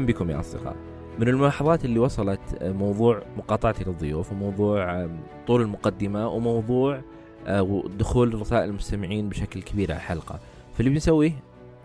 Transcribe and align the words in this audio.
أهلا 0.00 0.12
بكم 0.12 0.30
يا 0.30 0.40
أصدقاء. 0.40 0.76
من 1.18 1.28
الملاحظات 1.28 1.84
اللي 1.84 1.98
وصلت 1.98 2.40
آه، 2.58 2.72
موضوع 2.72 3.22
مقاطعتي 3.36 3.84
للضيوف 3.84 4.32
وموضوع 4.32 5.02
آه، 5.02 5.10
طول 5.46 5.62
المقدمة 5.62 6.28
وموضوع 6.28 7.02
آه، 7.46 7.82
دخول 7.98 8.40
رسائل 8.40 8.68
المستمعين 8.68 9.28
بشكل 9.28 9.62
كبير 9.62 9.92
على 9.92 9.98
الحلقة. 9.98 10.40
فاللي 10.74 10.90
بنسويه 10.90 11.32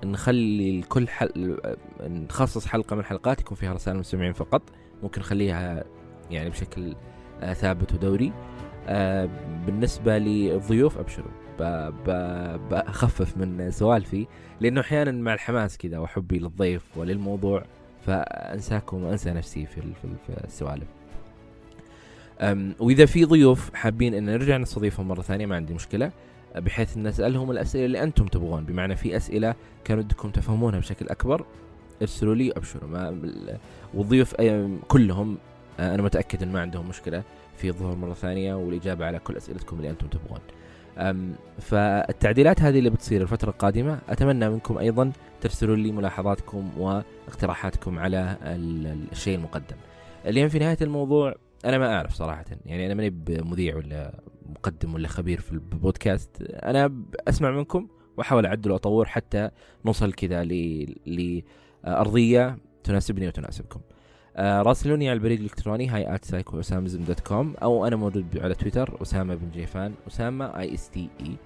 نخلي 0.04 0.82
كل 0.82 1.08
حل... 1.08 1.58
نخصص 2.02 2.68
حلقة 2.68 2.94
من 2.94 3.00
الحلقات 3.00 3.42
يكون 3.42 3.58
فيها 3.58 3.74
رسائل 3.74 3.96
المستمعين 3.96 4.34
فقط. 4.34 4.62
ممكن 5.04 5.22
نخليها 5.22 5.84
يعني 6.32 6.50
بشكل 6.50 6.96
ثابت 7.54 7.94
ودوري. 7.94 8.34
بالنسبة 9.66 10.18
للضيوف 10.18 10.98
أبشروا. 10.98 11.32
بخفف 12.72 13.38
من 13.38 13.72
سوالفي 13.72 14.28
لأنه 14.60 14.82
أحيانا 14.82 15.12
مع 15.12 15.34
الحماس 15.34 15.78
كذا 15.78 15.98
وحبي 15.98 16.40
للضيف 16.40 16.98
وللموضوع 16.98 17.64
فأنساكم 18.06 19.04
وانسى 19.04 19.32
نفسي 19.32 19.66
في 19.66 19.82
في 20.02 20.44
السوالف. 20.44 20.88
وإذا 22.80 23.06
في 23.06 23.26
ضيوف 23.26 23.74
حابين 23.74 24.14
أن 24.14 24.26
نرجع 24.26 24.58
نستضيفهم 24.58 25.08
مرة 25.08 25.22
ثانية 25.22 25.46
ما 25.46 25.56
عندي 25.56 25.74
مشكلة 25.74 26.12
بحيث 26.56 26.98
ان 26.98 27.08
نسألهم 27.08 27.52
الأسئلة 27.52 27.86
اللي 27.86 28.04
أنتم 28.04 28.26
تبغون 28.26 28.66
بمعنى 28.66 28.96
في 28.96 29.18
أسئلة 29.18 29.56
كانوا 29.84 30.04
بدكم 30.04 30.30
تفهمونها 30.30 30.80
بشكل 30.80 31.10
أكبر 31.10 31.46
ارسلوا 32.02 32.36
لي 32.36 32.52
ابشروا 32.52 32.90
ما 32.90 33.22
والضيوف 33.94 34.36
كلهم 34.88 35.38
أنا 35.80 36.02
متأكد 36.02 36.44
إن 36.44 36.52
ما 36.52 36.62
عندهم 36.62 36.90
مشكلة 36.90 37.24
في 37.58 37.70
الظهور 37.70 37.96
مرة 37.96 38.14
ثانية 38.14 38.54
والإجابة 38.54 39.06
على 39.06 39.20
كل 39.20 39.38
أسئلتكم 39.38 39.78
اللي 39.78 39.90
أنتم 39.90 40.08
تبغون. 40.08 40.40
فالتعديلات 41.60 42.62
هذه 42.62 42.80
اللي 42.80 42.90
بتصير 42.90 43.22
الفترة 43.22 43.50
القادمة 43.50 44.00
أتمنى 44.10 44.50
منكم 44.50 44.78
أيضا 44.78 45.12
ترسلوا 45.42 45.76
لي 45.76 45.92
ملاحظاتكم 45.92 46.70
واقتراحاتكم 46.78 48.00
على 48.00 48.38
الشيء 49.12 49.38
المقدم. 49.38 49.76
اليوم 50.26 50.50
في 50.50 50.60
نهاية 50.60 50.78
الموضوع 50.82 51.36
أنا 51.66 51.78
ما 51.78 51.96
أعرف 51.96 52.14
صراحة 52.14 52.46
يعني 52.66 52.86
أنا 52.86 52.94
ماني 52.94 53.10
بمذيع 53.10 53.76
ولا 53.76 54.20
مقدم 54.50 54.94
ولا 54.94 55.08
خبير 55.08 55.42
في 55.42 55.52
البودكاست. 55.52 56.42
أنا 56.42 57.04
أسمع 57.28 57.52
منكم 57.52 57.88
وأحاول 58.18 58.46
أعدل 58.46 58.72
وأطور 58.72 59.06
حتى 59.06 59.50
نوصل 59.86 60.14
كذا 60.14 60.44
لأرضية 61.86 62.58
تناسبني 62.84 63.28
وتناسبكم. 63.28 63.80
آه 64.38 64.62
راسلوني 64.62 65.10
على 65.10 65.18
البريد 65.18 65.40
الإلكتروني 65.40 65.88
hi 65.88 66.16
at 66.16 66.26
psycho 66.26 66.62
dot 66.86 67.20
com 67.20 67.54
أو 67.64 67.88
أنا 67.88 67.96
موجود 67.96 68.38
على 68.38 68.56
تويتر 68.56 69.02
أسامة 69.02 69.36
بن 69.36 69.50
جيفان 69.54 69.94
أسامة 70.08 70.46
E 70.60 70.74
S 70.74 70.90
T 70.90 71.10
E 71.22 71.38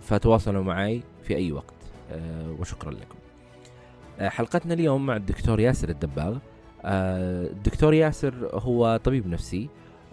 فتواصلوا 0.00 0.62
معي 0.62 1.02
في 1.22 1.36
أي 1.36 1.52
وقت. 1.52 1.74
آه 2.10 2.56
وشكرا 2.58 2.90
لكم. 2.90 3.18
آه 4.20 4.28
حلقتنا 4.28 4.74
اليوم 4.74 5.06
مع 5.06 5.16
الدكتور 5.16 5.60
ياسر 5.60 5.88
الدباغ. 5.88 6.38
آه 6.84 7.46
الدكتور 7.46 7.94
ياسر 7.94 8.50
هو 8.52 9.00
طبيب 9.04 9.26
نفسي. 9.26 9.68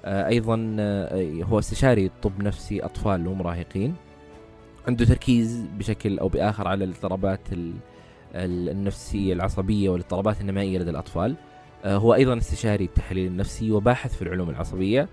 آه 0.06 0.28
أيضا 0.28 0.76
آه 0.80 1.44
هو 1.44 1.60
استشاري 1.60 2.12
طب 2.22 2.44
نفسي 2.44 2.80
أطفال 2.80 3.28
ومراهقين. 3.28 3.96
عنده 4.88 5.06
تركيز 5.06 5.66
بشكل 5.78 6.20
أو 6.20 6.28
بآخر 6.28 6.68
على 6.68 6.84
الاضطرابات 6.84 7.40
النفسية 8.36 9.34
العصبية 9.34 9.90
والاضطرابات 9.90 10.42
النمائية 10.42 10.80
لدى 10.80 10.90
الأطفال. 10.90 11.36
آه، 11.84 11.98
هو 11.98 12.14
أيضا 12.14 12.38
استشاري 12.38 12.86
التحليل 12.86 13.28
النفسي 13.28 13.72
وباحث 13.72 14.16
في 14.16 14.22
العلوم 14.22 14.50
العصبية 14.50 15.10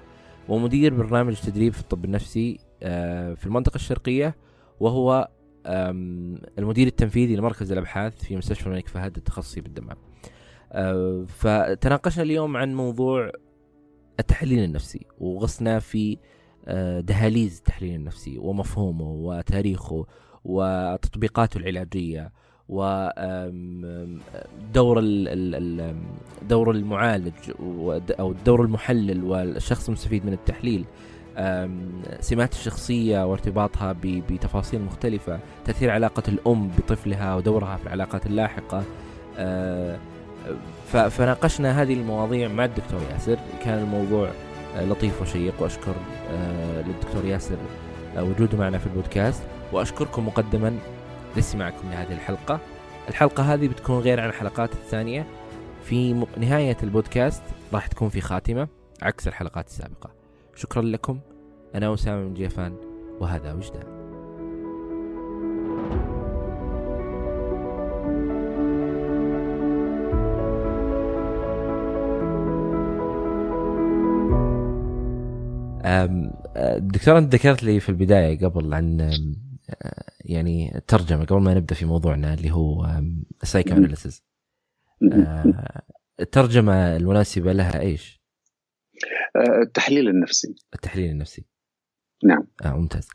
ومدير 0.49 0.95
برنامج 0.95 1.41
تدريب 1.41 1.73
في 1.73 1.81
الطب 1.81 2.05
النفسي 2.05 2.59
آه، 2.83 3.35
في 3.35 3.47
المنطقة 3.47 3.75
الشرقية 3.75 4.37
وهو 4.81 5.31
المدير 6.59 6.87
التنفيذي 6.87 7.37
لمركز 7.37 7.73
الأبحاث 7.73 8.25
في 8.25 8.37
مستشفى 8.37 8.67
الملك 8.67 8.89
فهد 8.89 9.17
التخصصي 9.17 9.61
بالدمام. 9.61 9.97
آه، 10.73 11.25
فتناقشنا 11.29 12.23
اليوم 12.23 12.57
عن 12.57 12.75
موضوع 12.75 13.33
التحليل 14.21 14.65
النفسي 14.65 15.07
وغصنا 15.19 15.79
في 15.79 16.19
دهاليز 17.01 17.57
التحليل 17.57 17.95
النفسي 17.95 18.39
ومفهومه 18.39 19.05
وتاريخه 19.05 20.07
وتطبيقاته 20.45 21.59
العلاجية 21.59 22.33
ودور 22.69 24.11
دور 26.49 26.71
المعالج 26.71 27.33
أو 28.21 28.35
دور 28.47 28.63
المحلل 28.63 29.25
والشخص 29.25 29.89
المستفيد 29.89 30.27
من 30.27 30.33
التحليل. 30.33 30.85
سمات 32.21 32.53
الشخصية 32.53 33.27
وارتباطها 33.27 33.97
بتفاصيل 34.03 34.83
مختلفة 34.83 35.39
تأثير 35.65 35.91
علاقة 35.91 36.23
الأم 36.29 36.69
بطفلها 36.69 37.35
ودورها 37.35 37.77
في 37.77 37.87
العلاقات 37.87 38.27
اللاحقة. 38.27 38.83
فناقشنا 40.87 41.83
هذه 41.83 41.95
المواضيع 41.95 42.49
مع 42.49 42.65
الدكتور 42.65 43.01
ياسر. 43.13 43.39
كان 43.65 43.79
الموضوع 43.79 44.31
لطيف 44.81 45.23
وشيق 45.23 45.63
وأشكر 45.63 45.95
للدكتور 46.87 47.25
ياسر 47.25 47.57
وجوده 48.17 48.59
معنا 48.59 48.79
في 48.79 48.87
البودكاست. 48.87 49.43
وأشكركم 49.73 50.27
مقدما 50.27 50.79
لاستماعكم 51.37 51.91
لهذه 51.91 52.13
الحلقة. 52.13 52.61
الحلقة 53.09 53.55
هذه 53.55 53.69
بتكون 53.69 53.99
غير 53.99 54.21
عن 54.21 54.29
الحلقات 54.29 54.73
الثانية. 54.73 55.27
في 55.85 56.27
نهاية 56.39 56.77
البودكاست 56.83 57.43
راح 57.73 57.87
تكون 57.87 58.09
في 58.09 58.21
خاتمة 58.21 58.69
عكس 59.03 59.29
الحلقات 59.29 59.67
السابقة. 59.67 60.11
شكرا 60.55 60.83
لكم. 60.83 61.21
أنا 61.75 61.95
أسامة 61.95 62.25
من 62.25 62.35
جيفان 62.35 62.77
وهذا 63.21 63.53
وجدان. 63.53 63.97
دكتور 76.79 77.19
أنت 77.19 77.35
ذكرت 77.35 77.63
لي 77.63 77.81
في 77.81 77.89
البداية 77.89 78.39
قبل 78.39 78.75
عن 78.75 79.11
يعني 80.21 80.81
ترجمة 80.87 81.25
قبل 81.25 81.41
ما 81.41 81.55
نبدأ 81.55 81.75
في 81.75 81.85
موضوعنا 81.85 82.35
اللي 82.35 82.51
هو 82.51 83.03
psychoanalysis 83.43 84.23
آه، 85.13 85.83
الترجمة 86.21 86.97
المناسبة 86.97 87.53
لها 87.53 87.81
إيش؟ 87.81 88.23
آه، 89.37 89.63
التحليل 89.63 90.09
النفسي. 90.09 90.55
التحليل 90.75 91.11
النفسي. 91.11 91.45
نعم. 92.25 92.47
آه 92.65 92.77
ممتاز. 92.77 93.09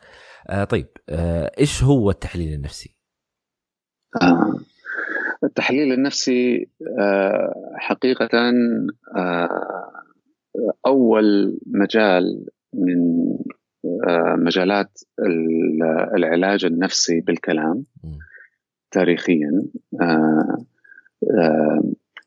آه 0.48 0.64
طيب 0.64 0.88
آه 1.08 1.52
إيش 1.58 1.82
هو 1.82 2.10
التحليل 2.10 2.54
النفسي؟ 2.54 2.96
آه 4.22 4.60
التحليل 5.44 5.92
النفسي 5.92 6.70
آه 7.00 7.74
حقيقة 7.76 8.30
آه 9.16 9.92
أول 10.86 11.58
مجال 11.66 12.46
من 12.74 12.96
مجالات 14.36 15.00
العلاج 16.14 16.64
النفسي 16.64 17.20
بالكلام 17.20 17.84
تاريخيا. 18.90 19.64
آه، 20.00 20.64
آه، 21.30 21.82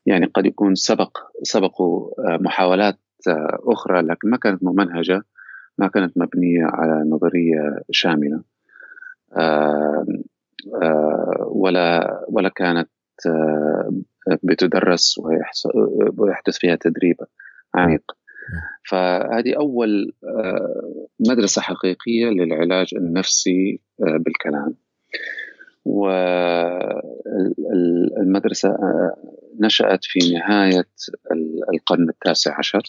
يعني 0.06 0.26
قد 0.26 0.46
يكون 0.46 0.74
سبق 0.74 1.18
سبقوا 1.42 2.10
محاولات 2.38 2.98
أخرى 3.66 4.02
لكن 4.02 4.30
ما 4.30 4.36
كانت 4.36 4.64
ممنهجة 4.64 5.22
ما 5.78 5.88
كانت 5.88 6.18
مبنية 6.18 6.64
على 6.64 7.10
نظرية 7.10 7.80
شاملة. 7.90 8.42
ولا 11.46 12.20
ولا 12.28 12.48
كانت 12.48 12.90
بتدرس 14.42 15.18
ويحدث 16.18 16.58
فيها 16.58 16.74
تدريب 16.74 17.16
عميق. 17.74 18.16
فهذه 18.88 19.56
أول 19.56 20.12
آه، 20.24 21.06
مدرسة 21.20 21.62
حقيقية 21.62 22.26
للعلاج 22.26 22.94
النفسي 22.94 23.80
آه، 24.00 24.16
بالكلام. 24.16 24.74
والمدرسة 27.54 28.68
آه، 28.68 29.16
نشأت 29.60 30.00
في 30.02 30.34
نهاية 30.34 30.88
القرن 31.74 32.08
التاسع 32.08 32.58
عشر. 32.58 32.82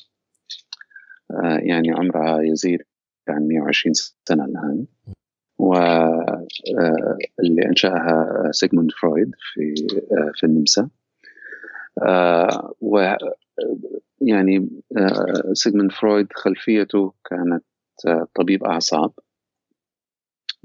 يعني 1.59 1.91
عمرها 1.91 2.41
يزيد 2.41 2.81
عن 3.29 3.47
120 3.47 3.93
سنة 3.93 4.45
الآن. 4.45 4.85
واللي 5.57 7.65
أنشأها 7.65 8.49
سيغموند 8.51 8.91
فرويد 8.91 9.31
في 9.53 9.87
في 10.33 10.45
النمسا. 10.45 10.89
يعني 14.21 14.69
آه، 14.97 15.53
سيغموند 15.53 15.91
فرويد 15.91 16.27
خلفيته 16.33 17.13
كانت 17.29 17.63
آه، 18.07 18.27
طبيب 18.35 18.63
أعصاب 18.63 19.11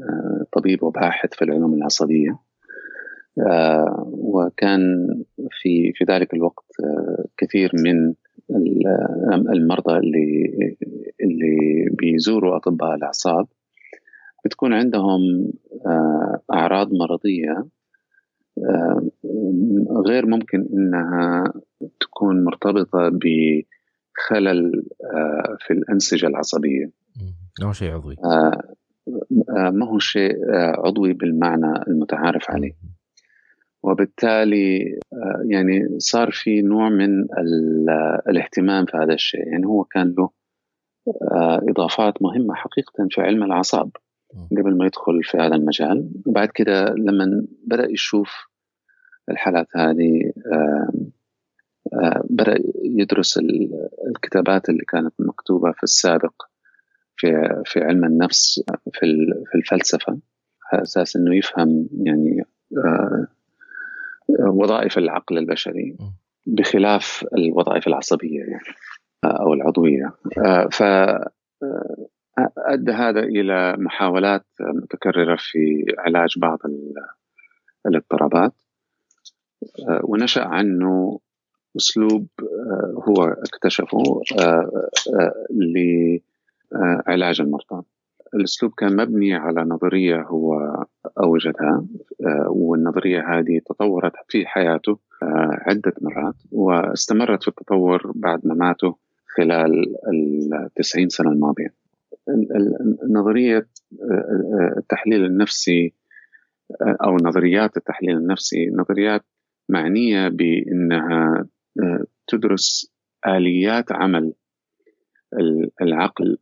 آه، 0.02 0.46
طبيب 0.52 0.82
وباحث 0.82 1.34
في 1.34 1.44
العلوم 1.44 1.74
العصبية 1.74 2.38
وكان 4.06 5.08
في 5.50 5.92
في 5.94 6.04
ذلك 6.04 6.34
الوقت 6.34 6.64
كثير 7.36 7.70
من 7.74 8.14
المرضى 9.30 9.98
اللي 9.98 10.54
اللي 11.20 11.86
بيزوروا 11.90 12.56
أطباء 12.56 12.94
الأعصاب 12.94 13.46
بتكون 14.44 14.72
عندهم 14.72 15.52
أعراض 16.52 16.92
مرضية 16.92 17.66
غير 20.06 20.26
ممكن 20.26 20.68
إنها 20.72 21.52
تكون 22.00 22.44
مرتبطة 22.44 23.08
بخلل 23.08 24.84
في 25.66 25.72
الأنسجة 25.72 26.26
العصبية. 26.26 26.90
ما 27.62 27.72
شيء 27.72 27.92
عضوي. 27.92 28.16
ما 29.72 29.86
هو 29.86 29.98
شيء 29.98 30.36
عضوي 30.86 31.12
بالمعنى 31.12 31.82
المتعارف 31.88 32.50
عليه. 32.50 32.72
وبالتالي 33.82 34.98
يعني 35.48 35.98
صار 35.98 36.30
في 36.30 36.62
نوع 36.62 36.88
من 36.88 37.26
الاهتمام 38.28 38.86
في 38.86 38.96
هذا 38.96 39.14
الشيء 39.14 39.46
يعني 39.46 39.66
هو 39.66 39.84
كان 39.84 40.14
له 40.18 40.30
إضافات 41.68 42.22
مهمة 42.22 42.54
حقيقة 42.54 43.06
في 43.10 43.20
علم 43.20 43.42
الأعصاب 43.42 43.90
قبل 44.50 44.76
ما 44.76 44.86
يدخل 44.86 45.22
في 45.22 45.38
هذا 45.38 45.54
المجال. 45.54 46.10
وبعد 46.26 46.48
كده 46.48 46.84
لما 46.84 47.46
بدأ 47.66 47.90
يشوف 47.90 48.30
الحالات 49.30 49.66
هذه 49.76 50.32
بدأ 52.30 52.58
يدرس 52.84 53.38
الكتابات 54.08 54.68
اللي 54.68 54.84
كانت 54.88 55.14
مكتوبة 55.18 55.72
في 55.72 55.82
السابق 55.82 56.42
في 57.16 57.26
في 57.64 57.80
علم 57.80 58.04
النفس 58.04 58.62
في 58.92 59.06
في 59.50 59.54
الفلسفة. 59.54 60.18
على 60.72 60.82
أساس 60.82 61.16
إنه 61.16 61.36
يفهم 61.36 61.88
يعني 62.06 62.44
وظائف 64.38 64.98
العقل 64.98 65.38
البشري 65.38 65.96
بخلاف 66.46 67.24
الوظائف 67.38 67.86
العصبية 67.86 68.40
يعني 68.40 68.64
أو 69.24 69.54
العضوية. 69.54 70.12
ف 70.70 70.82
أدى 72.58 72.92
هذا 72.92 73.20
إلى 73.20 73.76
محاولات 73.78 74.46
متكررة 74.60 75.36
في 75.38 75.84
علاج 75.98 76.38
بعض 76.38 76.58
الاضطرابات 77.86 78.52
ونشأ 80.04 80.44
عنه 80.44 81.20
أسلوب 81.76 82.26
هو 83.08 83.24
اكتشفه 83.24 84.02
لعلاج 85.50 87.40
المرضى. 87.40 87.82
الأسلوب 88.34 88.72
كان 88.76 88.96
مبني 88.96 89.34
على 89.34 89.62
نظرية 89.62 90.22
هو 90.22 90.76
أوجدها 91.22 91.84
والنظرية 92.46 93.38
هذه 93.38 93.60
تطورت 93.66 94.12
في 94.28 94.46
حياته 94.46 94.98
عدة 95.66 95.92
مرات 96.00 96.34
واستمرت 96.52 97.42
في 97.42 97.48
التطور 97.48 98.12
بعد 98.14 98.46
مماته 98.46 98.96
خلال 99.36 99.96
التسعين 100.54 101.08
سنة 101.08 101.30
الماضية. 101.30 101.81
نظرية 103.10 103.68
التحليل 104.78 105.24
النفسي 105.24 105.94
أو 106.82 107.16
نظريات 107.16 107.76
التحليل 107.76 108.16
النفسي 108.16 108.70
نظريات 108.70 109.24
معنية 109.68 110.28
بأنها 110.28 111.48
تدرس 112.26 112.92
آليات 113.26 113.92
عمل 113.92 114.32
العقل 115.82 116.38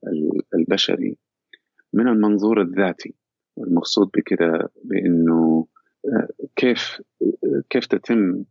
البشري 0.54 1.16
من 1.92 2.08
المنظور 2.08 2.60
الذاتي. 2.62 3.14
المقصود 3.58 4.10
بكده 4.16 4.70
بأنه 4.84 5.66
كيف 6.56 7.02
كيف 7.70 7.86
تتم 7.86 8.44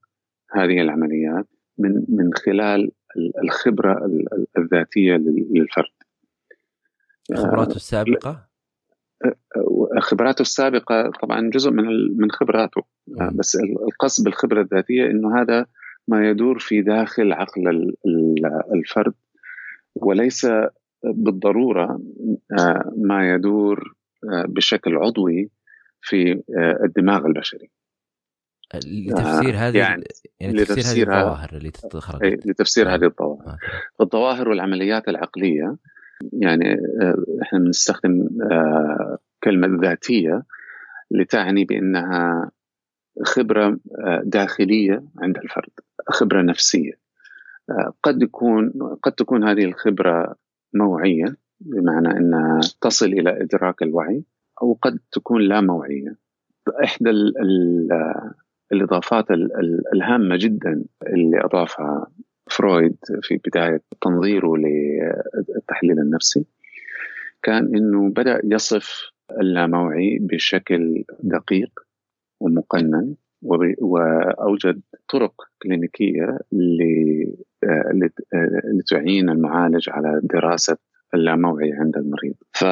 هذه 0.52 0.82
العمليات 0.82 1.48
من 1.78 2.06
من 2.10 2.34
خلال 2.34 2.92
الخبرة 3.44 4.10
الذاتية 4.58 5.16
للفرد. 5.50 6.09
خبراته 7.36 7.76
السابقة؟ 7.76 8.50
خبراته 10.00 10.42
السابقة 10.42 11.12
طبعا 11.22 11.50
جزء 11.50 11.72
من 11.72 11.86
من 12.18 12.32
خبراته. 12.32 12.82
بس 13.36 13.58
القصد 13.88 14.24
بالخبرة 14.24 14.62
الذاتية 14.62 15.06
إنه 15.06 15.42
هذا 15.42 15.66
ما 16.08 16.30
يدور 16.30 16.60
في 16.60 16.82
داخل 16.82 17.34
عقل 17.34 17.94
الفرد 18.76 19.14
وليس 19.96 20.48
بالضرورة 21.04 22.02
ما 22.98 23.34
يدور 23.34 23.94
بشكل 24.48 24.96
عضوي 24.96 25.50
في 26.02 26.44
الدماغ 26.86 27.26
البشري. 27.26 27.72
لتفسير 28.76 29.56
هذه 29.56 29.78
يعني, 29.78 30.04
يعني 30.40 30.54
لتفسير 30.54 31.14
هذه 31.14 31.20
الظواهر 31.20 31.50
اللي 31.54 31.72
تخرج 31.72 32.24
لتفسير 32.24 32.96
هذه 32.96 33.06
الظواهر. 33.06 33.58
الظواهر 34.02 34.50
والعمليات 34.50 35.08
العقلية 35.08 35.78
يعني 36.34 36.78
إحنا 37.42 37.60
بنستخدم 37.60 38.28
كلمة 39.44 39.82
ذاتية 39.82 40.44
لتعني 41.12 41.66
بأنها 41.66 42.52
خبرة 43.24 43.80
داخلية 44.24 45.04
عند 45.20 45.38
الفرد 45.38 45.70
خبرة 46.08 46.42
نفسية. 46.42 46.94
قد 48.04 48.22
يكون 48.22 48.74
قد 49.04 49.12
تكون 49.12 49.44
هذه 49.44 49.66
الخبرة 49.66 50.36
موعية 50.74 51.36
بمعنى 51.60 52.18
أنها 52.18 52.60
تصل 52.82 53.06
إلى 53.06 53.42
إدراك 53.42 53.84
الوعي 53.84 54.24
أو 54.62 54.78
قد 54.82 55.00
تكون 55.12 55.42
لا 55.42 55.62
موعية. 55.62 56.16
إحدى 56.84 57.10
ال 57.10 57.38
ال 57.42 57.90
الإضافات 58.72 59.26
الهامة 59.94 60.36
جدا 60.36 60.84
اللي 61.08 61.42
أضافها 61.46 62.08
فرويد 62.50 62.98
في 63.22 63.40
بداية 63.48 63.82
تنظيره 64.02 64.54
للتحليل 64.58 66.00
النفسي 66.00 66.46
كان 67.44 67.76
إنه 67.76 68.10
بدأ 68.10 68.42
يصف 68.44 69.12
اللاموعي 69.42 70.20
بشكل 70.22 71.04
دقيق 71.20 71.80
ومقنن 72.40 73.16
وأوجد 73.82 74.82
طرق 75.10 75.34
كلينيكية 75.62 76.40
لتعين 78.74 79.30
المعالج 79.30 79.90
على 79.90 80.22
دراسة 80.24 80.78
اللاموعي 81.14 81.72
عند 81.74 81.98
المريض. 81.98 82.36
ف 82.54 82.64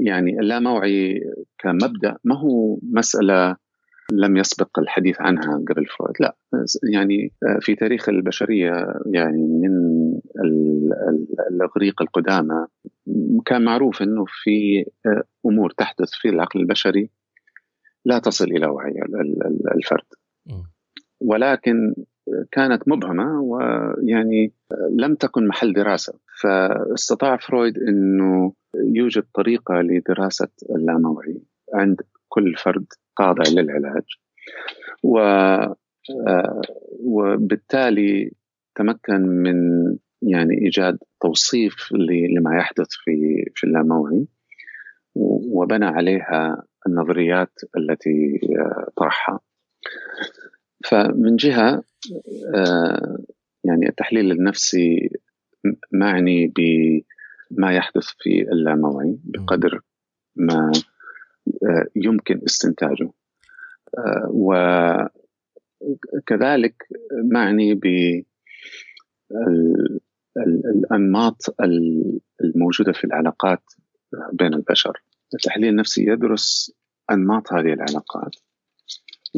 يعني 0.00 0.40
اللاموعي 0.40 1.20
كمبدأ 1.58 2.16
ما 2.24 2.38
هو 2.38 2.78
مسألة 2.82 3.56
لم 4.12 4.36
يسبق 4.36 4.78
الحديث 4.78 5.20
عنها 5.20 5.64
قبل 5.68 5.86
فرويد. 5.86 6.14
لا 6.20 6.36
يعني 6.92 7.32
في 7.60 7.74
تاريخ 7.74 8.08
البشرية 8.08 9.00
يعني 9.06 9.46
من 9.46 9.70
الأغريق 11.50 12.02
القدامى 12.02 12.66
كان 13.46 13.64
معروف 13.64 14.02
إنه 14.02 14.24
في 14.28 14.84
أمور 15.46 15.70
تحدث 15.70 16.08
في 16.10 16.28
العقل 16.28 16.60
البشري 16.60 17.10
لا 18.04 18.18
تصل 18.18 18.44
إلى 18.44 18.66
وعي 18.66 18.94
الفرد. 19.74 20.06
ولكن 21.20 21.94
كانت 22.52 22.88
مبهمة 22.88 23.40
ويعني 23.40 24.52
لم 24.90 25.14
تكن 25.14 25.46
محل 25.48 25.72
دراسة. 25.72 26.14
فاستطاع 26.42 27.36
فرويد 27.36 27.78
إنه 27.78 28.52
يوجد 28.74 29.24
طريقة 29.34 29.74
لدراسة 29.74 30.48
اللاموعي 30.70 31.42
عند 31.74 32.00
كل 32.28 32.54
فرد 32.54 32.86
خاضع 33.18 33.42
للعلاج. 33.50 34.04
و 35.02 35.18
وبالتالي 37.00 38.32
تمكن 38.74 39.20
من 39.20 39.56
يعني 40.22 40.58
إيجاد 40.64 40.98
توصيف 41.20 41.92
لما 42.36 42.58
يحدث 42.58 42.88
في 42.90 43.44
في 43.54 43.64
اللاموعي. 43.66 44.26
وبنى 45.52 45.86
عليها 45.86 46.62
النظريات 46.86 47.52
التي 47.76 48.40
طرحها. 48.96 49.40
فمن 50.84 51.36
جهة 51.36 51.82
يعني 53.64 53.88
التحليل 53.88 54.32
النفسي 54.32 55.10
معني 55.92 56.52
بما 56.56 57.72
يحدث 57.76 58.06
في 58.18 58.42
اللاموعي 58.52 59.18
بقدر 59.24 59.80
ما 60.36 60.72
يمكن 61.96 62.40
استنتاجه. 62.46 63.10
وكذلك 66.18 66.74
معني 67.32 67.74
ب 67.74 67.86
الأنماط 70.74 71.54
الموجودة 72.40 72.92
في 72.92 73.04
العلاقات 73.04 73.62
بين 74.32 74.54
البشر. 74.54 75.02
التحليل 75.34 75.68
النفسي 75.68 76.06
يدرس 76.06 76.72
أنماط 77.10 77.52
هذه 77.52 77.72
العلاقات 77.72 78.36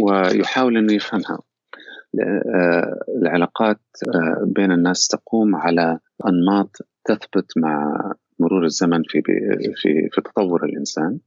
ويحاول 0.02 0.76
إنه 0.76 0.92
يفهمها. 0.92 1.38
العلاقات 3.22 3.80
بين 4.46 4.72
الناس 4.72 5.08
تقوم 5.08 5.56
على 5.56 5.98
أنماط 6.26 6.76
تثبت 7.04 7.52
مع 7.56 8.12
مرور 8.38 8.64
الزمن 8.64 9.02
في 9.08 9.22
في 9.76 10.08
في 10.12 10.20
تطور 10.20 10.64
الإنسان. 10.64 11.18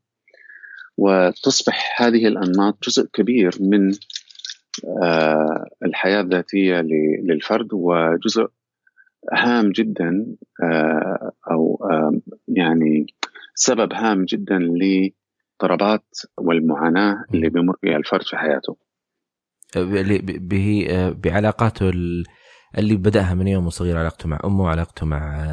وتصبح 1.01 2.01
هذه 2.01 2.27
الأنماط 2.27 2.77
جزء 2.83 3.09
كبير 3.13 3.51
من 3.59 3.91
الحياة 5.85 6.21
الذاتية 6.21 6.81
للفرد 7.23 7.67
وجزء 7.73 8.47
هام 9.33 9.71
جدا 9.71 10.35
أو 11.51 11.79
يعني 12.47 13.05
سبب 13.55 13.93
هام 13.93 14.25
جدا 14.25 14.57
الاضطرابات 14.57 16.07
والمعاناة 16.37 17.25
اللي 17.33 17.49
بيمر 17.49 17.75
بها 17.83 17.97
الفرد 17.97 18.23
في 18.23 18.37
حياته. 18.37 18.77
به 20.39 20.87
بعلاقاته 21.23 21.89
اللي 22.77 22.95
بدأها 22.95 23.33
من 23.33 23.47
يوم 23.47 23.69
صغير 23.69 23.97
علاقته 23.97 24.29
مع 24.29 24.39
أمه 24.45 24.63
وعلاقته 24.63 25.05
مع 25.05 25.45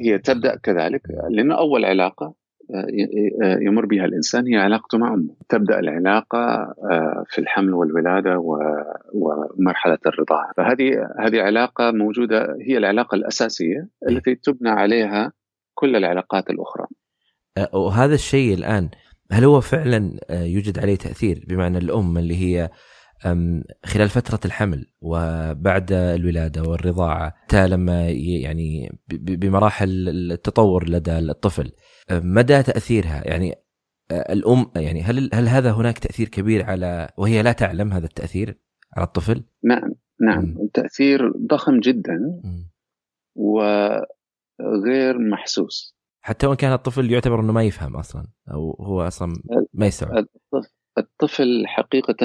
هي 0.00 0.18
تبدأ 0.18 0.56
كذلك 0.56 1.02
لأنه 1.30 1.58
أول 1.58 1.84
علاقة 1.84 2.34
يمر 3.60 3.86
بها 3.86 4.04
الإنسان 4.04 4.46
هي 4.46 4.56
علاقته 4.56 4.98
مع 4.98 5.14
أمه، 5.14 5.34
تبدأ 5.48 5.78
العلاقة 5.78 6.38
آه، 6.38 7.24
في 7.28 7.38
الحمل 7.38 7.74
والولادة 7.74 8.38
ومرحلة 9.12 9.98
الرضاعة، 10.06 10.52
فهذه 10.56 11.08
هذه 11.18 11.40
علاقة 11.40 11.90
موجودة 11.90 12.56
هي 12.60 12.78
العلاقة 12.78 13.14
الأساسية 13.14 13.88
التي 14.08 14.34
تبنى 14.34 14.70
عليها 14.70 15.32
كل 15.74 15.96
العلاقات 15.96 16.50
الأخرى. 16.50 16.86
آه، 17.58 17.76
وهذا 17.76 18.14
الشيء 18.14 18.54
الآن 18.54 18.88
هل 19.32 19.44
هو 19.44 19.60
فعلا 19.60 20.20
آه، 20.30 20.44
يوجد 20.44 20.78
عليه 20.78 20.96
تأثير؟ 20.96 21.44
بمعنى 21.48 21.78
الأم 21.78 22.18
اللي 22.18 22.36
هي 22.36 22.70
خلال 23.84 24.08
فترة 24.08 24.40
الحمل 24.44 24.86
وبعد 25.00 25.92
الولادة 25.92 26.62
والرضاعة 26.62 27.34
حتى 27.42 27.68
لما 27.68 28.08
يعني 28.42 28.98
بمراحل 29.12 30.08
التطور 30.08 30.88
لدى 30.88 31.18
الطفل 31.18 31.72
مدى 32.10 32.62
تأثيرها؟ 32.62 33.28
يعني 33.28 33.54
الأم 34.10 34.66
يعني 34.76 35.02
هل 35.02 35.30
هل 35.32 35.48
هذا 35.48 35.72
هناك 35.72 35.98
تأثير 35.98 36.28
كبير 36.28 36.64
على 36.64 37.08
وهي 37.18 37.42
لا 37.42 37.52
تعلم 37.52 37.92
هذا 37.92 38.06
التأثير 38.06 38.58
على 38.96 39.06
الطفل؟ 39.06 39.44
نعم 39.64 39.92
نعم. 40.20 40.44
م. 40.44 40.68
تاثير 40.74 41.32
ضخم 41.46 41.80
جدا 41.80 42.18
وغير 43.34 45.18
محسوس. 45.30 45.96
حتى 46.20 46.46
وإن 46.46 46.56
كان 46.56 46.72
الطفل 46.72 47.10
يعتبر 47.10 47.40
إنه 47.40 47.52
ما 47.52 47.64
يفهم 47.64 47.96
أصلا 47.96 48.26
أو 48.50 48.70
هو 48.80 49.06
أصلا 49.06 49.32
ما 49.74 49.86
يستوعب. 49.86 50.26
الطفل 50.98 51.64
حقيقة 51.66 52.16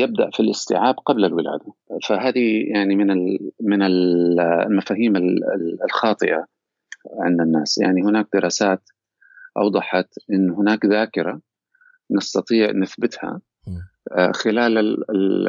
يبدأ 0.00 0.30
في 0.30 0.40
الاستيعاب 0.40 0.94
قبل 0.94 1.24
الولادة. 1.24 1.72
فهذه 2.08 2.64
يعني 2.74 2.96
من 2.96 3.38
من 3.60 3.82
المفاهيم 3.82 5.16
الخاطئة 5.84 6.46
عند 7.20 7.40
الناس. 7.40 7.78
يعني 7.78 8.02
هناك 8.02 8.26
دراسات 8.34 8.82
أوضحت 9.56 10.08
إن 10.30 10.50
هناك 10.50 10.86
ذاكرة 10.86 11.40
نستطيع 12.10 12.70
نثبتها 12.70 13.40
آه، 14.12 14.32
خلال 14.32 14.96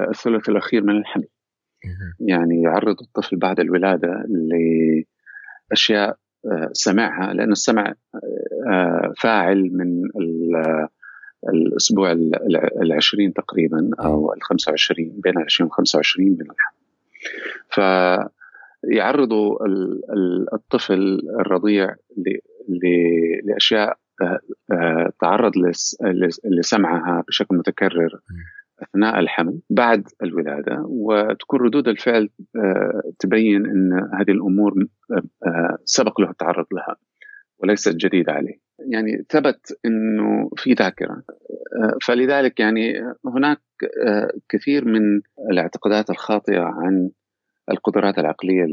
الثلث 0.10 0.50
الأخير 0.50 0.84
من 0.84 0.98
الحمل. 0.98 1.28
يعني 2.20 2.62
يعرض 2.62 3.02
الطفل 3.02 3.38
بعد 3.38 3.60
الولادة 3.60 4.24
لأشياء 5.72 6.18
آه، 6.46 6.70
سمعها 6.74 7.34
لأن 7.34 7.52
السمع 7.52 7.94
آه، 8.70 9.14
فاعل 9.18 9.70
من 9.74 10.02
الأسبوع 11.50 12.12
العشرين 12.82 13.34
تقريبا 13.34 13.90
أو 14.00 14.34
ال 14.34 14.44
25 14.44 15.22
بين 15.24 15.38
ال 15.38 15.44
20 15.44 15.68
و 15.68 15.72
25 15.74 16.30
من 16.30 16.42
الحمل 16.42 16.78
فيعرضوا 18.90 19.58
الطفل 20.54 21.22
الرضيع 21.40 21.96
لأشياء 23.44 23.98
آه، 24.22 24.40
آه، 24.72 25.14
تعرض 25.22 25.52
لسمعها 26.46 27.24
بشكل 27.28 27.56
متكرر 27.56 28.20
أثناء 28.84 29.20
الحمل 29.20 29.60
بعد 29.70 30.08
الولادة. 30.24 30.84
وتكون 30.86 31.60
ردود 31.60 31.88
الفعل 31.88 32.30
آه، 32.56 33.02
تبين 33.20 33.66
إن 33.66 34.10
هذه 34.14 34.32
الأمور 34.32 34.74
سبق 35.86 36.22
له 36.22 36.30
التعرض 36.30 36.66
لها. 36.72 36.96
وليست 37.60 37.96
جديدة 37.96 38.32
عليه. 38.32 38.60
يعني 38.80 39.26
ثبت 39.30 39.80
إنه 39.86 40.50
في 40.56 40.74
ذاكرة 40.74 41.24
فلذلك 42.02 42.60
يعني 42.60 42.94
هناك 43.26 43.62
كثير 44.50 44.86
من 44.86 45.22
الاعتقادات 45.52 46.10
الخاطئة 46.10 46.62
عن 46.62 47.10
القدرات 47.72 48.18
العقلية 48.18 48.66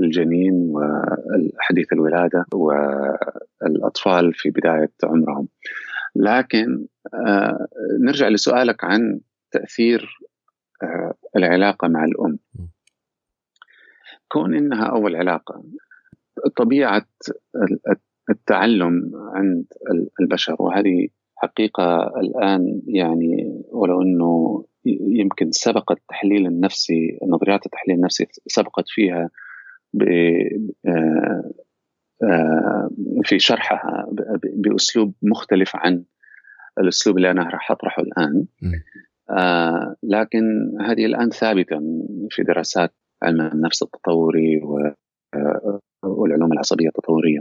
للجنين 0.00 0.72
وحديث 0.74 1.92
الولادة 1.92 2.46
والأطفال 2.54 4.34
في 4.34 4.50
بداية 4.50 4.92
عمرهم. 5.04 5.48
لكن 6.16 6.86
آه، 7.14 7.66
نرجع 8.00 8.28
لسؤالك 8.28 8.84
عن 8.84 9.20
تأثير 9.50 10.18
آه، 10.82 11.14
العلاقة 11.36 11.88
مع 11.88 12.04
الأم. 12.04 12.38
كون 14.28 14.54
إنها 14.54 14.84
أول 14.84 15.16
علاقة 15.16 15.64
طبيعة 16.56 17.06
التعلم 18.30 19.10
عند 19.34 19.64
البشر 20.20 20.56
وهذه 20.58 21.08
حقيقة 21.36 22.12
الآن 22.20 22.82
يعني 22.86 23.62
ولو 23.72 24.02
إنه 24.02 24.64
يمكن 25.20 25.50
سبق 25.50 25.92
التحليل 25.92 26.46
النفسي 26.46 27.18
نظريات 27.28 27.66
التحليل 27.66 27.96
النفسي 27.96 28.26
سبقت 28.46 28.84
فيها 28.88 29.30
آه، 30.86 31.52
آه، 32.22 32.90
في 33.24 33.38
شرحها 33.38 34.06
بأسلوب 34.54 35.14
مختلف 35.22 35.76
عن 35.76 36.04
الأسلوب 36.78 37.16
اللي 37.16 37.30
أنا 37.30 37.42
راح 37.42 37.70
أطرحه 37.70 38.02
الآن. 38.02 38.46
آه، 39.30 39.96
لكن 40.02 40.42
هذه 40.80 41.06
الآن 41.06 41.30
ثابتة 41.30 41.80
في 42.30 42.42
دراسات 42.42 42.94
علم 43.22 43.40
النفس 43.40 43.82
التطوري 43.82 44.60
والعلوم 46.02 46.52
العصبية 46.52 46.88
التطورية. 46.88 47.40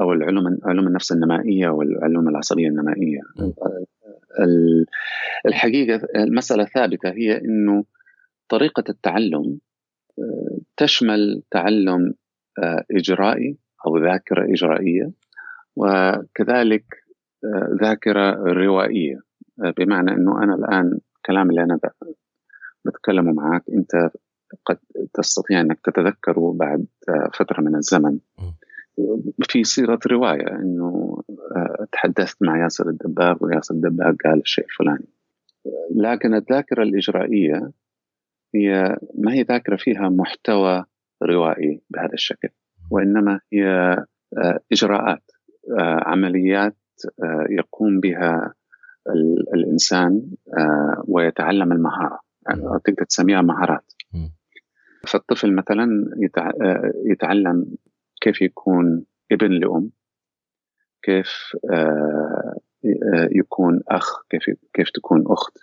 أو 0.00 0.12
العلوم 0.12 0.58
علوم 0.64 0.86
النفس 0.86 1.12
النمائية 1.12 1.68
والعلوم 1.68 2.28
العصبية 2.28 2.68
النمائية. 2.68 3.20
الحقيقة 5.46 6.08
المسألة 6.16 6.64
ثابته 6.64 7.10
هي 7.10 7.38
إنه 7.38 7.84
طريقة 8.48 8.84
التعلم 8.88 9.58
آه، 10.18 10.58
تشمل 10.76 11.42
تعلم 11.50 12.14
آه، 12.62 12.84
إجرائي 12.90 13.56
أو 13.86 13.98
ذاكرة 13.98 14.52
إجرائية 14.52 15.10
وكذلك 15.76 16.84
آه، 17.44 17.78
ذاكرة 17.82 18.30
روائية. 18.52 19.20
بمعنى 19.58 20.10
إنه 20.10 20.42
أنا 20.42 20.54
الآن 20.54 20.98
الكلام 21.16 21.50
اللي 21.50 21.62
أنا 21.62 21.78
بتكلمه 22.84 23.32
معك 23.32 23.62
أنت 23.72 24.10
قد 24.64 24.78
تستطيع 25.14 25.60
أنك 25.60 25.80
تتذكره 25.84 26.56
بعد 26.58 26.86
فترة 27.34 27.60
من 27.60 27.76
الزمن. 27.76 28.18
في 29.48 29.64
صيغة 29.64 29.98
رواية 30.06 30.48
إنه 30.48 31.18
آه، 31.56 31.86
تحدثت 31.92 32.42
مع 32.42 32.62
ياسر 32.62 32.88
الدباغ 32.88 33.36
وياسر 33.40 33.74
الدباغ 33.74 34.14
قال 34.24 34.40
الشيء 34.40 34.64
الفلاني. 34.64 35.08
لكن 35.96 36.34
الذاكرة 36.34 36.82
الإجرائية 36.82 37.70
هي 38.54 38.96
ما 39.14 39.32
هي 39.32 39.42
ذاكرة 39.42 39.76
فيها 39.76 40.08
محتوى 40.08 40.84
روائي 41.22 41.80
بهذا 41.90 42.12
الشكل 42.14 42.48
وإنما 42.90 43.40
هي 43.52 43.66
آه، 44.38 44.60
إجراءات 44.72 45.22
آه، 45.78 46.00
عمليات 46.08 46.76
يقوم 47.50 48.00
بها 48.00 48.54
الإنسان 49.54 50.22
ويتعلم 51.08 51.72
المهارة. 51.72 52.20
يعني 52.46 52.80
تقدر 52.84 53.04
تسميها 53.04 53.42
مهارات. 53.42 53.93
فالطفل 55.06 55.54
مثلا 55.54 55.86
يتعلم 57.06 57.66
كيف 58.20 58.42
يكون 58.42 59.04
ابن 59.32 59.50
لأم 59.50 59.90
كيف 61.02 61.56
آه، 61.72 62.54
آه، 62.84 63.28
يكون 63.32 63.80
أخ 63.88 64.22
كيف 64.30 64.42
كيف 64.74 64.90
تكون 64.90 65.24
أخت. 65.26 65.58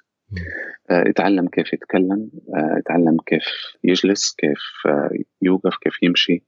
آه، 0.90 1.04
يتعلم 1.08 1.48
كيف 1.48 1.74
يتكلم 1.74 2.30
يتعلم 2.78 3.18
كيف 3.26 3.44
يجلس 3.84 4.36
كيف 4.36 4.60
يوقف 5.42 5.78
كيف 5.82 6.04
يمشي 6.04 6.44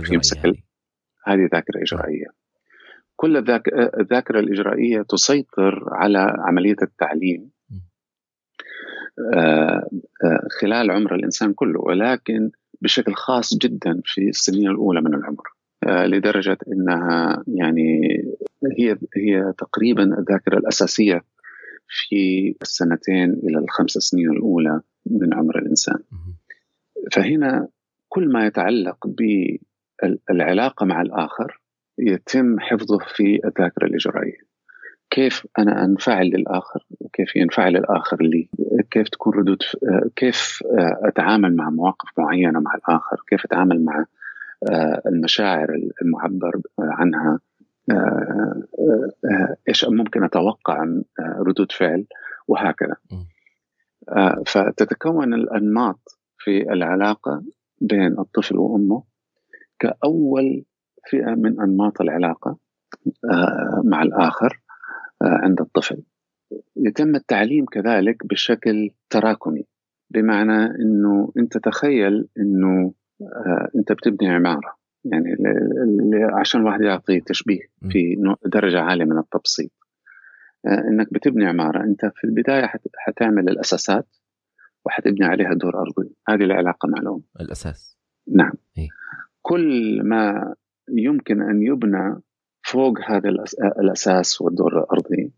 كيف 0.00 0.12
يمسك 0.12 0.36
يعني. 0.44 0.64
هذه 1.26 1.48
ذاكرة 1.52 1.82
إجرائية. 1.82 2.26
كل 3.16 3.36
الذاكرة 4.00 4.40
الإجرائية 4.40 5.02
تسيطر 5.02 5.84
على 5.92 6.34
عملية 6.38 6.76
التعليم. 6.82 7.50
خلال 10.60 10.90
عمر 10.90 11.14
الإنسان 11.14 11.52
كله 11.52 11.80
ولكن 11.80 12.50
بشكل 12.82 13.14
خاص 13.14 13.58
جدا 13.58 14.00
في 14.04 14.28
السنين 14.28 14.70
الأولى 14.70 15.00
من 15.00 15.14
العمر 15.14 15.42
آه، 15.86 16.06
لدرجة 16.06 16.58
إنها 16.72 17.44
يعني 17.46 18.00
هي 18.78 18.96
هي 19.16 19.52
تقريبا 19.58 20.18
الذاكرة 20.18 20.58
الأساسية 20.58 21.24
في 21.88 22.54
السنتين 22.62 23.30
إلى 23.30 23.58
الخمس 23.58 23.90
سنين 23.90 24.30
الأولى 24.30 24.80
من 25.06 25.34
عمر 25.34 25.58
الإنسان. 25.58 25.98
فهنا 27.12 27.68
كل 28.08 28.28
ما 28.32 28.46
يتعلق 28.46 29.06
بالعلاقة 30.02 30.86
مع 30.86 31.02
الآخر 31.02 31.60
يتم 31.98 32.60
حفظه 32.60 32.98
في 32.98 33.40
الذاكرة 33.44 33.86
الإجرائية. 33.86 34.47
كيف 35.10 35.46
أنا 35.58 35.84
أنفعل 35.84 36.26
للآخر 36.26 36.86
وكيف 37.00 37.36
ينفعل 37.36 37.76
الآخر 37.76 38.22
لي؟ 38.22 38.48
كيف 38.90 39.08
تكون 39.08 39.34
ردود 39.34 39.62
كيف 40.16 40.62
أتعامل 41.04 41.56
مع 41.56 41.70
مواقف 41.70 42.08
معينة 42.18 42.60
مع 42.60 42.74
الآخر؟ 42.74 43.16
كيف 43.28 43.44
أتعامل 43.44 43.84
مع 43.84 44.04
المشاعر 45.06 45.68
المعبر 46.02 46.60
عنها؟ 46.78 47.38
إيش 49.68 49.84
ممكن 49.88 50.24
أتوقع 50.24 50.84
ردود 51.20 51.72
فعل؟ 51.72 52.04
وهكذا. 52.48 52.96
فتتكون 54.46 55.34
الأنماط 55.34 56.18
في 56.38 56.72
العلاقة 56.72 57.42
بين 57.80 58.18
الطفل 58.18 58.58
وأمه 58.58 59.02
كأول 59.78 60.64
فئة 61.10 61.34
من 61.34 61.60
أنماط 61.60 62.00
العلاقة 62.00 62.56
مع 63.84 64.02
الآخر. 64.02 64.60
عند 65.22 65.60
الطفل. 65.60 66.02
يتم 66.76 67.14
التعليم 67.14 67.64
كذلك 67.64 68.26
بشكل 68.26 68.90
تراكمي 69.10 69.64
بمعنى 70.10 70.64
إنه 70.64 71.32
أنت 71.38 71.58
تخيل 71.58 72.28
إنه 72.38 72.92
آه 73.22 73.68
أنت 73.76 73.92
بتبني 73.92 74.30
عمارة 74.30 74.78
يعني 75.04 75.36
عشان 76.40 76.60
الواحد 76.60 76.80
يعطي 76.80 77.20
تشبيه 77.20 77.60
في 77.90 78.16
درجة 78.46 78.80
عالية 78.80 79.04
من 79.04 79.18
التبسيط. 79.18 79.70
آه 80.66 80.88
إنك 80.88 81.12
بتبني 81.12 81.46
عمارة 81.46 81.84
أنت 81.84 82.00
في 82.14 82.24
البداية 82.24 82.72
حتعمل 82.96 83.48
الأساسات 83.48 84.06
وحتبني 84.84 85.26
عليها 85.26 85.54
دور 85.54 85.80
أرضي. 85.80 86.14
هذه 86.28 86.42
العلاقه 86.42 86.88
مع 86.88 86.98
الأم. 87.00 87.22
الأساس. 87.40 87.98
نعم. 88.34 88.52
إيه؟ 88.78 88.88
كل 89.42 90.00
ما 90.04 90.54
يمكن 90.90 91.42
أن 91.42 91.62
يبنى 91.62 92.20
فوق 92.72 92.98
هذا 93.06 93.28
الأساس 93.80 94.42
والدور 94.42 94.78
الأرضي. 94.78 95.32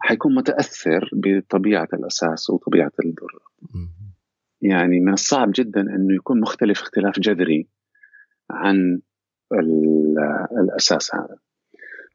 حيكون 0.00 0.34
متأثر 0.34 1.10
بطبيعة 1.12 1.88
الأساس 1.92 2.50
وطبيعة 2.50 2.92
الدور 3.04 3.42
يعني 4.62 5.00
من 5.00 5.12
الصعب 5.12 5.50
جدا 5.54 5.80
إنه 5.80 6.14
يكون 6.14 6.40
مختلف 6.40 6.80
اختلاف 6.80 7.20
جذري 7.20 7.68
عن 8.50 9.00
الأساس 10.60 11.14
هذا. 11.14 11.36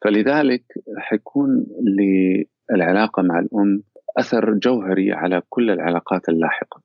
فلذلك 0.02 0.64
حيكون 0.98 1.66
للعلاقة 2.72 3.22
مع 3.24 3.40
الأم 3.40 3.84
أثر 4.18 4.54
جوهري 4.54 5.14
على 5.14 5.42
كل 5.50 5.70
العلاقات 5.72 6.30
اللاحقة. 6.30 6.82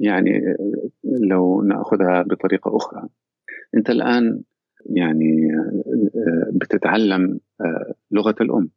يعني 0.00 0.56
لو 1.04 1.62
نأخذها 1.62 2.22
بطريقة 2.22 2.76
أخرى. 2.76 3.08
أنت 3.74 3.90
الآن 3.90 4.42
يعني 4.90 5.48
بتتعلم 6.52 7.40
لغة 8.10 8.34
الأم. 8.40 8.70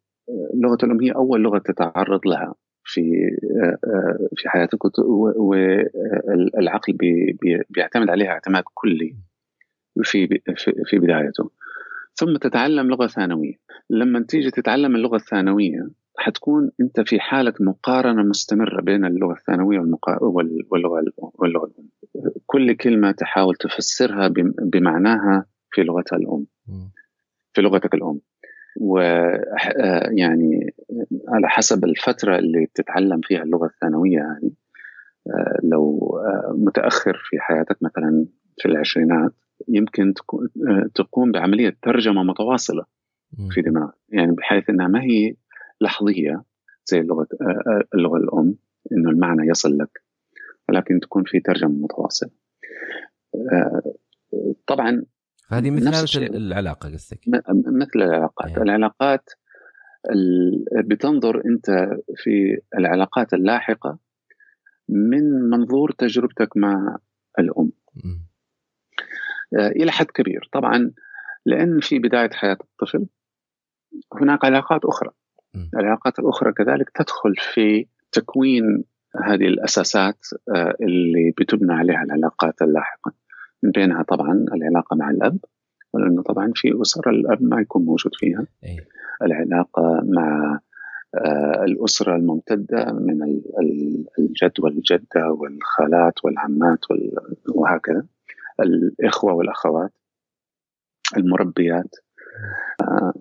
لغة 0.55 0.77
الأم 0.83 1.01
هي 1.01 1.11
أول 1.11 1.41
لغة 1.41 1.57
تتعرض 1.57 2.27
لها 2.27 2.55
في 2.83 3.01
في 4.35 4.49
حياتك 4.49 4.79
والعقل 5.37 6.97
بيعتمد 7.69 8.09
عليها 8.09 8.27
اعتماد 8.27 8.63
كلي 8.73 9.15
في 10.03 10.27
في 10.85 10.99
بدايته. 10.99 11.49
ثم 12.15 12.37
تتعلم 12.37 12.87
لغة 12.87 13.07
ثانوية. 13.07 13.53
لما 13.89 14.19
تيجي 14.19 14.51
تتعلم 14.51 14.95
اللغة 14.95 15.15
الثانوية 15.15 15.89
حتكون 16.17 16.71
أنت 16.81 17.01
في 17.01 17.19
حالة 17.19 17.53
مقارنة 17.59 18.23
مستمرة 18.23 18.81
بين 18.81 19.05
اللغة 19.05 19.33
الثانوية 19.33 19.79
واللغة 19.79 21.03
واللغة 21.33 21.65
الأم. 21.65 21.89
كل 22.45 22.73
كلمة 22.73 23.11
تحاول 23.11 23.55
تفسرها 23.55 24.33
بمعناها 24.61 25.45
في 25.71 25.83
لغتها 25.83 26.17
الأم. 26.17 26.45
في 27.53 27.61
لغتك 27.61 27.93
الأم. 27.93 28.19
ويعني 28.81 30.75
على 31.27 31.47
حسب 31.47 31.83
الفترة 31.85 32.39
اللي 32.39 32.65
بتتعلم 32.65 33.21
فيها 33.23 33.43
اللغة 33.43 33.65
الثانوية 33.65 34.17
يعني 34.17 34.53
لو 35.63 36.11
متأخر 36.55 37.21
في 37.29 37.39
حياتك 37.39 37.77
مثلا 37.81 38.25
في 38.57 38.67
العشرينات 38.67 39.31
يمكن 39.67 40.13
تقوم 40.95 41.31
بعملية 41.31 41.77
ترجمة 41.81 42.23
متواصلة 42.23 42.85
في 43.49 43.61
دماغك. 43.61 43.93
يعني 44.09 44.31
بحيث 44.31 44.69
أنها 44.69 44.87
ما 44.87 45.01
هي 45.03 45.35
لحظية 45.81 46.43
زي 46.85 46.99
اللغة 46.99 47.27
اللغة 47.95 48.17
الأم 48.17 48.55
أنه 48.91 49.09
المعنى 49.09 49.49
يصل 49.49 49.77
لك 49.77 50.01
ولكن 50.69 50.99
تكون 50.99 51.23
في 51.25 51.39
ترجمة 51.39 51.71
متواصلة. 51.71 52.29
طبعا 54.67 55.03
هذه 55.47 55.71
مثل 55.71 55.85
نفس 55.85 56.17
العلاقة 56.17 56.93
قصدك. 56.93 57.19
مثل 57.67 57.91
العلاقات. 57.95 58.47
أيه. 58.47 58.63
العلاقات 58.63 59.29
بتنظر 60.85 61.41
انت 61.45 61.65
في 62.15 62.61
العلاقات 62.77 63.33
اللاحقة 63.33 63.99
من 64.89 65.49
منظور 65.49 65.91
تجربتك 65.91 66.57
مع 66.57 66.97
الأم. 67.39 67.71
م. 67.95 68.27
آه، 69.59 69.67
إلى 69.67 69.91
حد 69.91 70.05
كبير. 70.05 70.49
طبعا 70.51 70.91
لأن 71.45 71.79
في 71.79 71.99
بداية 71.99 72.29
حياة 72.29 72.57
الطفل 72.61 73.05
هناك 74.21 74.45
علاقات 74.45 74.85
أخرى. 74.85 75.09
م. 75.53 75.69
العلاقات 75.79 76.19
الأخرى 76.19 76.53
كذلك 76.53 76.89
تدخل 76.89 77.35
في 77.53 77.87
تكوين 78.11 78.83
هذه 79.25 79.47
الأساسات 79.47 80.19
آه، 80.55 80.73
اللي 80.81 81.33
بتبنى 81.39 81.73
عليها 81.73 82.03
العلاقات 82.03 82.61
اللاحقة. 82.61 83.13
من 83.63 83.71
بينها 83.71 84.03
طبعا 84.03 84.45
العلاقة 84.53 84.95
مع 84.95 85.09
الأب 85.09 85.37
لأنه 85.93 86.21
طبعا 86.21 86.51
في 86.55 86.81
أسر 86.81 87.09
الأب 87.09 87.43
ما 87.43 87.61
يكون 87.61 87.85
موجود 87.85 88.11
فيها. 88.15 88.45
أي. 88.63 88.77
العلاقة 89.21 90.01
مع 90.03 90.59
آه 91.15 91.63
الأسرة 91.63 92.15
الممتدة 92.15 92.91
من 92.93 93.41
الجد 94.19 94.59
والجدة 94.59 95.31
والخالات 95.31 96.13
والعمات 96.25 96.79
وهكذا. 97.55 98.05
الإخوة 98.59 99.33
والأخوات 99.33 99.91
المربيات 101.17 101.95
آه 102.81 103.13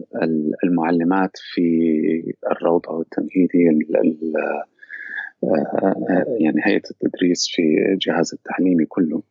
المعلمات 0.64 1.30
في 1.54 2.34
الروضة 2.50 2.90
والتمهيدي 2.90 3.68
آه، 5.44 6.24
يعني 6.38 6.60
هيئة 6.64 6.82
التدريس 6.90 7.48
في 7.48 7.62
الجهاز 7.92 8.34
التعليمي 8.34 8.84
كله. 8.84 9.22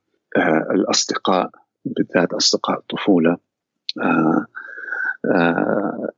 الأصدقاء 0.72 1.50
بالذات 1.86 2.34
أصدقاء 2.34 2.80
الطفولة 2.80 3.38
آه، 4.02 4.46
آه، 5.36 6.10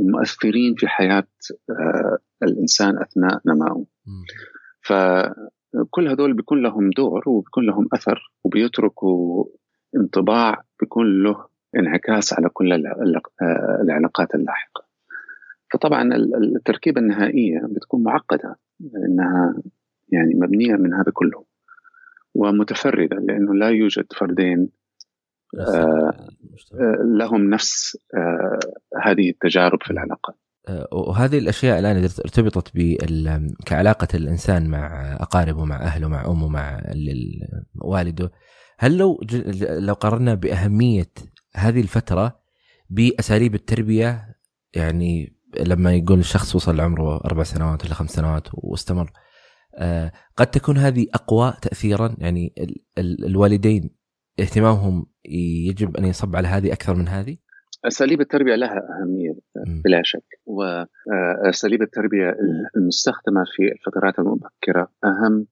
المؤثرين 0.00 0.74
في 0.74 0.88
حياة 0.88 1.26
الإنسان 2.42 2.98
أثناء 2.98 3.40
نمائه 3.46 3.84
فكل 4.82 6.08
هذول 6.08 6.32
بيكون 6.32 6.62
لهم 6.62 6.90
دور 6.90 7.28
وبيكون 7.28 7.66
لهم 7.66 7.88
أثر 7.92 8.32
وبيتركوا 8.44 9.44
انطباع 9.96 10.62
بيكون 10.80 11.22
له 11.22 11.46
انعكاس 11.76 12.32
على 12.32 12.48
كل 12.48 12.72
العلاقات 13.82 14.34
اللاحقة. 14.34 14.84
فطبعا 15.72 16.14
التركيبة 16.56 17.00
النهائية 17.00 17.60
بتكون 17.70 18.02
معقدة 18.02 18.56
لأنها 18.80 19.62
يعني 20.08 20.34
مبنية 20.34 20.74
من 20.74 20.94
هذا 20.94 21.12
كله. 21.12 21.44
ومتفرده 22.34 23.16
لأنه 23.16 23.54
لا 23.54 23.68
يوجد 23.68 24.06
فردين 24.16 24.68
آه, 25.58 25.62
آه، 25.62 26.96
لهم 27.18 27.50
نفس 27.50 27.98
آه 28.14 28.58
هذه 29.02 29.30
التجارب 29.30 29.82
في 29.82 29.90
العلاقات. 29.90 30.36
وهذه 30.92 31.38
الأشياء 31.38 31.78
الآن 31.78 31.96
إذا 31.96 32.22
ارتبطت 32.24 32.72
كعلاقة 33.66 34.08
الإنسان 34.14 34.70
مع 34.70 35.16
أقاربه 35.20 35.64
مع 35.64 35.76
أهله 35.76 36.08
مع 36.08 36.26
أمه 36.26 36.48
مع 36.48 36.80
والده 37.80 38.30
هل 38.78 38.98
لو 38.98 39.20
لو 39.60 39.94
قارنا 39.94 40.34
بأهمية 40.34 41.10
هذه 41.56 41.80
الفترة 41.80 42.40
بأساليب 42.90 43.54
التربية 43.54 44.36
يعني 44.74 45.36
لما 45.60 45.94
يقول 45.94 46.18
الشخص 46.18 46.56
وصل 46.56 46.76
لعمره 46.76 47.16
أربع 47.24 47.42
سنوات 47.42 47.84
ولا 47.84 47.94
خمس 47.94 48.10
سنوات 48.10 48.48
واستمر 48.52 49.10
قد 50.36 50.46
تكون 50.46 50.76
هذه 50.76 51.06
أقوى 51.14 51.54
تاثيرا 51.62 52.16
يعني 52.18 52.54
الوالدين 52.98 53.90
اهتمامهم 54.40 55.06
يجب 55.68 55.96
أن 55.96 56.04
يصب 56.04 56.36
على 56.36 56.48
هذه 56.48 56.72
أكثر 56.72 56.94
من 56.94 57.08
هذه 57.08 57.36
أساليب 57.84 58.20
التربية 58.20 58.54
لها 58.54 58.82
أهمية 59.00 59.32
بلا 59.84 60.00
شك 60.04 60.40
واساليب 60.46 61.82
التربية 61.82 62.36
المستخدمة 62.76 63.44
في 63.56 63.72
الفترات 63.72 64.18
المبكرة 64.18 64.92
أهم 65.04 65.46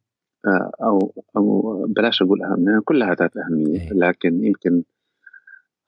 آه، 0.47 0.71
أو 0.83 1.25
أو 1.37 1.87
بلاش 1.97 2.23
أقول 2.23 2.43
أهم 2.43 2.65
لأن 2.65 2.81
كلها 2.85 3.15
ذات 3.15 3.31
أهمية 3.37 3.81
إيه. 3.81 3.93
لكن 3.93 4.45
يمكن 4.45 4.83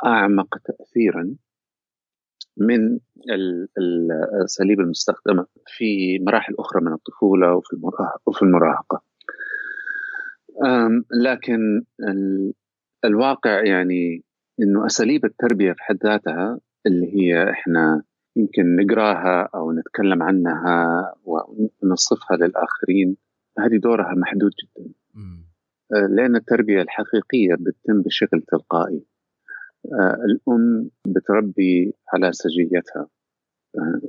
أعمق 0.06 0.58
تاثيرا 0.58 1.34
من 2.60 2.98
الأساليب 3.78 4.80
المستخدمة 4.80 5.46
في 5.66 6.18
مراحل 6.18 6.54
أخرى 6.58 6.84
من 6.84 6.92
الطفولة 6.92 7.54
وفي 7.54 7.72
المراهقه 7.72 8.20
وفي 8.26 8.42
المراهقة. 8.42 9.02
لكن 11.22 11.82
الواقع 13.04 13.64
يعني 13.64 14.24
إنه 14.62 14.86
أساليب 14.86 15.24
التربية 15.24 15.72
في 15.72 15.82
حد 15.82 15.98
ذاتها 16.04 16.60
اللي 16.86 17.06
هي 17.14 17.50
إحنا 17.50 18.02
يمكن 18.36 18.76
نقراها 18.76 19.48
أو 19.54 19.72
نتكلم 19.72 20.22
عنها 20.22 20.86
ونصفها 21.24 22.36
للآخرين 22.36 23.16
هذه 23.58 23.76
دورها 23.76 24.14
محدود 24.14 24.50
جدا. 24.62 24.90
لأن 25.90 26.36
التربية 26.36 26.82
الحقيقية 26.82 27.54
بتتم 27.54 28.02
بشكل 28.02 28.40
تلقائي 28.40 29.04
الأم 30.24 30.90
بتربي 31.06 31.94
على 32.14 32.32
سجيتها. 32.32 33.08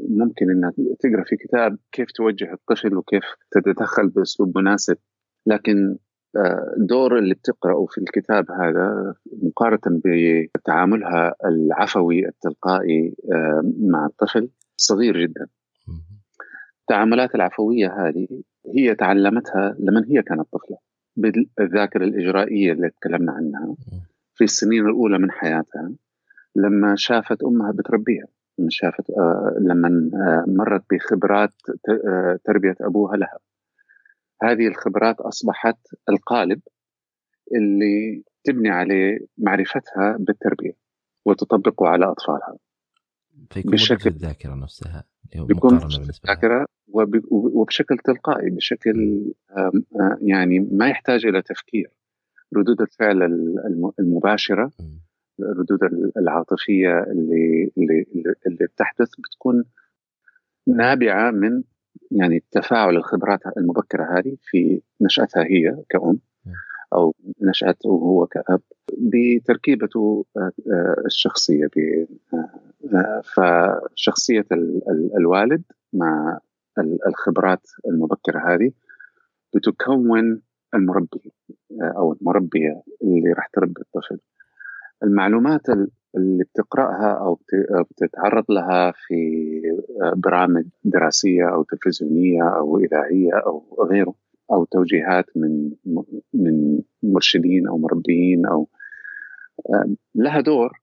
ممكن 0.10 0.49
إنها 0.51 0.71
تقرأ 0.99 1.23
في 1.23 1.36
كتاب 1.36 1.77
كيف 1.91 2.12
توجه 2.12 2.53
الطفل 2.53 2.97
وكيف 2.97 3.23
تتدخل 3.51 4.10
بأسلوب 4.10 4.57
مناسب. 4.57 4.97
لكن 5.47 5.97
الدور 6.77 7.17
اللي 7.17 7.34
بتقرأه 7.34 7.86
في 7.86 7.97
الكتاب 7.97 8.51
هذا 8.51 9.15
مقارنة 9.43 10.01
بتعاملها 10.55 11.36
العفوي 11.45 12.27
التلقائي 12.27 13.15
مع 13.79 14.05
الطفل 14.05 14.49
صغير 14.77 15.17
جدا. 15.21 15.47
التعاملات 16.81 17.36
العفوية 17.36 18.07
هذه 18.07 18.27
هي 18.75 18.95
تعلمتها 18.95 19.75
لمن 19.79 20.05
هي 20.05 20.21
كانت 20.21 20.47
طفلة 20.51 20.77
بالذاكرة 21.17 22.03
الإجرائية 22.05 22.71
اللي 22.71 22.89
تكلمنا 22.89 23.31
عنها. 23.31 23.75
في 24.41 24.45
السنين 24.45 24.86
الأولى 24.86 25.17
من 25.17 25.32
حياتها 25.32 25.91
لما 26.56 26.95
شافت 26.95 27.43
أمها 27.43 27.71
بتربيها 27.71 28.27
لما 28.60 28.67
شافت 28.71 29.10
آه، 29.10 29.56
لما 29.60 30.12
آه، 30.13 30.45
مرت 30.47 30.84
بخبرات 30.91 31.54
آه، 31.89 32.39
تربية 32.45 32.75
أبوها 32.82 33.17
لها. 33.17 33.39
هذه 34.43 34.67
الخبرات 34.67 35.19
أصبحت 35.19 35.77
القالب 36.10 36.62
اللي 37.56 38.23
تبني 38.43 38.69
عليه 38.69 39.19
معرفتها 39.38 40.17
بالتربية 40.19 40.73
وتطبقه 41.25 41.88
على 41.88 42.06
أطفالها. 42.06 42.58
فيكون 43.49 43.71
بشكل 43.71 44.10
الذاكرة 44.10 44.56
نفسها 44.56 45.04
بيكون 45.36 45.77
الذاكرة 45.77 46.65
وبشكل 47.32 47.97
تلقائي 47.97 48.49
بشكل 48.49 49.25
يعني 50.21 50.60
ما 50.60 50.88
يحتاج 50.88 51.25
إلى 51.25 51.41
تفكير. 51.41 51.91
ردود 52.57 52.81
الفعل 52.81 53.23
المباشرة 53.99 54.71
الردود 55.39 55.79
العاطفية 56.17 57.03
اللي 57.03 57.71
اللي 57.77 58.05
اللي 58.47 58.65
بتحدث 58.65 59.09
بتكون 59.19 59.63
نابعة 60.67 61.31
من 61.31 61.63
يعني 62.11 62.43
تفاعل 62.51 62.95
الخبرات 62.95 63.39
المبكرة 63.57 64.17
هذه 64.17 64.37
في 64.41 64.81
نشأتها 65.01 65.43
هي 65.43 65.83
كأم 65.89 66.19
أو 66.93 67.15
نشاته 67.41 67.89
هو 67.89 68.27
كأب 68.27 68.61
بتركيبته 68.97 70.25
الشخصية 71.05 71.67
فشخصية 73.23 74.45
الوالد 75.17 75.63
مع 75.93 76.39
الخبرات 77.07 77.67
المبكرة 77.87 78.53
هذه 78.53 78.71
بتكون 79.55 80.41
المربي 80.75 81.34
أو 81.81 82.13
المربيه 82.13 82.81
اللي 83.03 83.34
راح 83.34 83.47
تربي 83.53 83.81
الطفل. 83.81 84.19
المعلومات 85.03 85.62
اللي 86.17 86.43
بتقرأها 86.43 87.12
أو 87.13 87.39
بتتعرض 87.91 88.45
لها 88.49 88.93
في 88.95 89.15
برامج 90.15 90.65
دراسية 90.84 91.53
أو 91.53 91.63
تلفزيونية 91.63 92.43
أو 92.43 92.79
إذاعية 92.79 93.34
أو 93.45 93.86
غيره 93.91 94.15
أو 94.51 94.65
توجيهات 94.65 95.25
من 95.36 95.71
من 96.34 96.81
مرشدين 97.03 97.67
أو 97.67 97.77
مربيين 97.77 98.45
أو 98.45 98.67
لها 100.15 100.41
دور 100.41 100.81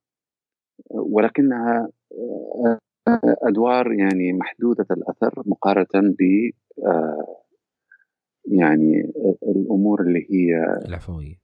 ولكنها 0.91 1.89
أدوار 3.43 3.93
يعني 3.93 4.33
محدودة 4.33 4.87
الأثر 4.91 5.43
مقارنة 5.47 6.15
ب 6.19 6.51
يعني 8.51 9.13
الأمور 9.43 10.01
اللي 10.01 10.27
هي 10.31 10.79
العفوية. 10.89 11.35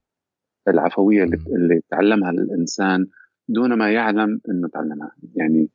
العفوية 0.67 1.23
اللي, 1.23 1.37
اللي 1.47 1.81
تعلمها 1.89 2.29
الإنسان 2.29 3.07
دون 3.49 3.73
ما 3.73 3.91
يعلم 3.91 4.41
إنه 4.49 4.67
تعلمها. 4.67 5.11
يعني 5.35 5.69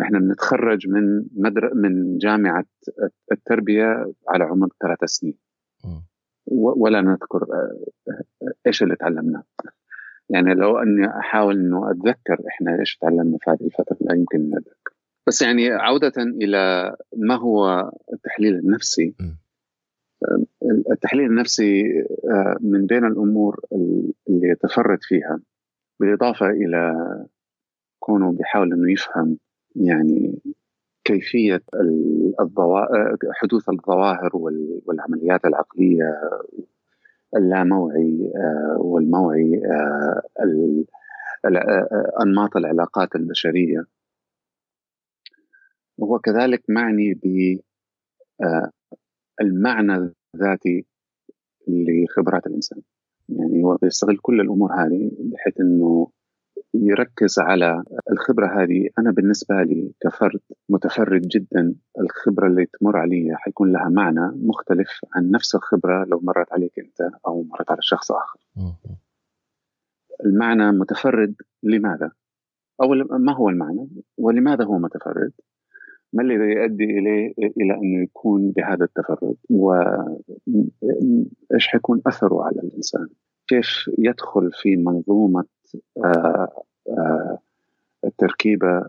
إحنا 0.00 0.18
بنتخرج 0.18 0.88
من 0.88 1.24
مدر... 1.36 1.74
من 1.74 2.18
جامعة 2.18 2.64
التربية 3.32 4.12
على 4.28 4.44
عمر 4.44 4.68
ثلاث 4.82 5.04
سنين. 5.04 5.38
ولا 6.52 7.00
نذكر 7.00 7.46
إيش 8.66 8.82
اللي 8.82 8.96
تعلمناه 8.96 9.42
يعني 10.30 10.54
لو 10.54 10.78
أني 10.78 11.08
أحاول 11.18 11.58
إنه 11.58 11.90
أتذكر 11.90 12.40
إحنا 12.48 12.80
إيش 12.80 12.96
تعلمنا 12.96 13.38
في 13.40 13.50
هذه 13.50 13.66
الفترة 13.66 13.96
لا 14.00 14.14
يمكن 14.14 14.38
نتذكر 14.38 14.94
بس 15.26 15.42
يعني 15.42 15.68
عودة 15.70 16.12
إلى 16.18 16.96
ما 17.16 17.34
هو 17.34 17.90
التحليل 18.12 18.54
النفسي 18.54 19.14
التحليل 20.92 21.26
النفسي 21.26 21.82
آه، 22.30 22.56
من 22.60 22.86
بين 22.86 23.04
الأمور 23.04 23.60
اللي 24.28 24.48
يتفرد 24.48 24.98
فيها 25.02 25.40
بالإضافة 26.00 26.46
إلى 26.46 26.94
كونه 27.98 28.32
بيحاول 28.32 28.72
إنه 28.72 28.92
يفهم 28.92 29.38
يعني 29.76 30.38
كيفية 31.04 31.62
الظواهر 32.40 33.16
حدوث 33.32 33.68
الظواهر 33.68 34.30
والعمليات 34.86 35.44
العقلية 35.44 36.20
اللاموعي 37.36 38.32
آه، 38.36 38.76
والموعي 38.80 39.62
آه، 39.64 40.22
أنماط 42.22 42.56
العلاقات 42.56 43.16
البشرية. 43.16 43.84
وهو 45.98 46.18
كذلك 46.18 46.62
معني 46.68 47.14
ب 47.14 47.58
المعنى 49.40 50.12
الذاتي 50.34 50.86
لخبرات 51.68 52.46
الإنسان 52.46 52.82
يعني 53.28 53.64
هو 53.64 53.76
بيستغل 53.82 54.18
كل 54.22 54.40
الأمور 54.40 54.72
هذه 54.72 55.10
بحيث 55.20 55.60
إنه 55.60 56.10
يركز 56.74 57.38
على 57.38 57.84
الخبرة 58.12 58.62
هذه 58.62 58.88
أنا 58.98 59.10
بالنسبة 59.10 59.62
لي 59.62 59.92
كفرد 60.00 60.40
متفرد 60.68 61.20
جدا 61.20 61.74
الخبرة 62.00 62.46
اللي 62.46 62.66
تمر 62.66 62.96
علي 62.96 63.36
حيكون 63.36 63.72
لها 63.72 63.88
معنى 63.88 64.32
مختلف 64.36 64.88
عن 65.14 65.30
نفس 65.30 65.54
الخبرة 65.54 66.04
لو 66.04 66.20
مرت 66.22 66.52
عليك 66.52 66.78
أنت 66.78 67.14
أو 67.26 67.42
مرت 67.42 67.70
على 67.70 67.78
شخص 67.82 68.12
آخر. 68.12 68.38
المعنى 70.24 70.72
متفرد 70.72 71.34
لماذا؟ 71.62 72.12
أو 72.82 72.88
ما 73.18 73.36
هو 73.36 73.48
المعنى؟ 73.48 73.88
ولماذا 74.18 74.64
هو 74.64 74.78
متفرد؟ 74.78 75.32
ما 76.12 76.22
الذي 76.22 76.44
يؤدي 76.44 76.84
إليه 76.84 77.34
إلى 77.38 77.74
انه 77.74 78.02
يكون 78.02 78.50
بهذا 78.50 78.84
التفرد؟ 78.84 79.36
وايش 79.50 80.08
حيكون 81.68 82.02
أثره 82.06 82.44
على 82.44 82.60
الإنسان؟ 82.60 83.08
كيف 83.46 83.90
يدخل 83.98 84.50
في 84.52 84.76
منظومة 84.76 85.44
آه، 86.04 86.64
آه، 86.88 87.38
التركيبة 88.04 88.86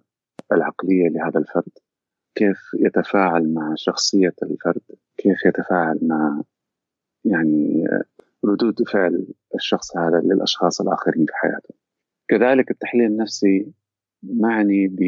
العقلية 0.51 1.07
لهذا 1.09 1.39
الفرد؟ 1.39 1.71
كيف 2.35 2.57
يتفاعل 2.79 3.53
مع 3.53 3.73
شخصية 3.75 4.33
الفرد؟ 4.43 4.81
كيف 5.17 5.45
يتفاعل 5.45 5.99
مع 6.01 6.41
يعني 7.25 7.87
ردود 8.45 8.83
فعل 8.87 9.27
الشخص 9.55 9.97
هذا 9.97 10.19
للأشخاص 10.19 10.81
الآخرين 10.81 11.25
في 11.25 11.33
حياته؟ 11.35 11.75
كذلك 12.27 12.71
التحليل 12.71 13.05
النفسي 13.05 13.71
معني 14.23 14.87
ب 14.87 14.99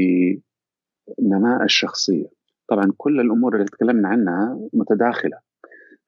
نماء 1.22 1.64
الشخصية. 1.64 2.28
طبعا 2.68 2.94
كل 2.98 3.20
الأمور 3.20 3.56
اللي 3.56 3.66
تكلمنا 3.66 4.08
عنها 4.08 4.70
متداخلة. 4.74 5.40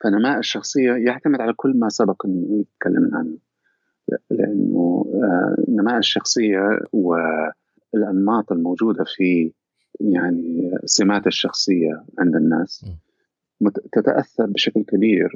فنماء 0.04 0.40
الشخصية 0.40 0.92
يعتمد 0.92 1.42
على 1.42 1.54
كل 1.54 1.78
ما 1.78 1.90
سبق 1.90 2.26
تكلمنا 2.80 3.18
عنه. 3.18 3.38
لأنه 4.32 5.06
آه، 5.14 5.56
نماء 5.68 5.98
الشخصية 5.98 6.80
والأنماط 6.94 8.52
الموجودة 8.52 9.04
في 9.08 9.52
يعني 10.00 10.72
سمات 10.86 11.28
الشخصية 11.28 12.06
عند 12.20 12.36
الناس 12.36 12.86
تتأثر 13.92 14.46
بشكل 14.46 14.84
كبير 14.84 15.30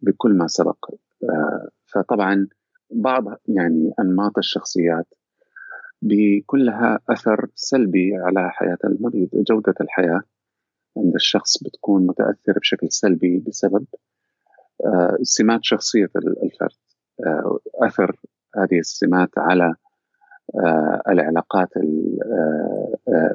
بكل 0.00 0.32
ما 0.32 0.46
سبق. 0.46 0.90
آه، 1.22 1.68
فطبعا 1.86 2.48
بعض 2.90 3.24
يعني 3.48 3.92
أنماط 4.00 4.38
الشخصيات 4.38 5.06
بكلها 6.04 6.98
أثر 7.10 7.46
سلبي 7.54 8.16
على 8.16 8.50
حياة 8.50 8.78
المريض. 8.84 9.28
جودة 9.34 9.74
الحياة 9.80 10.22
عند 10.96 11.14
الشخص 11.14 11.62
بتكون 11.62 12.06
متأثرة 12.06 12.58
بشكل 12.60 12.86
سلبي 12.90 13.38
بسبب 13.46 13.84
آه، 14.84 15.18
سمات 15.22 15.60
شخصية 15.62 16.10
الفرد. 16.16 16.76
آه، 17.26 17.58
أثر 17.74 18.16
هذه 18.56 18.78
السمات 18.78 19.30
على 19.36 19.74
آه، 20.54 21.02
العلاقات 21.08 21.68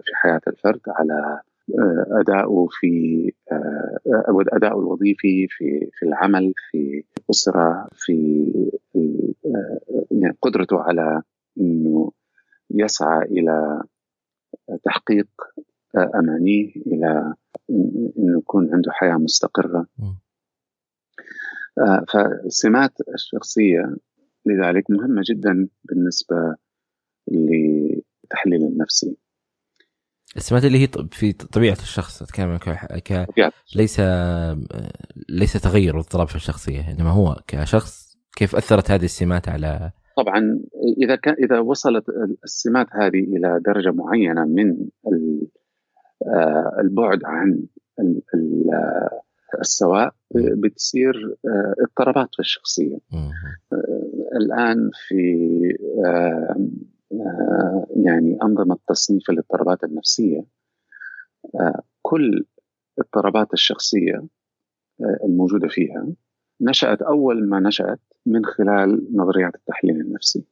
في 0.03 0.11
حياة 0.15 0.41
الفرد 0.47 0.81
على 0.87 1.39
اداؤه 2.21 2.67
في 2.71 3.33
اداؤه 4.53 4.79
الوظيفي 4.79 5.47
في 5.49 5.89
في 5.93 6.05
العمل 6.05 6.53
في 6.71 7.03
الأسرة 7.19 7.87
في 7.93 8.45
يعني 10.11 10.37
قدرته 10.41 10.79
على 10.79 11.21
إنه 11.59 12.11
يسعى 12.71 13.21
إلى 13.21 13.83
تحقيق 14.83 15.27
أمانيه 16.15 16.71
إلى 16.75 17.33
انه 18.17 18.39
يكون 18.39 18.73
عنده 18.73 18.91
حياة 18.91 19.15
مستقرة. 19.15 19.87
آه، 21.77 22.05
فالسمات 22.13 22.91
الشخصية 23.13 23.95
لذلك 24.45 24.83
مهمة 24.89 25.21
جدا 25.29 25.67
بالنسبة 25.83 26.55
للتحليل 27.31 28.63
النفسي. 28.63 29.17
السمات 30.37 30.65
اللي 30.65 30.83
هي 30.83 30.87
في 31.11 31.33
طبيعة 31.33 31.77
الشخص 31.81 32.21
أتكلم 32.21 32.57
ك 32.57 33.27
ليس 33.75 34.01
ليس 35.29 35.53
تغير 35.53 35.97
واضطراب 35.97 36.27
في 36.27 36.35
الشخصية 36.35 36.91
إنما 36.91 37.09
هو 37.09 37.41
كشخص 37.47 38.17
كيف 38.35 38.55
أثرت 38.55 38.91
هذه 38.91 39.05
السمات 39.05 39.49
على 39.49 39.91
طبعا 40.19 40.59
إذا 40.97 41.15
كان 41.15 41.33
إذا 41.33 41.59
وصلت 41.59 42.05
السمات 42.43 42.87
هذه 42.91 43.23
إلى 43.23 43.59
درجة 43.65 43.91
معينة 43.91 44.45
من 44.45 44.87
آه، 46.27 46.77
البعد 46.79 47.19
عن 47.25 47.63
السواء 49.61 50.13
بتصير 50.35 51.35
آه، 51.45 51.75
اضطرابات 51.79 52.29
في 52.33 52.39
الشخصيه 52.39 52.97
آه، 53.13 53.29
الآن 54.35 54.89
في 55.07 55.49
يعني 57.95 58.37
أنظمة 58.43 58.77
تصنيف 58.87 59.29
الاضطرابات 59.29 59.83
النفسية 59.83 60.45
كل 62.01 62.45
اضطرابات 62.99 63.53
الشخصية 63.53 64.27
الموجودة 65.23 65.67
فيها 65.67 66.07
نشأت 66.61 67.01
أول 67.01 67.49
ما 67.49 67.59
نشأت 67.59 67.99
من 68.25 68.45
خلال 68.45 69.07
نظريات 69.13 69.55
التحليل 69.55 70.01
النفسي. 70.01 70.45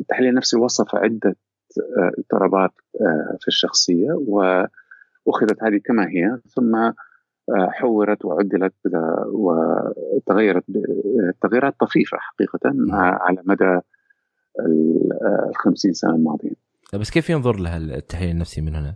التحليل 0.00 0.28
النفسي 0.28 0.56
وصف 0.56 0.94
عدة 0.94 1.36
اضطرابات 2.18 2.70
في 3.40 3.48
الشخصية 3.48 4.12
وأخذت 4.12 5.62
هذه 5.62 5.80
كما 5.84 6.08
هي 6.08 6.38
ثم 6.48 6.92
حورت 7.50 8.24
وعدلت 8.24 8.74
وتغيرت 9.26 10.64
تغييرات 11.40 11.74
طفيفة 11.80 12.18
حقيقة 12.18 12.60
على 12.92 13.42
مدى 13.44 13.80
ال 14.60 15.10
50 15.54 15.92
سنة 15.92 16.14
الماضية. 16.14 16.54
بس 16.94 17.10
كيف 17.10 17.30
ينظر 17.30 17.56
لها 17.56 17.76
التحليل 17.76 18.30
النفسي 18.30 18.60
من 18.60 18.74
هنا؟ 18.74 18.94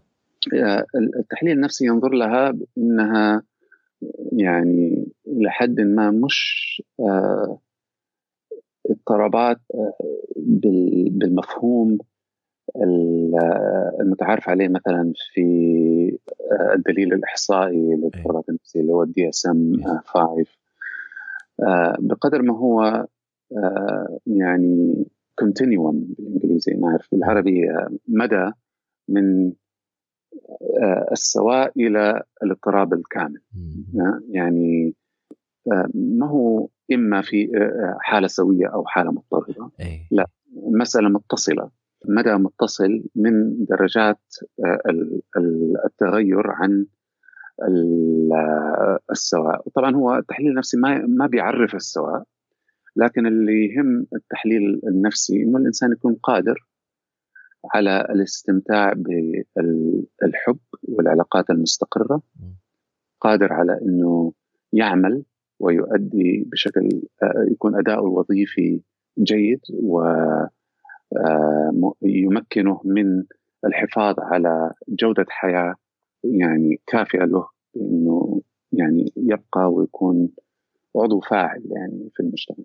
التحليل 1.18 1.52
النفسي 1.52 1.86
ينظر 1.86 2.10
لها 2.10 2.54
انها 2.78 3.42
يعني 4.32 5.06
إلى 5.26 5.50
حد 5.50 5.80
ما 5.80 6.10
مش 6.10 6.82
اضطرابات 8.90 9.60
بالمفهوم 11.10 11.98
المتعارف 14.00 14.48
عليه 14.48 14.68
مثلا 14.68 15.12
في 15.34 15.42
الدليل 16.74 17.12
الإحصائي 17.12 17.94
للاضطرابات 17.94 18.48
النفسية 18.48 18.80
اللي 18.80 18.92
هو 18.92 19.02
ال 19.02 19.28
DSM 19.28 19.72
5 20.04 20.44
بقدر 21.98 22.42
ما 22.42 22.58
هو 22.58 23.06
يعني 24.26 25.06
continuum 25.38 26.14
بالإنجليزي 26.18 26.74
ما 26.74 26.88
أعرف 26.88 27.08
بالعربي 27.12 27.68
مدى 28.08 28.50
من 29.08 29.52
السواء 31.12 31.72
إلى 31.76 32.22
الاضطراب 32.42 32.92
الكامل. 32.94 33.40
يعني 34.30 34.94
ما 35.94 36.26
هو 36.26 36.68
إما 36.92 37.22
في 37.22 37.48
حالة 38.00 38.26
سوية 38.26 38.66
أو 38.66 38.84
حالة 38.86 39.10
مضطربة. 39.10 39.70
لا 40.10 40.26
مسألة 40.54 41.08
متصلة. 41.08 41.70
مدى 42.08 42.34
متصل 42.34 43.04
من 43.16 43.64
درجات 43.64 44.20
التغير 45.84 46.50
عن 46.50 46.86
السواء. 49.10 49.68
طبعا 49.74 49.96
هو 49.96 50.16
التحليل 50.16 50.50
النفسي 50.50 50.76
ما 50.76 51.06
ما 51.06 51.26
بيعرف 51.26 51.74
السواء 51.74 52.24
لكن 52.96 53.26
اللي 53.26 53.66
يهم 53.66 54.06
التحليل 54.14 54.80
النفسي 54.88 55.42
إنه 55.42 55.58
الإنسان 55.58 55.92
يكون 55.92 56.14
قادر 56.14 56.66
على 57.64 58.00
الاستمتاع 58.10 58.92
بالحب 60.22 60.58
والعلاقات 60.82 61.50
المستقرة. 61.50 62.22
قادر 63.20 63.52
على 63.52 63.78
إنه 63.82 64.32
يعمل 64.72 65.22
ويؤدي 65.60 66.44
بشكل 66.52 66.88
يكون 67.50 67.78
اداؤه 67.78 68.06
الوظيفي 68.06 68.80
جيد 69.18 69.60
ويمكنه 72.02 72.80
من 72.84 73.24
الحفاظ 73.64 74.14
على 74.18 74.72
جودة 74.88 75.26
حياة 75.28 75.74
يعني 76.24 76.80
كافئه 76.86 77.24
له 77.24 77.48
إنه 77.76 78.40
يعني 78.72 79.12
يبقى 79.16 79.72
ويكون 79.72 80.28
عضو 80.96 81.20
فاعل 81.20 81.62
يعني 81.70 82.10
في 82.14 82.20
المجتمع. 82.20 82.64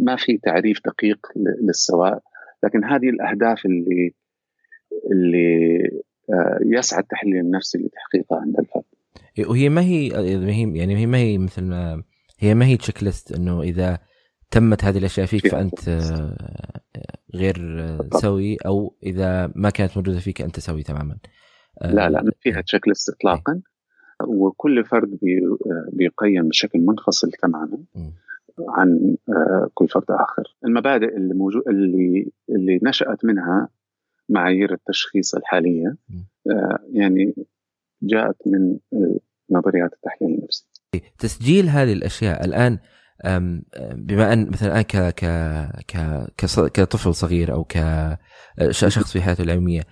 ما 0.00 0.16
في 0.16 0.38
تعريف 0.38 0.80
دقيق 0.86 1.26
للسواء. 1.36 2.22
لكن 2.64 2.84
هذه 2.84 3.08
الأهداف 3.08 3.66
اللي 3.66 4.14
اللي 5.12 5.78
يسعى 6.66 7.00
التحليل 7.00 7.36
النفسي 7.36 7.78
لتحقيقها 7.78 8.40
عند 8.40 8.58
الفرد. 8.58 8.84
وهي 9.50 9.68
ما 9.68 9.80
هي 9.80 10.08
يعني 10.78 10.96
هي 10.96 11.06
ما 11.06 11.18
هي 11.18 11.38
مثل 11.38 11.62
ما 11.62 12.02
هي 12.38 12.54
ما 12.54 12.66
هي 12.66 12.76
checklist 12.76 13.32
إنه 13.32 13.62
إذا 13.62 13.98
تمت 14.50 14.84
هذه 14.84 14.98
الأشياء 14.98 15.26
فيك 15.26 15.48
فأنت 15.48 15.88
غير 17.34 17.56
سوي 18.12 18.56
أو 18.66 18.96
إذا 19.02 19.52
ما 19.54 19.70
كانت 19.70 19.96
موجودة 19.96 20.18
فيك 20.18 20.42
أنت 20.42 20.60
سوي 20.60 20.82
تماما. 20.82 21.16
لا 21.82 22.10
لا 22.10 22.22
ما 22.22 22.32
فيها 22.40 22.60
checklist 22.60 23.08
اطلاقا. 23.08 23.62
وكل 24.28 24.84
فرد 24.84 25.18
بيقيم 25.92 26.48
بشكل 26.48 26.78
منفصل 26.78 27.30
تماما. 27.30 27.78
عن 28.68 29.16
آه، 29.28 29.70
كل 29.74 29.88
فرد 29.88 30.10
آخر. 30.10 30.56
المبادئ 30.64 31.16
اللي 31.16 31.34
موجود 31.34 31.62
اللي 31.68 32.32
اللي 32.50 32.80
نشأت 32.82 33.24
منها 33.24 33.68
معايير 34.28 34.72
التشخيص 34.72 35.34
الحالية 35.34 35.96
آه، 36.50 36.78
يعني 36.92 37.34
جاءت 38.02 38.36
من 38.46 38.78
نظريات 39.50 39.92
التحليل 39.92 40.38
النفسي. 40.38 40.68
تسجيل 41.18 41.68
هذه 41.68 41.92
الأشياء 41.92 42.44
الآن 42.44 42.78
بما 43.94 44.32
أن 44.32 44.50
مثلا 44.50 44.68
الان 44.68 44.82
ك 44.82 45.14
ك 45.86 46.70
كطفل 46.72 47.14
صغير 47.14 47.52
أو 47.52 47.64
كشخص 47.64 49.12
في 49.12 49.20
حياته 49.20 49.42
العلميه 49.42 49.82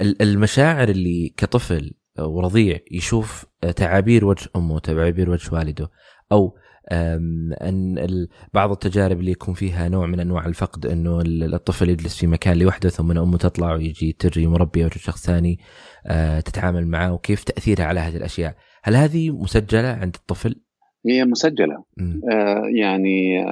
المشاعر 0.00 0.88
اللي 0.88 1.34
كطفل 1.36 1.94
ورضيع 2.18 2.78
يشوف 2.90 3.46
تعابير 3.76 4.24
وجه 4.24 4.48
أمه 4.56 4.78
تعابير 4.78 5.30
وجه 5.30 5.54
والده 5.54 5.90
أو 6.32 6.56
أن 6.90 8.28
بعض 8.54 8.70
التجارب 8.70 9.20
اللي 9.20 9.30
يكون 9.30 9.54
فيها 9.54 9.88
نوع 9.88 10.06
من 10.06 10.20
أنواع 10.20 10.46
الفقد 10.46 10.86
إنه 10.86 11.20
الطفل 11.26 11.88
يجلس 11.90 12.16
في 12.16 12.26
مكان 12.26 12.58
لوحده 12.58 12.88
ثم 12.88 13.18
أمه 13.18 13.38
تطلع 13.38 13.74
ويجي 13.74 14.12
تري 14.12 14.46
مربيه 14.46 14.84
وجه 14.84 14.98
شخص 14.98 15.26
ثاني 15.26 15.58
آه، 16.06 16.40
تتعامل 16.40 16.86
معه 16.86 17.12
وكيف 17.12 17.44
تاثيرها 17.44 17.84
على 17.84 18.00
هذه 18.00 18.16
الأشياء. 18.16 18.54
هل 18.82 18.96
هذه 18.96 19.30
مسجلة 19.30 19.88
عند 19.88 20.16
الطفل؟ 20.16 20.60
هي 21.06 21.24
مسجلة. 21.24 21.84
آه 22.32 22.62
يعني 22.74 23.44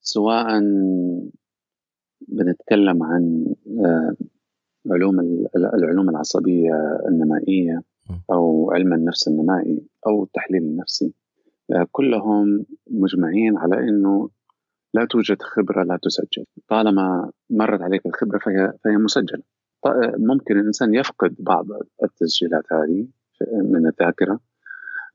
سواء 0.00 0.60
بنتكلم 2.28 3.02
عن 3.02 3.44
آه 3.84 4.14
علوم 4.90 5.20
العلوم 5.56 6.08
العصبية 6.08 6.70
النمائية 7.08 7.82
أو 8.32 8.70
علم 8.70 8.92
النفس 8.94 9.28
النمائي 9.28 9.82
أو 10.06 10.22
التحليل 10.24 10.62
النفسي. 10.62 11.14
كلهم 11.92 12.66
مجمعين 12.90 13.58
على 13.58 13.78
إنه 13.78 14.30
لا 14.94 15.06
توجد 15.10 15.42
خبرة 15.42 15.82
لا 15.82 15.98
تسجل. 16.02 16.44
طالما 16.68 17.30
مرت 17.50 17.80
عليك 17.82 18.06
الخبرة 18.06 18.38
فهي 18.38 18.72
فهي 18.84 18.96
مسجلة. 18.96 19.42
ممكن 20.18 20.58
الإنسان 20.60 20.94
يفقد 20.94 21.34
بعض 21.38 21.66
التسجيلات 22.04 22.64
هذه 22.72 23.06
من 23.52 23.86
الذاكرة. 23.86 24.40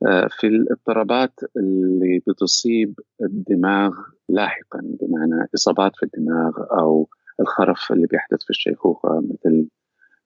آه، 0.07 0.27
في 0.31 0.47
الاضطرابات 0.47 1.33
اللي 1.57 2.21
بتصيب 2.27 2.99
الدماغ 3.21 3.91
لاحقا 4.29 4.79
بمعنى 4.83 5.47
إصابات 5.55 5.91
في 5.95 6.03
الدماغ 6.03 6.51
أو 6.79 7.09
الخرف 7.39 7.91
اللي 7.91 8.07
بيحدث 8.07 8.43
في 8.43 8.49
الشيخوخة 8.49 9.19
مثل 9.19 9.67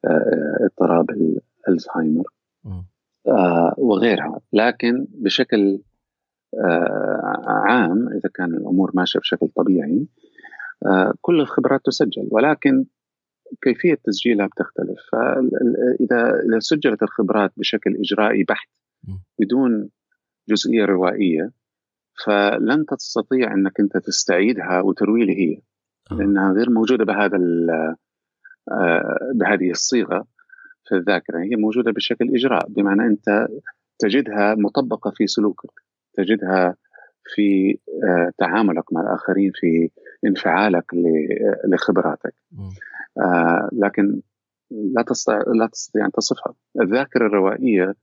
آه، 0.05 0.57
اضطراب 0.61 1.05
الزهايمر. 1.69 2.27
وغيرها. 3.77 4.39
لكن 4.53 5.07
بشكل 5.09 5.73
آه، 5.75 5.92
عام 7.47 8.07
إذا 8.09 8.29
كان 8.33 8.53
الأمور 8.53 8.91
ماشية 8.93 9.19
بشكل 9.19 9.47
طبيعي 9.47 10.07
آه، 10.85 11.13
كل 11.21 11.41
الخبرات 11.41 11.81
تسجل 11.85 12.27
ولكن 12.31 12.85
كيفية 13.61 13.99
تسجيلها 14.03 14.47
بتختلف. 14.47 14.99
فإذا 15.11 16.41
إذا 16.49 16.59
سجلت 16.59 17.03
الخبرات 17.03 17.51
بشكل 17.57 17.95
إجرائي 17.95 18.43
بحت 18.43 18.69
بدون 19.39 19.89
جزئية 20.49 20.85
روائية 20.85 21.51
فلن 22.25 22.85
تستطيع 22.85 23.53
إنك 23.53 23.79
أنت 23.79 23.97
تستعيدها 23.97 24.81
وتروي 24.81 25.25
لي 25.25 25.33
هي 25.33 25.61
لأنها 26.11 26.53
غير 26.53 26.69
موجودة 26.69 27.05
بهذا 27.05 27.37
آه، 28.71 29.31
بهذه 29.35 29.71
الصيغة 29.71 30.27
في 30.87 30.95
الذاكرة 30.95 31.39
هي 31.39 31.55
موجودة 31.55 31.91
بشكل 31.91 32.35
إجراء 32.35 32.67
بمعنى 32.69 33.05
أنت 33.05 33.47
تجدها 33.99 34.55
مطبقة 34.55 35.11
في 35.15 35.27
سلوكك. 35.27 35.71
تجدها 36.13 36.75
في 37.35 37.77
آه، 38.03 38.31
تعاملك 38.37 38.93
مع 38.93 39.01
الآخرين 39.01 39.51
في 39.55 39.89
انفعالك 40.25 40.85
لخبراتك. 41.67 42.33
آه 43.17 43.69
لكن 43.73 44.21
لا 44.71 45.01
تستطيع 45.01 45.37
لا 45.37 45.67
تستطيع 45.67 46.05
ان 46.05 46.11
تصفها. 46.11 46.53
الذاكرة 46.81 47.27
الروائية 47.27 47.95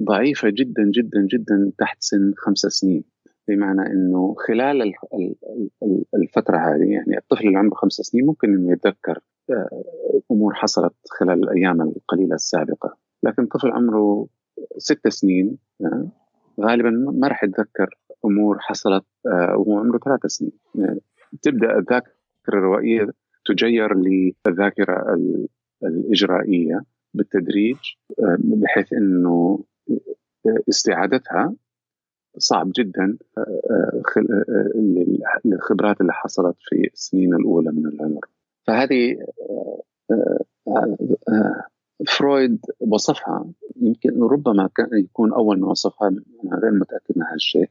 ضعيفة 0.00 0.48
جدا 0.50 0.82
جدا 0.94 1.26
جدا 1.32 1.72
تحت 1.78 1.96
سن 2.00 2.32
خمس 2.36 2.58
سنين. 2.58 3.04
بمعنى 3.48 3.86
إنه 3.86 4.34
خلال 4.48 4.92
الفترة 6.14 6.56
هذه 6.56 6.92
يعني 6.92 7.18
الطفل 7.18 7.46
اللي 7.46 7.58
عمره 7.58 7.74
خمس 7.74 7.92
سنين 7.92 8.26
ممكن 8.26 8.54
إنه 8.54 8.72
يتذكر 8.72 9.18
آه، 9.50 9.82
أمور 10.30 10.54
حصلت 10.54 10.94
خلال 11.10 11.44
الأيام 11.44 11.80
القليلة 11.80 12.34
السابقة. 12.34 12.96
لكن 13.22 13.46
طفل 13.46 13.72
عمره 13.72 14.26
ست 14.78 15.08
سنين 15.08 15.58
آه، 15.84 16.08
غالبا 16.60 16.90
ما 16.90 17.28
راح 17.28 17.44
يتذكر 17.44 17.98
أمور 18.24 18.58
حصلت 18.58 19.04
آه، 19.26 19.56
وهو 19.56 19.78
عمره 19.78 19.98
ثلاث 19.98 20.26
سنين. 20.26 20.52
تبدأ 21.42 21.78
الذاكرة 21.78 22.12
الروائية 22.48 23.08
تجير 23.44 23.94
للذاكرة 23.94 25.18
الإجرائية 25.82 26.82
بالتدريج 27.14 27.76
بحيث 28.38 28.92
إنه 28.92 29.64
استعادتها 30.68 31.54
صعب 32.38 32.72
جدا 32.76 33.16
للخبرات 35.44 36.00
اللي 36.00 36.12
حصلت 36.12 36.56
في 36.58 36.90
السنين 36.94 37.34
الأولى 37.34 37.70
من 37.72 37.86
العمر. 37.86 38.20
فهذه 38.66 39.16
فرويد 42.08 42.60
وصفها 42.80 43.46
يمكن 43.86 44.22
ربما 44.22 44.68
يكون 44.92 45.32
أول 45.32 45.56
من 45.56 45.64
وصفها 45.64 46.08
أنا 46.08 46.56
غير 46.62 46.72
متأكد 46.72 47.14
من 47.16 47.22
هالشيء 47.22 47.70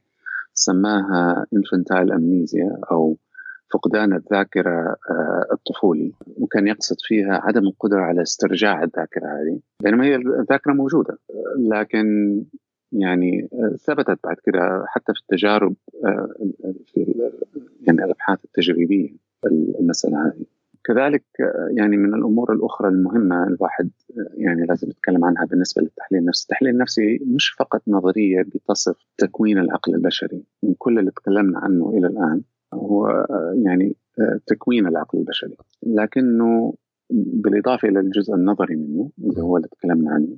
سماها 0.54 1.46
infantile 1.52 2.12
amnesia 2.12 2.78
أو 2.90 3.16
فقدان 3.72 4.12
الذاكرة 4.12 4.96
الطفولي 5.52 6.12
وكان 6.40 6.66
يقصد 6.68 6.96
فيها 7.00 7.40
عدم 7.44 7.66
القدرة 7.66 8.00
على 8.00 8.22
استرجاع 8.22 8.82
الذاكرة 8.82 9.26
هذه 9.26 9.60
بينما 9.82 10.04
هي 10.04 10.16
الذاكرة 10.16 10.72
موجودة 10.72 11.18
لكن 11.58 12.06
يعني 12.92 13.48
ثبتت 13.86 14.18
بعد 14.24 14.36
كده 14.44 14.84
حتى 14.88 15.12
في 15.14 15.20
التجارب 15.20 15.74
في 16.86 17.14
يعني 17.80 18.04
الأبحاث 18.04 18.44
التجريبية 18.44 19.16
المساله 19.80 20.26
هذه. 20.26 20.44
كذلك 20.84 21.24
يعني 21.76 21.96
من 21.96 22.14
الأمور 22.14 22.52
الأخرى 22.52 22.88
المهمة 22.88 23.46
الواحد 23.46 23.90
يعني 24.34 24.66
لازم 24.66 24.88
يتكلم 24.90 25.24
عنها 25.24 25.44
بالنسبة 25.44 25.82
للتحليل 25.82 26.20
النفسي، 26.20 26.42
التحليل 26.42 26.72
النفسي 26.74 27.20
مش 27.34 27.50
فقط 27.50 27.82
نظرية 27.88 28.42
بتصف 28.42 28.96
تكوين 29.18 29.58
العقل 29.58 29.94
البشري، 29.94 30.44
من 30.62 30.74
كل 30.78 30.98
اللي 30.98 31.10
تكلمنا 31.10 31.58
عنه 31.58 31.90
إلى 31.90 32.06
الآن 32.06 32.42
هو 32.74 33.26
يعني 33.64 33.96
تكوين 34.46 34.86
العقل 34.86 35.18
البشري، 35.18 35.56
لكنه 35.82 36.74
بالإضافة 37.10 37.88
إلى 37.88 38.00
الجزء 38.00 38.34
النظري 38.34 38.76
منه 38.76 39.10
اللي 39.18 39.42
هو 39.42 39.56
اللي 39.56 39.68
تكلمنا 39.68 40.10
عنه 40.10 40.36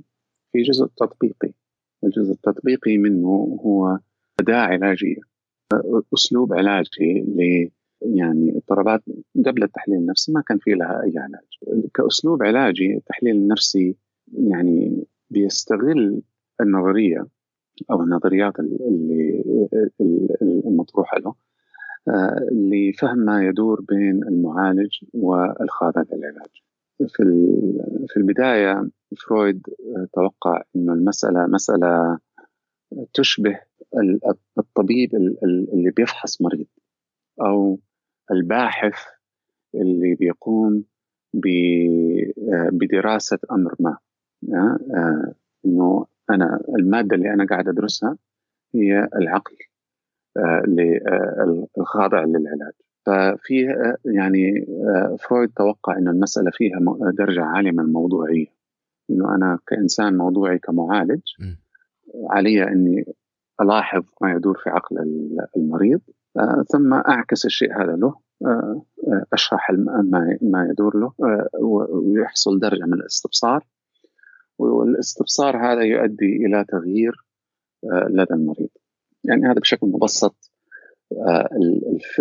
في 0.53 0.63
جزء 0.63 0.87
تطبيقي. 0.87 1.53
الجزء 2.05 2.33
التطبيقي 2.33 2.99
منه 2.99 3.29
هو 3.65 3.99
أداة 4.41 4.57
علاجية 4.57 5.21
أسلوب 6.15 6.53
علاجي 6.55 7.25
يعني 8.03 8.57
اضطرابات 8.57 9.03
قبل 9.47 9.63
التحليل 9.63 9.99
النفسي 9.99 10.33
ما 10.33 10.41
كان 10.41 10.59
في 10.59 10.71
لها 10.71 11.03
أي 11.03 11.13
علاج. 11.19 11.85
كأسلوب 11.95 12.43
علاجي 12.43 12.97
التحليل 12.97 13.37
النفسي 13.37 13.97
يعني 14.33 15.07
بيستغل 15.31 16.23
النظرية 16.61 17.27
أو 17.91 18.03
النظريات 18.03 18.59
اللي 18.59 19.45
المطروحة 20.43 21.19
له 21.19 21.35
لفهم 22.53 23.19
ما 23.19 23.47
يدور 23.47 23.81
بين 23.89 24.25
المعالج 24.25 24.91
والخاضع 25.15 26.03
للعلاج 26.13 26.51
في 26.99 27.23
في 28.09 28.17
البداية 28.17 28.91
فرويد 29.27 29.63
توقع 30.15 30.63
إنه 30.77 30.93
المسألة 30.93 31.47
مسألة 31.47 32.19
تشبه 33.15 33.61
الطبيب 34.59 35.15
اللي 35.75 35.91
بيفحص 35.91 36.43
مريض. 36.43 36.67
أو 37.41 37.79
الباحث 38.31 38.95
اللي 39.75 40.15
بيقوم 40.15 40.85
بدراسة 42.73 43.39
أمر 43.53 43.75
ما. 43.81 43.99
إنه 45.67 46.07
أنا 46.31 46.61
المادة 46.79 47.17
اللي 47.17 47.33
أنا 47.33 47.47
قاعد 47.47 47.69
أدرسها 47.69 48.17
هي 48.75 49.09
العقل 49.17 49.57
الخاضع 51.79 52.25
للعلاج. 52.25 52.73
ففي 53.07 53.67
يعني 54.05 54.67
فرويد 55.19 55.51
توقع 55.57 55.99
أن 55.99 56.09
المسألة 56.09 56.51
فيها 56.51 56.79
درجة 57.19 57.45
عالية 57.45 57.71
من 57.71 57.81
الموضوعية. 57.81 58.47
أنه 59.11 59.35
أنا 59.35 59.59
كإنسان 59.67 60.17
موضوعي 60.17 60.59
كمعالج 60.59 61.21
علي 62.31 62.63
أني 62.69 63.05
ألاحظ 63.61 64.03
ما 64.23 64.33
يدور 64.33 64.59
في 64.65 64.71
عقل 64.71 64.97
المريض 65.57 66.01
ثم 66.73 66.95
أعكس 66.95 67.47
الشيء 67.47 67.83
هذا 67.83 67.97
له 67.97 68.15
أشرح 69.33 69.71
ما 70.43 70.69
يدور 70.71 70.97
له 70.97 71.13
ويحصل 71.89 72.61
درجة 72.61 72.85
من 72.85 72.95
الاستبصار. 72.95 73.67
والاستبصار 74.59 75.57
هذا 75.57 75.83
يؤدي 75.83 76.47
إلى 76.47 76.65
تغيير 76.69 77.13
لدى 78.11 78.35
المريض. 78.35 78.69
يعني 79.25 79.47
هذا 79.47 79.61
بشكل 79.61 79.87
مبسط 79.87 80.51
آه، 81.13 81.49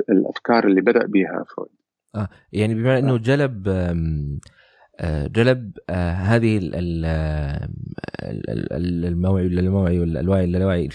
الأفكار 0.10 0.67
اللي 0.67 0.82
بدأ 0.82 1.06
بها 1.06 1.43
فرويد. 1.56 1.71
آه 2.15 2.30
يعني 2.54 2.75
بما 2.75 2.99
إنه 2.99 3.17
جلب 3.17 3.67
آه، 4.99 5.28
جلب 5.28 5.78
آه 5.89 6.12
هذه 6.12 6.60
الموعي 9.08 9.45
ولا 9.45 9.62
الموعي 9.62 9.99
ولا 9.99 10.19
الوعي 10.19 10.47
ولا 10.47 10.58
الوعي 10.58 10.89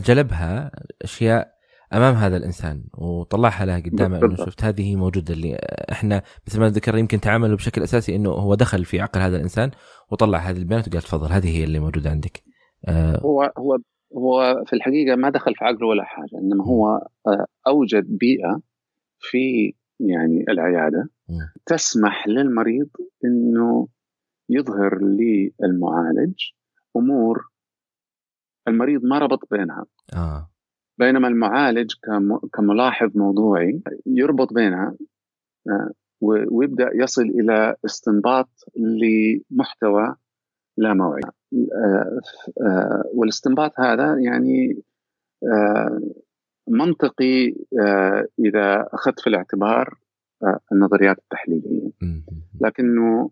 جلبها 0.00 0.70
أشياء 1.02 1.55
أمام 1.92 2.14
هذا 2.14 2.36
الإنسان 2.36 2.84
وطلعها 2.98 3.64
له 3.64 3.80
قدامه 3.80 4.18
إنه 4.18 4.36
شفت 4.36 4.64
هذه 4.64 4.96
موجودة 4.96 5.34
اللي 5.34 5.54
إحنا 5.92 6.22
مثل 6.46 6.60
ما 6.60 6.68
ذكر 6.68 6.98
يمكن 6.98 7.20
تعاملوا 7.20 7.56
بشكل 7.56 7.82
أساسي 7.82 8.16
إنه 8.16 8.30
هو 8.30 8.54
دخل 8.54 8.84
في 8.84 9.00
عقل 9.00 9.20
هذا 9.20 9.36
الإنسان 9.36 9.70
وطلع 10.10 10.38
هذه 10.38 10.56
البيانات 10.56 10.88
وقال 10.88 11.02
تفضل 11.02 11.32
هذه 11.32 11.58
هي 11.58 11.64
اللي 11.64 11.78
موجودة 11.78 12.10
عندك. 12.10 12.42
آه 12.88 13.20
هو 13.20 13.52
هو 13.58 13.78
هو 14.16 14.64
في 14.66 14.72
الحقيقة 14.72 15.16
ما 15.16 15.30
دخل 15.30 15.54
في 15.54 15.64
عقله 15.64 15.86
ولا 15.86 16.04
حاجة 16.04 16.38
إنما 16.42 16.64
هو 16.64 16.86
آه، 17.26 17.46
أوجد 17.66 18.18
بيئة 18.18 18.60
في 19.20 19.74
يعني 20.00 20.44
العيادة 20.48 21.08
تسمح 21.66 22.28
للمريض 22.28 22.88
إنه 23.24 23.88
يظهر 24.48 24.98
للمعالج 25.02 26.34
أمور 26.96 27.48
المريض 28.68 29.04
ما 29.04 29.18
ربط 29.18 29.40
بينها 29.50 29.84
آه. 30.14 30.50
بينما 30.98 31.28
المعالج 31.28 31.94
كملاحظ 32.52 33.16
آه 33.16 33.82
يربط 34.06 34.52
بينها 34.52 34.94
آه، 35.68 35.90
ويبدأ 36.50 36.90
يصل 36.94 37.22
إلى 37.22 37.76
استنباط 37.84 38.48
لمحتوى 38.76 40.14
لا 40.76 40.94
موعي 40.94 41.20
آه، 41.54 42.20
آه، 42.62 43.04
والاستنباط 43.14 43.80
هذا 43.80 44.18
يعني 44.18 44.82
منطقي 46.68 47.54
إذا 48.38 48.88
أخذت 48.92 49.20
في 49.20 49.26
الاعتبار 49.26 49.98
النظريات 50.72 51.18
التحليلية. 51.18 51.90
لكنه 52.60 53.30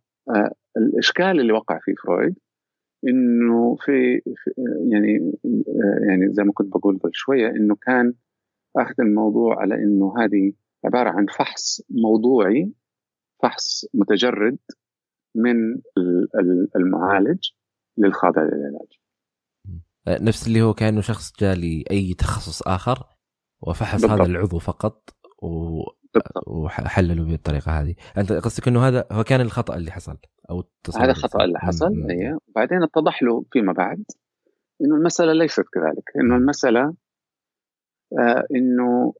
الإشكال 0.77 1.41
اللي 1.41 1.53
وقع 1.53 1.79
فيه 1.83 1.95
فرويد 2.05 2.39
إنه 3.09 3.77
في, 3.77 4.21
يعني 4.93 5.33
يعني 6.09 6.33
زي 6.33 6.43
ما 6.43 6.53
كنت 6.53 6.69
بقول 6.77 6.99
قبل 6.99 7.11
شوية 7.15 7.49
إنه 7.51 7.75
كان 7.75 8.15
أخذ 8.77 8.95
الموضوع 9.01 9.61
على 9.61 9.75
إنه 9.75 10.15
هذه 10.19 10.53
عبارة 10.85 11.11
عن 11.11 11.27
فحص 11.27 11.83
موضوعي 11.91 12.73
فحص 13.43 13.87
متجرد 13.95 14.59
من 15.37 15.81
المعالج 16.77 17.51
للخاضع 17.99 18.43
للعلاج 18.43 18.89
نفس 20.09 20.47
اللي 20.47 20.63
هو 20.63 20.75
كأنه 20.75 21.01
شخص 21.01 21.33
جاء 21.41 21.57
لاي 21.57 22.15
تخصص 22.19 22.63
آخر 22.63 23.05
وفحص 23.63 24.01
بالضبط. 24.01 24.21
هذا 24.21 24.31
العضو 24.31 24.59
فقط 24.59 25.11
و... 25.43 25.81
وحلله 26.47 27.25
بالطريقة 27.25 27.81
هذه. 27.81 27.95
أنت 28.19 28.33
قصدك 28.33 28.69
إنه 28.69 28.89
هذا 28.89 29.05
هو 29.13 29.25
كان 29.25 29.41
الخطأ 29.41 29.77
اللي 29.77 29.91
حصل؟ 29.91 30.17
أو 30.51 30.65
هذا 30.97 31.11
الخطا 31.11 31.45
اللي 31.45 31.59
حصل 31.59 32.07
اي 32.11 32.39
وبعدين 32.49 32.83
اتضح 32.83 33.23
له 33.23 33.45
فيما 33.53 33.73
بعد 33.73 34.05
إنه 34.81 34.97
المسألة 34.97 35.33
ليست 35.33 35.65
كذلك. 35.73 36.05
إنه 36.17 36.37
المسألة 36.37 36.95
آه 38.19 38.45
إنه 38.55 39.15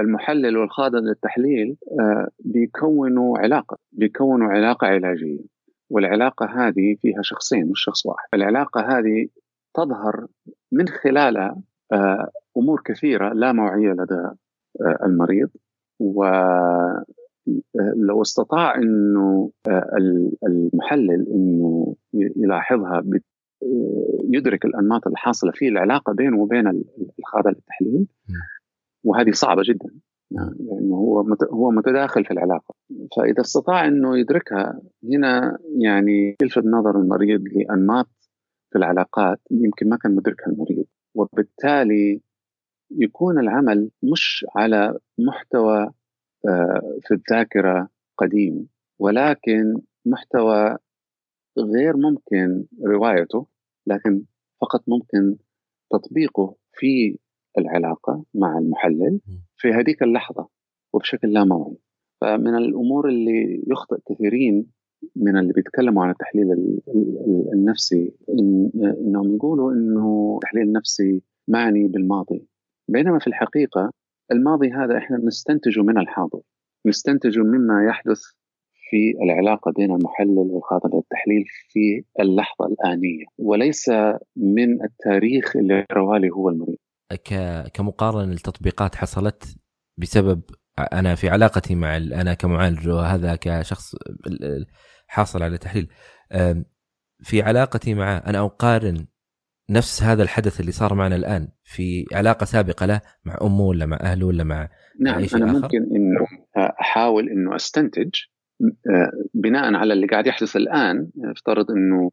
المحلل 0.00 0.56
والخاضع 0.56 0.98
للتحليل 0.98 1.76
آه، 2.00 2.28
بيكونوا 2.44 3.38
علاقة 3.38 3.78
بيكونوا 3.92 4.48
علاقة 4.48 4.86
علاجية. 4.86 5.44
والعلاقة 5.90 6.46
هذه 6.46 6.96
فيها 7.00 7.22
شخصين 7.22 7.70
مش 7.70 7.84
شخص 7.84 8.06
واحد. 8.06 8.28
العلاقة 8.34 8.80
هذه 8.80 9.26
تظهر 9.74 10.26
من 10.72 10.88
خلالها 10.88 11.62
آه، 11.92 12.30
أمور 12.56 12.82
كثيرة 12.84 13.32
لا 13.32 13.52
موعية 13.52 13.92
لدى 13.92 14.36
المريض. 15.04 15.48
ولو 16.00 17.02
استطاع 18.22 18.74
إنه 18.78 19.50
المحلل 20.46 21.26
إنه 21.34 21.94
يلاحظها 22.14 23.04
يدرك 24.24 24.64
الأنماط 24.64 25.06
الحاصلة 25.06 25.52
في 25.54 25.68
العلاقة 25.68 26.12
بينه 26.12 26.40
وبين 26.40 26.84
الخاضع 27.18 27.50
للتحليل 27.50 28.06
وهذه 29.04 29.30
صعبة 29.30 29.62
جدا. 29.64 29.90
يعني 30.30 30.56
لأنه 30.60 30.94
هو 30.94 31.20
هو 31.52 31.70
متداخل 31.70 32.24
في 32.24 32.30
العلاقة. 32.30 32.74
فإذا 33.16 33.40
استطاع 33.40 33.86
إنه 33.88 34.18
يدركها 34.18 34.80
هنا 35.04 35.58
يعني 35.78 36.36
يلفت 36.42 36.64
نظر 36.64 37.00
المريض 37.00 37.42
لأنماط 37.52 38.08
في 38.72 38.78
العلاقات 38.78 39.40
يمكن 39.50 39.88
ما 39.88 39.96
كان 39.96 40.14
مدركها 40.14 40.46
المريض. 40.46 40.84
وبالتالي 41.14 42.20
يكون 42.90 43.38
العمل 43.38 43.90
مش 44.02 44.46
على 44.56 44.98
محتوى 45.18 45.90
آه، 46.48 46.98
في 47.02 47.14
الذاكرة 47.14 47.88
قديم 48.18 48.68
ولكن 48.98 49.80
محتوى 50.06 50.76
غير 51.58 51.96
ممكن 51.96 52.64
روايته 52.86 53.46
لكن 53.86 54.24
فقط 54.60 54.84
ممكن 54.88 55.36
تطبيقه 55.92 56.56
في 56.72 57.18
العلاقة 57.58 58.24
مع 58.34 58.58
المحلل 58.58 59.20
في 59.56 59.68
هذيك 59.68 60.02
اللحظة 60.02 60.48
وبشكل 60.92 61.32
لا 61.32 61.44
موعي 61.44 61.76
فمن 62.20 62.54
الأمور 62.56 63.08
اللي 63.08 63.64
يخطئ 63.66 63.96
كثيرين 64.08 64.66
من 65.16 65.38
اللي 65.38 65.52
بيتكلموا 65.52 66.04
عن 66.04 66.10
التحليل 66.10 66.80
النفسي 67.52 68.14
إن 68.28 68.70
إنهم 68.74 69.34
يقولوا 69.34 69.72
إنه 69.72 70.34
التحليل 70.34 70.62
النفسي 70.62 71.22
معني 71.48 71.88
بالماضي. 71.88 72.46
بينما 72.88 73.18
في 73.18 73.26
الحقيقة 73.26 73.90
الماضي 74.32 74.72
هذا 74.72 74.98
إحنا 74.98 75.18
بنستنتجه 75.18 75.82
من 75.82 75.98
الحاضر 75.98 76.40
نستنتجه 76.86 77.40
مما 77.40 77.86
يحدث 77.88 78.20
في 78.90 79.14
العلاقة 79.24 79.72
بين 79.76 79.90
المحلل 79.90 80.50
والخاطر 80.50 80.88
للتحليل 80.94 81.44
في 81.68 82.04
اللحظة 82.20 82.66
الآنية 82.66 83.24
وليس 83.38 83.88
من 84.36 84.84
التاريخ 84.84 85.56
اللي 85.56 85.84
رواه 85.92 86.20
هو 86.36 86.48
المريض. 86.48 86.76
كمقارنة 87.74 88.24
للتطبيقات 88.32 88.94
حصلت 88.94 89.56
بسبب 89.98 90.42
أنا 90.92 91.14
في 91.14 91.28
علاقتي 91.28 91.74
مع 91.74 91.96
أنا 91.96 92.34
كمعالج 92.34 92.88
وهذا 92.88 93.36
كشخص 93.40 93.94
حاصل 95.06 95.42
على 95.42 95.58
تحليل 95.58 95.88
في 97.22 97.42
علاقتي 97.42 97.94
معه 97.94 98.16
أنا 98.16 98.44
أقارن 98.44 99.06
نفس 99.70 100.02
هذا 100.02 100.22
الحدث 100.22 100.60
اللي 100.60 100.72
صار 100.72 100.94
معنا 100.94 101.16
الآن 101.16 101.48
في 101.64 102.04
علاقة 102.12 102.44
سابقة 102.44 102.86
له 102.86 103.00
مع 103.24 103.38
أمه 103.42 103.60
ولا 103.60 103.86
مع 103.86 103.98
أهله 104.00 104.26
ولا 104.26 104.44
مع 104.44 104.68
نعم 105.00 105.18
أي 105.18 105.28
شيء 105.28 105.38
أنا 105.38 105.50
آخر. 105.50 105.60
ممكن 105.60 105.78
إنه 105.78 106.26
أحاول 106.80 107.28
إنه 107.28 107.56
أستنتج 107.56 108.10
آه، 108.62 109.10
بناء 109.34 109.74
على 109.74 109.92
اللي 109.92 110.06
قاعد 110.06 110.26
يحدث 110.26 110.56
الآن 110.56 111.10
افترض 111.24 111.70
إنه 111.70 112.10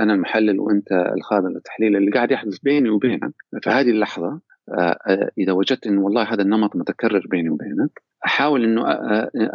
أنا 0.00 0.14
المحلل 0.14 0.60
وأنت 0.60 0.92
الخادم 1.16 1.48
للتحليل 1.48 1.96
اللي 1.96 2.10
قاعد 2.10 2.30
يحدث 2.30 2.58
بيني 2.58 2.90
وبينك 2.90 3.34
في 3.62 3.70
هذه 3.70 3.90
اللحظة 3.90 4.40
آه، 4.68 4.98
آه، 5.06 5.30
إذا 5.38 5.52
وجدت 5.52 5.86
إنه 5.86 6.00
والله 6.00 6.22
هذا 6.22 6.42
النمط 6.42 6.76
متكرر 6.76 7.26
بيني 7.30 7.50
وبينك 7.50 8.02
أحاول 8.26 8.64
إنه 8.64 8.82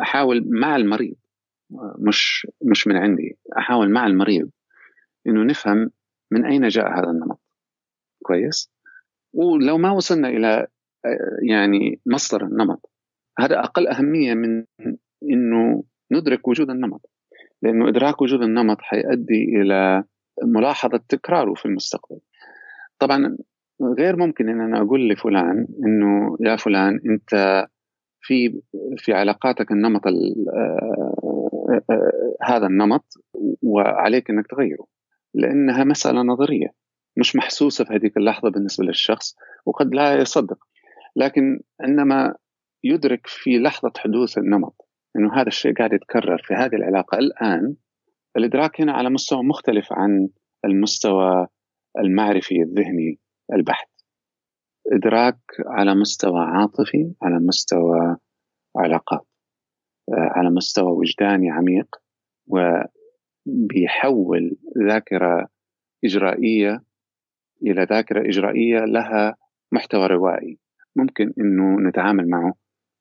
أحاول 0.02 0.44
مع 0.48 0.76
المريض 0.76 1.16
مش 2.00 2.48
مش 2.62 2.88
من 2.88 2.96
عندي 2.96 3.38
أحاول 3.58 3.92
مع 3.92 4.08
المريض 4.08 4.50
إنه 5.28 5.44
نفهم 5.44 5.92
من 6.32 6.46
أين 6.46 6.68
جاء 6.68 7.00
هذا 7.00 7.10
النمط؟ 7.10 7.42
كويس. 8.24 8.72
ولو 9.34 9.78
ما 9.78 9.92
وصلنا 9.92 10.28
إلى 10.28 10.68
يعني 11.50 12.00
مصدر 12.06 12.46
النمط 12.46 12.92
هذا 13.40 13.60
أقل 13.60 13.88
أهمية 13.88 14.34
من 14.34 14.66
إنه 15.24 15.84
ندرك 16.12 16.48
وجود 16.48 16.70
النمط 16.70 17.10
لأنه 17.62 17.90
إدراك 17.90 18.22
وجود 18.22 18.42
النمط 18.42 18.78
حيؤدي 18.82 19.44
إلى 19.44 20.04
ملاحظة 20.44 21.02
تكراره 21.10 21.54
في 21.54 21.66
المستقبل. 21.66 22.20
طبعا 23.00 23.38
غير 24.00 24.16
ممكن 24.16 24.50
إن 24.50 24.62
أنا 24.62 24.82
أقول 24.82 25.10
لفلان 25.10 25.68
إنه 25.86 26.38
يا 26.40 26.56
فلان 26.56 27.00
أنت 27.10 27.66
في 28.22 28.62
في 28.98 29.14
علاقاتك 29.14 29.72
النمط 29.72 30.08
آه، 30.08 30.12
آه، 31.90 32.36
هذا 32.42 32.68
النمط 32.68 33.06
وعليك 33.64 34.30
إنك 34.30 34.48
تغيره. 34.48 34.86
لأنها 35.36 35.84
مسألة 35.84 36.22
نظرية 36.22 36.68
مش 37.18 37.36
محسوسة 37.36 37.86
في 37.86 37.94
هذيك 37.94 38.18
اللحظة 38.18 38.50
بالنسبة 38.50 38.86
للشخص 38.86 39.36
وقد 39.66 39.96
لا 39.96 40.22
يصدق. 40.22 40.58
لكن 41.16 41.60
عندما 41.82 42.36
يدرك 42.84 43.28
في 43.28 43.58
لحظة 43.58 43.92
حدوث 43.98 44.38
النمط 44.38 44.76
إنه 45.16 45.36
هذا 45.36 45.48
الشيء 45.48 45.74
قاعد 45.74 45.94
يتكرر 45.94 46.42
في 46.44 46.54
هذه 46.54 46.76
العلاقة 46.76 47.18
الآن 47.18 47.76
الإدراك 48.38 48.82
هنا 48.82 48.92
على 48.92 49.10
مستوى 49.10 49.44
مختلف 49.44 49.94
عن 49.94 50.30
المستوى 50.66 51.48
المعرفي 52.00 52.62
الذهني 52.62 53.20
البحت 53.54 53.90
إدراك 54.94 55.40
على 55.68 55.96
مستوى 55.96 56.40
عاطفي 56.40 57.14
على 57.22 57.40
مستوى 57.40 58.18
علاقات 58.78 59.28
آه، 60.10 60.32
على 60.36 60.50
مستوى 60.50 60.92
وجداني 60.92 61.52
عميق 61.52 61.96
وبيحول 63.46 64.58
ذاكرة 64.90 65.48
إجرائية 66.04 66.84
إلى 67.64 67.84
ذاكرة 67.84 68.30
إجرائية 68.30 68.80
لها 68.80 69.36
محتوى 69.72 70.08
روائي. 70.08 70.60
ممكن 70.96 71.34
إنه 71.40 71.90
نتعامل 71.90 72.30
معه 72.30 72.54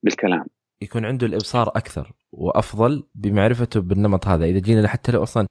بالكلام. 0.03 0.47
يكون 0.83 1.05
عنده 1.05 1.27
الإبصار 1.27 1.69
أكثر 1.69 2.13
وأفضل 2.33 3.09
بمعرفته 3.15 3.81
بالنمط 3.81 4.27
هذا. 4.27 4.45
إذا 4.45 4.59
جينا 4.59 4.89
حتى 4.89 5.13
لو 5.13 5.23
أصلا 5.23 5.47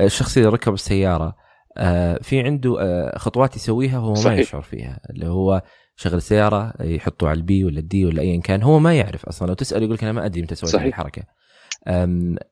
الشخص 0.00 0.38
إذا 0.38 0.48
ركب 0.48 0.74
السيارة 0.74 1.36
آه، 1.76 2.18
في 2.22 2.40
عنده 2.40 2.80
آه، 2.80 3.18
خطوات 3.18 3.56
يسويها 3.56 3.98
وهو 3.98 4.14
صحيح. 4.14 4.34
ما 4.34 4.40
يشعر 4.40 4.62
فيها. 4.62 5.00
اللي 5.10 5.26
هو 5.26 5.62
شغل 5.96 6.14
السيارة 6.14 6.74
يحطه 6.80 7.28
على 7.28 7.36
ال 7.36 7.50
P 7.50 7.64
ولا 7.64 7.78
ال 7.78 7.91
D 7.91 8.04
ولا 8.04 8.22
ايا 8.22 8.40
كان 8.40 8.62
هو 8.62 8.78
ما 8.78 8.94
يعرف 8.94 9.26
أصلا. 9.26 9.48
لو 9.48 9.54
تسال 9.54 9.82
يقول 9.82 9.94
لك 9.94 10.02
أنا 10.02 10.12
ما 10.12 10.26
أدري 10.26 10.42
متى 10.42 10.54
سويت 10.54 10.74
الحركة. 10.74 11.22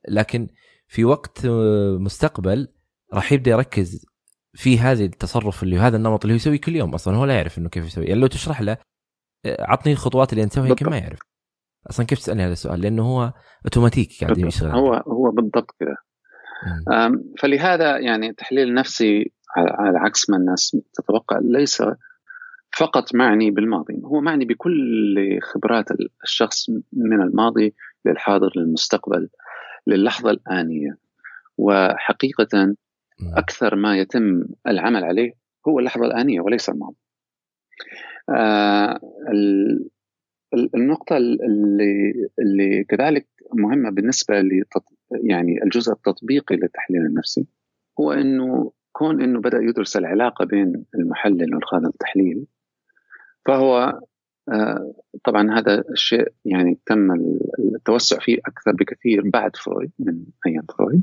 لكن 0.08 0.48
في 0.86 1.04
وقت 1.04 1.44
آه، 1.44 1.98
مستقبل 2.00 2.68
راح 3.14 3.32
يبدأ 3.32 3.50
يركز 3.50 4.06
في 4.54 4.78
هذه 4.78 5.04
التصرف 5.04 5.62
اللي 5.62 5.78
هذا 5.78 5.96
النمط 5.96 6.24
اللي 6.24 6.32
هو 6.32 6.36
يسويه 6.36 6.60
كل 6.60 6.76
يوم 6.76 6.94
أصلا 6.94 7.16
هو 7.16 7.24
لا 7.24 7.36
يعرف 7.36 7.58
إنه 7.58 7.68
كيف 7.68 7.86
يسوي. 7.86 8.04
يعني 8.04 8.20
لو 8.20 8.26
تشرح 8.26 8.60
له 8.60 8.76
عطني 9.46 9.92
الخطوات 9.92 10.32
اللي 10.32 10.44
أنت 10.44 10.56
يمكن 10.56 10.90
ما 10.90 10.98
يعرف. 10.98 11.18
أصلا 11.90 12.06
كيف 12.06 12.18
تسألني 12.18 12.42
هذا 12.42 12.52
السؤال؟ 12.52 12.80
لأنه 12.80 13.02
هو 13.02 13.32
أوتوماتيك 13.64 14.10
قاعد 14.20 14.38
يشتغل. 14.38 14.70
هو 14.70 14.94
هو 14.94 15.30
بالضبط 15.30 15.70
كذا 15.80 15.96
فلهذا 17.38 17.98
يعني 17.98 18.30
التحليل 18.30 18.68
النفسي 18.68 19.32
على 19.56 19.98
عكس 19.98 20.30
ما 20.30 20.36
الناس 20.36 20.76
تتوقع 20.94 21.38
ليس 21.42 21.82
فقط 22.78 23.14
معني 23.14 23.50
بالماضي 23.50 24.02
هو 24.04 24.20
معني 24.20 24.44
بكل 24.44 25.38
خبرات 25.42 25.84
الشخص 26.24 26.70
من 26.92 27.22
الماضي 27.22 27.74
للحاضر 28.04 28.50
للمستقبل. 28.56 29.28
للحظة 29.86 30.30
الآنية. 30.30 30.98
وحقيقة 31.58 32.74
أكثر 33.36 33.76
ما 33.76 33.98
يتم 33.98 34.44
العمل 34.66 35.04
عليه 35.04 35.32
هو 35.68 35.78
اللحظة 35.78 36.06
الآنية 36.06 36.40
وليس 36.40 36.68
الماضي. 36.68 36.96
آه 38.30 39.00
النقطة 40.74 41.16
اللي 41.16 42.12
اللي 42.38 42.84
كذلك 42.84 43.26
مهمة 43.54 43.90
بالنسبة 43.90 44.40
لتط... 44.40 44.84
يعني 45.10 45.62
الجزء 45.62 45.92
التطبيقي 45.92 46.56
للتحليل 46.56 47.06
النفسي 47.06 47.46
هو 48.00 48.12
إنه 48.12 48.72
كون 48.92 49.22
إنه 49.22 49.40
بدأ 49.40 49.58
يدرس 49.58 49.96
العلاقة 49.96 50.44
بين 50.44 50.84
المحلل 50.94 51.54
والخادم 51.54 51.86
التحليل 51.86 52.46
فهو 53.46 54.00
طبعا 55.24 55.58
هذا 55.58 55.84
الشيء 55.90 56.28
يعني 56.44 56.78
تم 56.86 57.12
التوسع 57.58 58.18
فيه 58.20 58.38
أكثر 58.46 58.72
بكثير 58.72 59.30
بعد 59.30 59.56
فرويد 59.56 59.92
من 59.98 60.24
أيام 60.46 60.64
فرويد. 60.78 61.02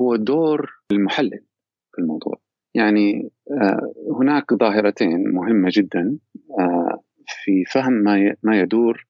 هو 0.00 0.16
دور 0.16 0.70
المحلل 0.92 1.44
في 1.92 1.98
الموضوع. 1.98 2.40
يعني 2.74 3.30
آه، 3.50 3.92
هناك 4.20 4.54
ظاهرتين 4.54 5.28
مهمة 5.28 5.68
جدا 5.72 6.18
آه، 6.58 7.02
في 7.26 7.64
فهم 7.64 7.92
ما 7.92 8.34
ما 8.42 8.60
يدور 8.60 9.06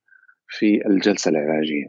في 0.49 0.87
الجلسة 0.87 1.31
العلاجية. 1.31 1.87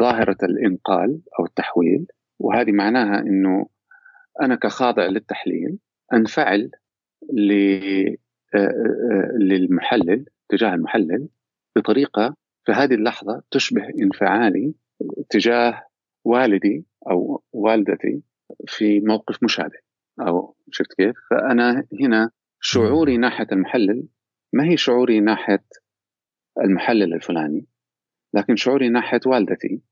ظاهرة 0.00 0.36
الإنقال 0.42 1.20
أو 1.38 1.44
التحويل 1.44 2.06
وهذه 2.38 2.72
معناها 2.72 3.20
إنه 3.20 3.66
أنا 4.42 4.54
كخاضع 4.54 5.06
للتحليل 5.06 5.78
أنفعل 6.12 6.70
آه، 8.54 8.58
آه، 8.58 9.32
للمحلل 9.38 10.24
تجاه 10.48 10.74
المحلل 10.74 11.28
بطريقة 11.76 12.36
في 12.64 12.72
هذه 12.72 12.94
اللحظة 12.94 13.42
تشبه 13.50 13.88
انفعالي 14.02 14.74
تجاه 15.30 15.82
والدي 16.24 16.86
أو 17.10 17.42
والدتي 17.52 18.22
في 18.66 19.00
موقف 19.00 19.42
مشابه 19.42 19.78
أو 20.20 20.56
شفت 20.70 20.92
كيف؟ 20.92 21.16
فأنا 21.30 21.84
هنا 22.00 22.30
شعوري 22.60 23.16
ناحية 23.16 23.46
المحلل 23.52 24.08
ما 24.52 24.64
هي 24.64 24.76
شعوري 24.76 25.20
ناحية 25.20 25.64
المحلل 26.64 27.14
الفلاني 27.14 27.66
لكن 28.34 28.56
شعوري 28.56 28.88
ناحية 28.88 29.20
والدتي 29.26 29.82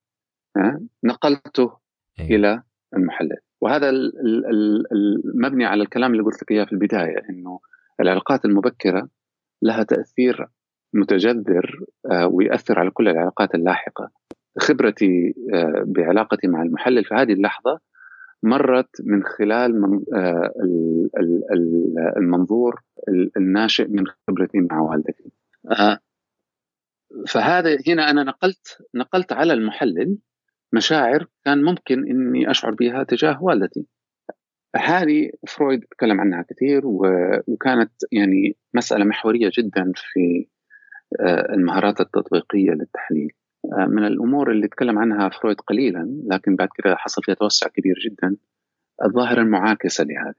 نقلته 1.04 1.78
أيه. 2.18 2.36
إلى 2.36 2.62
المحلل 2.96 3.38
وهذا 3.60 3.90
المبني 5.24 5.64
على 5.64 5.82
الكلام 5.82 6.12
اللي 6.12 6.22
قلت 6.22 6.42
لك 6.42 6.50
إياه 6.50 6.64
في 6.64 6.72
البداية 6.72 7.22
إنه 7.30 7.60
العلاقات 8.00 8.44
المبكرة 8.44 9.08
لها 9.66 9.82
تأثير 9.82 10.46
متجذر 10.94 11.84
آه، 12.10 12.26
ويأثر 12.26 12.78
على 12.78 12.90
كل 12.90 13.08
العلاقات 13.08 13.54
اللاحقة. 13.54 14.10
خبرتي 14.58 15.34
آه، 15.54 15.84
بعلاقتي 15.86 16.48
مع 16.48 16.62
المحلل 16.62 17.04
في 17.04 17.14
هذه 17.14 17.32
اللحظة 17.32 17.80
مرت 18.42 18.90
من 19.04 19.22
خلال 19.22 20.00
آه، 20.14 20.50
المنظور 22.16 22.80
الناشئ 23.36 23.88
من 23.88 24.04
خبرتي 24.06 24.58
مع 24.60 24.80
والدتي. 24.80 25.32
فهذا 27.28 27.76
هنا 27.88 28.10
أنا 28.10 28.22
نقلت 28.22 28.78
نقلت 28.94 29.32
على 29.32 29.52
المحلل 29.52 30.18
مشاعر 30.72 31.26
كان 31.44 31.62
ممكن 31.62 32.08
إني 32.08 32.50
أشعر 32.50 32.74
بها 32.74 33.02
تجاه 33.02 33.42
والدتي. 33.42 33.86
هذه 34.76 35.30
فرويد 35.48 35.84
تكلم 35.90 36.20
عنها 36.20 36.42
كثير 36.42 36.82
وكانت 36.84 37.92
يعني 38.12 38.56
مسألة 38.74 39.04
محورية 39.04 39.50
جدا 39.58 39.92
في 39.94 40.46
آه، 41.20 41.54
المهارات 41.54 42.00
التطبيقية 42.00 42.70
للتحليل. 42.70 43.32
آه، 43.72 43.86
من 43.86 44.04
الأمور 44.06 44.50
اللي 44.50 44.68
تكلم 44.68 44.98
عنها 44.98 45.28
فرويد 45.28 45.60
قليلا 45.60 46.22
لكن 46.26 46.56
بعد 46.56 46.68
كده 46.74 46.96
حصل 46.96 47.22
فيها 47.22 47.34
توسع 47.34 47.68
كبير 47.68 47.94
جدا 48.04 48.36
الظاهره 49.04 49.40
المعاكسة 49.40 50.04
لهذه 50.04 50.34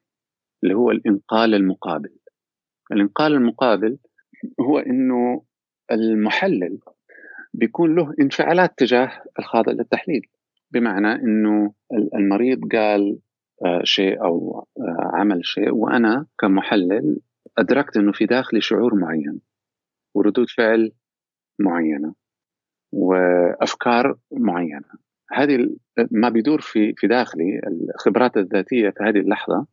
اللي 0.64 0.76
هو 0.76 0.92
الإنقال 0.92 1.56
المقابل. 1.56 2.18
الإنقال 2.92 3.34
المقابل 3.34 3.98
هو 4.62 4.80
إنه 4.80 5.44
المحلل 5.92 6.80
بيكون 7.54 7.96
له 7.96 8.14
انفعالات 8.22 8.74
تجاه 8.78 9.12
الخاضع 9.40 9.72
للتحليل 9.72 10.22
بمعنى 10.72 11.12
إنه 11.14 11.74
المريض 12.16 12.60
قال 12.72 13.20
شيء 13.84 14.24
أو 14.24 14.66
آه، 14.80 15.12
عمل 15.14 15.46
شيء 15.46 15.72
وأنا 15.74 16.26
كمحلل 16.40 17.20
أدركت 17.58 17.98
إنه 17.98 18.12
في 18.12 18.26
داخلي 18.26 18.62
شعور 18.62 18.96
معين 18.96 19.42
وردود 20.16 20.50
فعل 20.50 20.92
معينة 21.60 22.14
وأفكار 22.92 24.18
معينة. 24.32 24.90
هذه 25.32 25.70
ما 26.12 26.30
بيدور 26.30 26.62
في 26.62 26.94
في 26.98 27.08
داخلي 27.08 27.62
الخبرات 27.68 28.38
الذاتية 28.38 28.90
في 28.90 29.04
هذه 29.04 29.18
اللحظة 29.18 29.68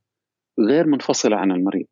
غير 0.60 0.86
منفصلة 0.86 1.36
عن 1.36 1.50
المريض 1.50 1.86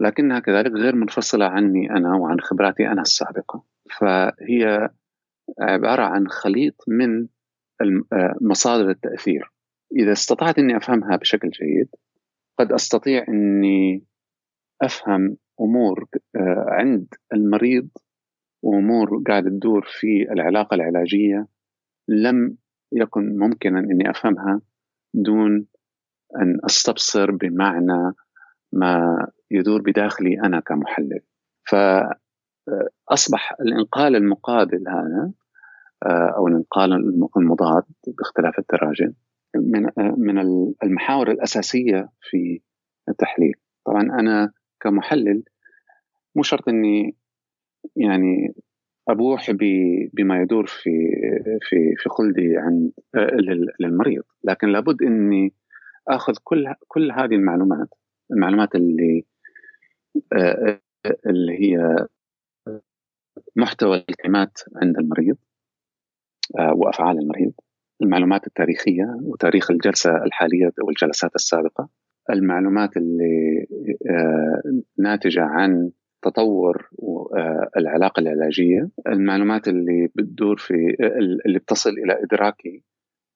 لكنها 0.00 0.38
كذلك 0.38 0.72
غير 0.72 0.94
منفصلة 0.96 1.46
عني 1.46 1.90
أنا 1.90 2.16
وعن 2.16 2.40
خبراتي 2.40 2.88
أنا 2.88 3.02
السابقة. 3.02 3.64
فهي 3.98 4.90
عبارة 5.60 6.02
عن 6.02 6.28
خليط 6.28 6.84
من 6.88 7.26
آه، 8.12 8.36
مصادر 8.40 8.90
التأثير. 8.90 9.55
إذا 9.96 10.12
استطعت 10.12 10.58
إني 10.58 10.76
أفهمها 10.76 11.16
بشكل 11.16 11.48
جيد 11.48 11.88
قد 12.58 12.72
أستطيع 12.72 13.24
إني 13.28 14.04
أفهم 14.82 15.36
أمور 15.60 16.08
آه، 16.36 16.66
عند 16.68 17.14
المريض 17.32 17.88
وأمور 18.62 19.22
قاعدة 19.28 19.50
تدور 19.50 19.86
في 20.00 20.32
العلاقة 20.32 20.74
العلاجية 20.74 21.46
لم 22.08 22.56
يكن 22.92 23.38
ممكنا 23.38 23.80
إني 23.80 24.10
أفهمها 24.10 24.60
دون 25.14 25.66
أن 26.36 26.60
أستبصر 26.64 27.30
بمعنى 27.30 28.12
ما 28.72 29.26
يدور 29.50 29.82
بداخلي 29.82 30.40
أنا 30.40 30.60
كمحلل. 30.60 31.20
فاصبح 33.08 33.54
الإنقال 33.60 34.16
المقابل 34.16 34.88
هذا 34.88 35.32
آه، 36.06 36.34
أو 36.36 36.48
الإنقال 36.48 36.92
المضاد 37.36 37.84
باختلاف 38.18 38.58
التراجم 38.58 39.12
من 39.56 39.86
آه، 39.86 40.14
من 40.18 40.38
المحاور 40.82 41.30
الأساسية 41.30 42.08
في 42.20 42.60
التحليل. 43.08 43.54
طبعا 43.86 44.02
أنا 44.02 44.52
كمحلل 44.80 45.42
مو 46.36 46.42
شرط 46.42 46.68
إني 46.68 47.16
يعني 47.96 48.54
أبوح 49.08 49.50
بما 50.12 50.42
يدور 50.42 50.66
في 50.66 50.90
في 51.62 51.94
في 51.96 52.08
خلدي 52.08 52.56
عن 52.56 52.90
آه، 53.14 53.36
للمريض 53.80 54.22
لكن 54.44 54.68
لابد 54.68 55.02
إني 55.02 55.52
آخذ 56.08 56.34
كل 56.44 56.74
كل 56.88 57.12
هذه 57.12 57.34
المعلومات 57.34 57.88
المعلومات 58.30 58.74
اللي 58.74 59.24
اللي 61.26 61.52
هي 61.52 62.06
محتوى 63.56 63.96
الكلمات 63.96 64.58
عند 64.76 64.98
المريض 64.98 65.36
آه، 66.58 66.72
وأفعال 66.74 67.18
المريض 67.18 67.52
المعلومات 68.02 68.46
التاريخية 68.46 69.16
وتاريخ 69.22 69.70
الجلسة 69.70 70.24
الحالية 70.24 70.72
والجلسات 70.82 71.34
السابقة 71.34 71.88
المعلومات 72.30 72.96
اللي 72.96 73.66
آه، 74.10 74.82
ناتجة 74.98 75.42
عن 75.42 75.90
تطور 76.22 76.88
آه، 77.36 77.68
العلاقة 77.76 78.20
العلاجية 78.20 78.90
المعلومات 79.08 79.68
اللي 79.68 80.08
بتدور 80.14 80.56
في 80.56 80.74
اللي 81.46 81.58
بتصل 81.58 81.90
إلى 81.90 82.22
ادراكي 82.22 82.82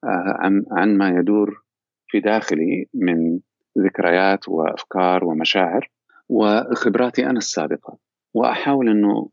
عن 0.05 0.65
عن 0.71 0.97
ما 0.99 1.09
يدور 1.09 1.63
في 2.09 2.21
داخلي 2.21 2.87
من 2.95 3.41
ذكريات 3.79 4.49
وأفكار 4.49 5.25
ومشاعر 5.25 5.91
وخبراتي 6.29 7.27
أنا 7.27 7.39
السابقة. 7.39 7.99
وأحاول 8.35 8.89
إنه 8.89 9.31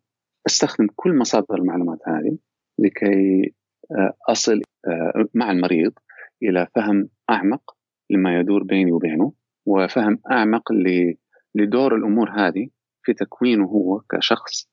أستخدم 0.47 0.88
كل 0.95 1.17
مصادر 1.17 1.55
المعلومات 1.55 1.99
هذه 2.07 2.38
لكي 2.80 3.41
آه، 3.45 3.57
أصل 4.30 4.62
آه، 4.88 5.26
مع 5.34 5.52
المريض 5.52 5.94
إلى 6.44 6.68
فهم 6.76 7.10
أعمق 7.30 7.76
لما 8.10 8.40
يدور 8.40 8.64
بيني 8.64 8.92
وبينه 8.92 9.34
وفهم 9.66 10.20
أعمق 10.32 10.72
لدور 11.56 11.96
الأمور 11.96 12.30
هذه 12.30 12.70
في 13.04 13.14
تكوينه 13.14 13.66
هو 13.66 14.00
كشخص 14.00 14.70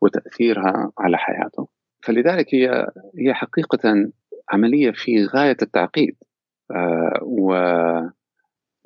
وتأثيرها 0.00 0.92
على 0.98 1.16
حياته 1.16 1.68
فلذلك 2.02 2.54
هي 2.54 2.86
هي 3.18 3.34
حقيقة 3.34 4.10
عملية 4.50 4.90
في 4.90 5.24
غاية 5.24 5.56
التعقيد 5.62 6.16
آه، 6.70 7.20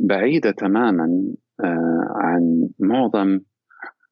وبعيدة 0.01 0.51
تماما 0.51 1.35
عن 2.15 2.69
معظم 2.79 3.41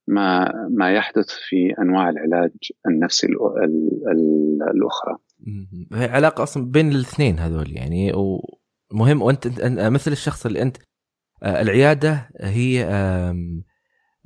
ما 0.08 0.52
ما 0.70 0.92
يحدث 0.92 1.28
في 1.30 1.74
أنواع 1.78 2.08
العلاج 2.08 2.52
النفسي 2.86 3.26
الأخرى. 4.74 5.16
هي 5.92 6.08
علاقة 6.08 6.42
أصلا 6.42 6.70
بين 6.70 6.92
الاثنين 6.92 7.38
هذول 7.38 7.76
يعني 7.76 8.12
ومهم 8.92 9.22
وأنت 9.22 9.48
مثل 9.78 10.12
الشخص 10.12 10.46
اللي 10.46 10.62
أنت 10.62 10.76
آه، 11.42 11.60
العيادة 11.62 12.30
هي 12.40 12.84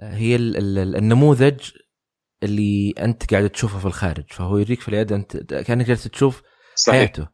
هي 0.01 0.37
النموذج 0.37 1.61
اللي 2.43 2.95
أنت 2.99 3.31
قاعد 3.35 3.51
تشوفه 3.51 3.79
في 3.79 3.87
الخارج. 3.87 4.33
فهو 4.33 4.59
يريك 4.59 4.81
في 4.81 4.89
العيادة 4.89 5.17
أنت 5.17 5.37
كأنك 5.37 5.87
جالس 5.87 6.05
تشوف 6.05 6.43
صحيح. 6.75 6.99
حياته 6.99 7.29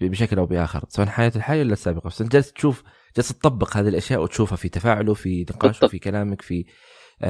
بشكل 0.00 0.38
أو 0.38 0.46
بآخر 0.46 0.84
سواء 0.88 1.06
حياته 1.06 1.36
الحاليه 1.36 1.62
ولا 1.62 1.72
السابقة. 1.72 2.08
بس 2.08 2.20
أنت 2.20 2.32
جالس 2.32 2.52
تشوف 2.52 2.82
جالس 3.16 3.28
تطبق 3.28 3.76
هذه 3.76 3.88
الأشياء 3.88 4.22
وتشوفها 4.22 4.56
في 4.56 4.68
تفاعله 4.68 5.14
في 5.14 5.46
نقاشه 5.50 5.86
في 5.86 5.98
كلامك 5.98 6.42
في 6.42 6.60
آه، 6.60 6.64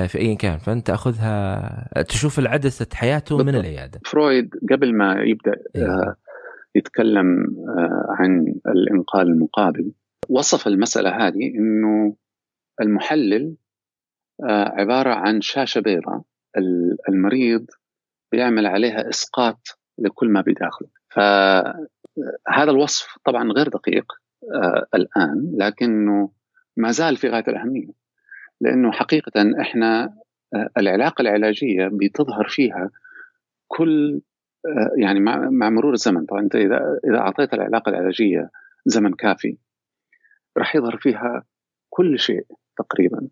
في 0.06 0.18
اي 0.18 0.36
كان. 0.36 0.58
فأنت 0.58 0.86
تاخذها 0.86 2.02
تشوف 2.08 2.38
العدسة 2.38 2.86
حياته 2.92 3.42
من 3.42 3.54
العيادة. 3.54 4.00
فرويد 4.04 4.50
قبل 4.70 4.96
ما 4.96 5.22
يبدأ 5.22 5.52
إيه. 5.76 6.16
يتكلم 6.74 7.56
آه، 7.68 8.06
عن 8.08 8.54
الانقال 8.68 9.26
المقابل 9.26 9.92
وصف 10.28 10.66
المسألة 10.66 11.10
هذه 11.10 11.54
إنه 11.58 12.16
المحلل 12.80 13.56
آه، 14.44 14.68
عبارة 14.68 15.10
عن 15.10 15.40
شاشة 15.40 15.80
بيضاء 15.80 16.22
المريض 17.08 17.66
بيعمل 18.32 18.66
عليها 18.66 19.08
إسقاط 19.08 19.78
لكل 19.98 20.28
ما 20.28 20.40
بداخله. 20.40 20.88
فهذا 21.14 22.70
الوصف 22.70 23.18
طبعا 23.24 23.52
غير 23.52 23.68
دقيق 23.68 24.12
الآن 24.94 25.56
لكنه 25.58 26.30
ما 26.76 26.90
زال 26.90 27.16
في 27.16 27.28
غاية 27.28 27.44
الأهمية. 27.48 28.03
لأنه 28.64 28.92
حقيقة 28.92 29.60
إحنا 29.60 30.14
آه، 30.54 30.68
العلاقة 30.78 31.22
العلاجية 31.22 31.90
بتظهر 31.92 32.48
فيها 32.48 32.90
كل 33.68 34.20
آه، 34.66 34.90
يعني 34.98 35.20
مع 35.50 35.70
مرور 35.70 35.92
الزمن. 35.92 36.26
طبعا 36.26 36.40
أنت 36.40 36.56
إذا 36.56 36.98
إذا 37.10 37.18
أعطيت 37.18 37.54
العلاقة 37.54 37.90
العلاجية 37.90 38.50
زمن 38.86 39.12
كافي 39.12 39.58
راح 40.56 40.76
يظهر 40.76 40.96
فيها 40.96 41.44
كل 41.90 42.18
شيء 42.18 42.46
تقريبا 42.78 43.28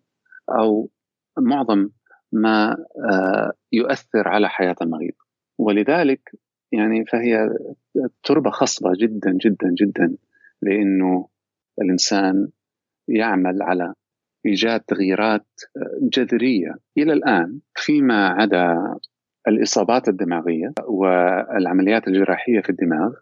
أو 0.51 0.91
معظم 1.39 1.91
ما 2.33 2.77
آه، 3.13 3.53
يؤثر 3.73 4.29
على 4.29 4.49
حياة 4.49 4.77
المريض. 4.83 5.15
ولذلك 5.59 6.33
يعني 6.73 7.05
فهي 7.07 7.51
تربة 8.23 8.51
خصبة 8.51 8.93
جدا 8.97 9.31
جدا 9.45 9.75
جدا 9.79 10.17
لأنه 10.63 11.29
الإنسان 11.81 12.49
يعمل 13.09 13.63
على 13.63 13.95
ايجاد 14.47 14.81
تغييرات 14.81 15.47
جذرية. 16.03 16.75
إلى 16.99 17.13
الآن 17.13 17.59
فيما 17.75 18.29
عدا 18.29 18.97
الإصابات 19.49 20.09
الدماغية 20.09 20.73
والعمليات 20.89 22.09
الجراحية 22.09 22.61
في 22.61 22.71
الدماغ 22.71 23.13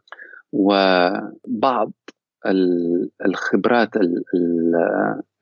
وبعض 0.53 1.93
الخبرات 3.27 3.91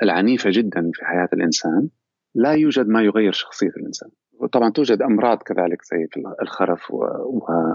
العنيفة 0.03 0.51
جدا 0.53 0.91
في 0.95 1.05
حياة 1.05 1.29
الإنسان 1.33 1.89
لا 2.35 2.53
يوجد 2.53 2.89
ما 2.89 3.03
يغير 3.03 3.33
شخصية 3.33 3.72
الإنسان. 3.76 4.11
وطبعا 4.41 4.70
توجد 4.70 5.03
أمراض 5.03 5.43
كذلك 5.43 5.83
زي 5.85 6.09
الخرف 6.43 6.91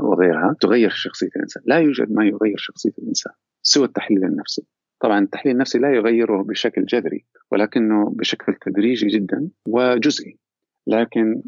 وغيرها 0.04 0.56
تغير 0.62 0.90
شخصية 0.90 1.30
الإنسان. 1.36 1.64
لا 1.66 1.78
يوجد 1.78 2.12
ما 2.12 2.26
يغير 2.26 2.58
شخصية 2.58 2.94
الإنسان 3.00 3.34
سوى 3.62 3.86
التحليل 3.86 4.24
النفسي. 4.24 4.68
طبعا 5.00 5.20
التحليل 5.20 5.56
النفسي 5.56 5.80
لا 5.80 5.94
يغيره 5.94 6.44
بشكل 6.44 6.86
جذري. 6.86 7.26
ولكنه 7.54 8.10
بشكل 8.10 8.56
تدريجي 8.62 9.08
جدا 9.08 9.50
وجزئي 9.68 10.40
لكن 10.88 11.42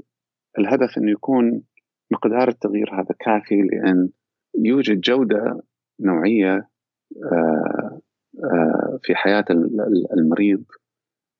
الهدف 0.59 0.97
انه 0.97 1.11
يكون 1.11 1.61
مقدار 2.11 2.47
التغيير 2.47 2.93
هذا 2.93 3.15
كافي 3.19 3.55
لأن 3.55 4.09
يوجد 4.65 5.01
جودة 5.01 5.63
نوعية 5.99 6.69
آه، 7.31 8.01
آه، 8.43 8.99
في 9.03 9.15
حياة 9.15 9.45
المريض 10.17 10.63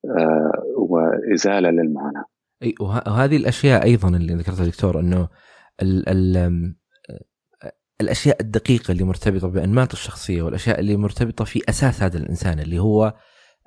آه، 0.05 0.63
وإزالة 0.78 1.70
للمعاناة. 1.70 2.26
أي 2.63 2.74
وهذه 2.82 3.38
الأشياء 3.38 3.84
أيضا 3.84 4.09
اللي 4.09 4.34
ذكرتها 4.34 4.66
دكتور 4.66 4.99
أنه 4.99 5.28
ال 5.82 6.09
ال 6.09 6.76
الأشياء 8.01 8.41
الدقيقة 8.41 8.91
اللي 8.91 9.03
مرتبطة 9.03 9.47
بأنماط 9.47 9.91
الشخصية 9.91 10.41
والأشياء 10.41 10.80
اللي 10.80 10.97
مرتبطة 10.97 11.45
في 11.45 11.61
أساس 11.70 12.03
هذا 12.03 12.18
الإنسان 12.18 12.59
اللي 12.59 12.80
هو 12.80 13.13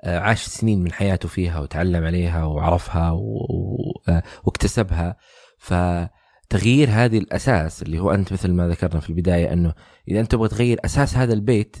عاش 0.05 0.45
سنين 0.45 0.83
من 0.83 0.91
حياته 0.91 1.29
فيها 1.29 1.59
وتعلم 1.59 2.03
عليها 2.03 2.43
وعرفها 2.43 3.11
واكتسبها. 4.43 5.17
فتغيير 5.59 6.89
هذه 6.89 7.17
الأساس 7.17 7.83
اللي 7.83 7.99
هو 7.99 8.11
أنت 8.11 8.33
مثل 8.33 8.51
ما 8.51 8.67
ذكرنا 8.67 8.99
في 8.99 9.09
البداية 9.09 9.53
أنه 9.53 9.73
إذا 10.07 10.19
أنت 10.19 10.31
تبغى 10.31 10.47
تغير 10.47 10.79
أساس 10.85 11.17
هذا 11.17 11.33
البيت 11.33 11.77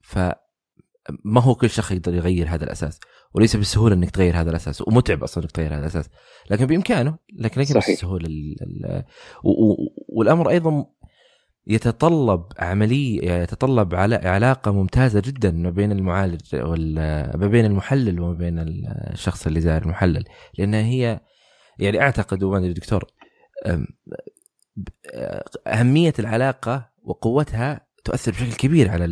ف 0.00 0.18
ما 1.24 1.40
هو 1.40 1.54
كل 1.54 1.70
شخص 1.70 1.90
يقدر 1.90 2.14
يغير 2.14 2.48
هذا 2.48 2.64
الأساس 2.64 3.00
وليس 3.34 3.56
بالسهولة 3.56 3.94
إنك 3.94 4.10
تغير 4.10 4.40
هذا 4.40 4.50
الأساس 4.50 4.88
ومتعب 4.88 5.22
أصلا 5.22 5.44
إنك 5.44 5.52
تغير 5.52 5.72
هذا 5.72 5.80
الأساس 5.80 6.08
لكن 6.50 6.66
بإمكانه 6.66 7.18
لكن 7.38 7.60
ليس 7.60 7.72
بالسهولة 7.72 8.26
ال 8.26 8.62
ال 8.62 9.04
والأمر 10.08 10.50
أيضا 10.50 10.86
يتطلب 11.68 12.44
عملية 12.58 13.32
يتطلب 13.32 13.94
علاقة 13.94 14.70
ممتازة 14.70 15.20
جدا 15.20 15.50
ما 15.50 15.70
بين 15.70 15.92
المعالج 15.92 16.56
ما 17.36 17.48
بين 17.50 17.64
المحلل 17.64 18.20
وما 18.20 18.32
بين 18.32 18.58
الشخص 18.58 19.46
اللي 19.46 19.60
زار 19.60 19.82
المحلل 19.82 20.24
لأنها 20.58 20.80
هي 20.80 21.20
يعني 21.78 22.00
أعتقد 22.00 22.42
وما 22.42 22.58
ادري 22.58 22.72
دكتور 22.72 23.04
أهمية 25.66 26.14
العلاقة 26.18 26.90
وقوتها 27.02 27.86
تؤثر 28.04 28.32
بشكل 28.32 28.52
كبير 28.52 28.90
على 28.90 29.04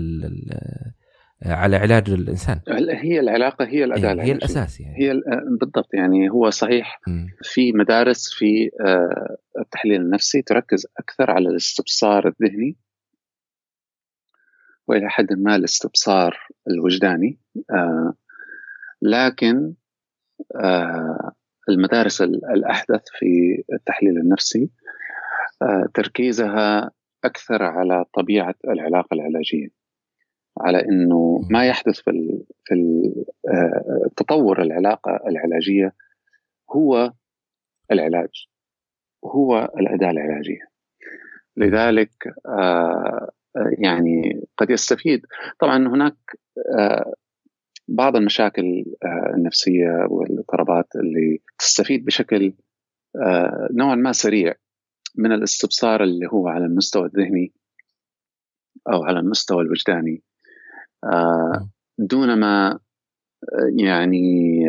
على 1.44 1.76
علاج 1.76 2.10
الإنسان. 2.10 2.60
هي 2.90 3.20
العلاقة 3.20 3.64
هي 3.64 3.84
الأداة 3.84 4.22
هي, 4.22 4.28
هي 4.28 4.32
الأساس 4.32 4.80
يعني. 4.80 4.96
هي 4.98 5.22
بالضبط 5.60 5.94
يعني 5.94 6.30
هو 6.30 6.50
صحيح 6.50 7.00
م. 7.08 7.26
في 7.42 7.72
مدارس 7.72 8.34
في 8.34 8.70
آه، 8.86 9.36
التحليل 9.58 10.00
النفسي 10.00 10.42
تركز 10.42 10.86
أكثر 10.98 11.30
على 11.30 11.48
الاستبصار 11.48 12.28
الذهني 12.28 12.76
وإلى 14.88 15.08
حد 15.08 15.32
ما 15.32 15.56
الاستبصار 15.56 16.38
الوجداني 16.70 17.38
آه، 17.70 18.14
لكن 19.02 19.74
آه، 20.56 21.32
المدارس 21.68 22.22
الأحدث 22.22 23.02
في 23.18 23.62
التحليل 23.72 24.18
النفسي 24.18 24.70
آه، 25.62 25.88
تركيزها 25.94 26.90
أكثر 27.24 27.62
على 27.62 28.04
طبيعة 28.14 28.54
العلاقة 28.64 29.14
العلاجية. 29.14 29.68
على 30.60 30.84
أنه 30.84 31.40
ما 31.50 31.66
يحدث 31.66 32.00
في 32.00 32.42
في 32.64 32.74
آه، 33.48 34.08
تطور 34.16 34.62
العلاقة 34.62 35.20
العلاجية 35.26 35.92
هو 36.70 37.12
العلاج 37.92 38.46
هو 39.24 39.72
الأداة 39.78 40.10
العلاجية. 40.10 40.68
لذلك 41.56 42.34
آه، 42.46 43.30
يعني 43.78 44.42
قد 44.56 44.70
يستفيد. 44.70 45.26
طبعا 45.60 45.88
هناك 45.88 46.16
بعض 47.88 48.16
المشاكل 48.16 48.84
آه، 49.04 49.32
النفسية 49.34 50.06
والاضطرابات 50.10 50.96
اللي 50.96 51.40
تستفيد 51.58 52.04
بشكل 52.04 52.54
آه، 53.16 53.68
نوعا 53.72 53.94
ما 53.94 54.12
سريع 54.12 54.54
من 55.16 55.32
الاستبصار 55.32 56.02
اللي 56.02 56.26
هو 56.32 56.48
على 56.48 56.64
المستوى 56.64 57.06
الذهني 57.06 57.52
أو 58.92 59.04
على 59.04 59.18
المستوى 59.18 59.62
الوجداني. 59.62 60.22
آه، 60.22 60.35
دون 61.98 62.40
ما 62.40 62.78
يعني 63.78 64.64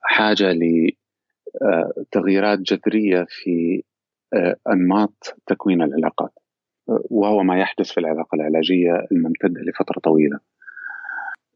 حاجة 0.00 0.52
لتغييرات 2.02 2.58
جذرية 2.58 3.26
في 3.28 3.82
أنماط 4.68 5.36
تكوين 5.46 5.82
العلاقات 5.82 6.32
وهو 6.86 7.42
ما 7.42 7.60
يحدث 7.60 7.90
في 7.90 8.00
العلاقة 8.00 8.34
العلاجية 8.34 9.06
الممتدة 9.12 9.60
لفترة 9.60 10.00
طويلة. 10.00 10.40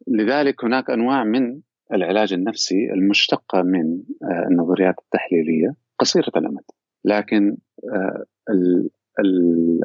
لذلك 0.08 0.64
هناك 0.64 0.90
أنواع 0.90 1.24
من 1.24 1.60
العلاج 1.92 2.32
النفسي 2.32 2.92
المشتقة 2.92 3.62
من 3.62 4.02
آه، 4.22 4.46
النظريات 4.50 4.94
التحليلية 4.98 5.74
قصيرة 5.98 6.32
الأمد، 6.36 6.64
لكن 7.04 7.56
آه، 7.92 8.24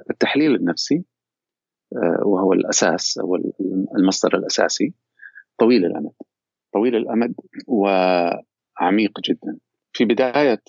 التحليل 0.09 0.55
النفسي 0.55 0.95
آه، 0.95 1.03
وهو 2.25 2.53
الأساس 2.53 3.17
أو 3.17 3.35
المصدر 3.97 4.37
الأساسي 4.37 4.93
طويل 5.57 5.85
الأمد. 5.85 6.11
طويل 6.73 6.95
الأمد 6.95 7.33
وعميق 7.67 9.19
جدا. 9.29 9.57
في 9.93 10.05
بداية 10.05 10.61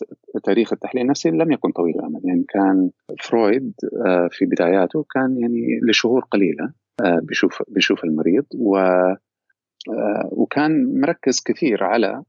تاريخ 0.45 0.73
التحليل 0.73 1.05
النفسي 1.05 1.31
لم 1.31 1.53
يكن 1.53 1.71
طويل 1.71 1.95
الأمد 1.95 2.25
يعني 2.25 2.45
كان 2.49 2.91
فرويد 3.23 3.73
آه، 4.07 4.29
في 4.31 4.47
بداياته 4.47 5.07
كان 5.15 5.39
يعني 5.39 5.81
لشهور 5.91 6.25
قليلة 6.31 6.73
آه، 7.05 7.21
بيشوف 7.23 7.63
بيشوف 7.69 8.05
المريض 8.05 8.45
و 8.55 8.77
آه، 8.77 10.29
وكان 10.33 11.01
مركز 11.01 11.43
كثير 11.45 11.85
على 11.85 12.23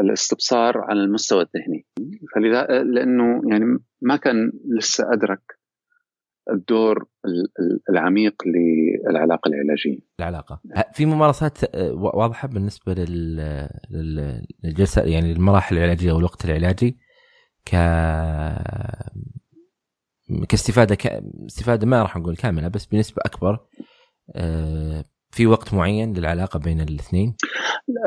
الاستبصار 0.00 0.78
على 0.78 1.00
المستوى 1.00 1.42
الذهني 1.42 1.86
فلذا 2.34 2.82
لأنه 2.82 3.42
يعني 3.50 3.78
ما 4.02 4.16
كان 4.16 4.52
لسه 4.78 5.12
أدرك 5.12 5.59
الدور 6.52 7.06
العميق 7.90 8.34
للعلاقة 8.46 9.48
العلاجية. 9.48 9.98
العلاقة 10.20 10.60
في 10.92 11.06
ممارسات 11.06 11.74
آه، 11.74 11.92
واضحة 11.92 12.48
بالنسبة 12.48 12.94
للجلسة 13.90 15.02
يعني 15.02 15.32
المراحل 15.32 15.76
العلاجية 15.76 16.12
والوقت 16.12 16.44
العلاجي 16.44 16.96
ك 17.66 17.76
كاستفادة 20.48 20.94
ك... 20.94 21.06
استفادة 21.46 21.86
ما 21.86 22.02
راح 22.02 22.16
نقول 22.16 22.36
كاملة 22.36 22.68
بس 22.68 22.86
بنسبة 22.86 23.22
أكبر 23.26 23.58
آه، 24.36 25.04
في 25.30 25.46
وقت 25.46 25.74
معين 25.74 26.12
للعلاقة 26.12 26.58
بين 26.58 26.80
الاثنين؟ 26.80 27.34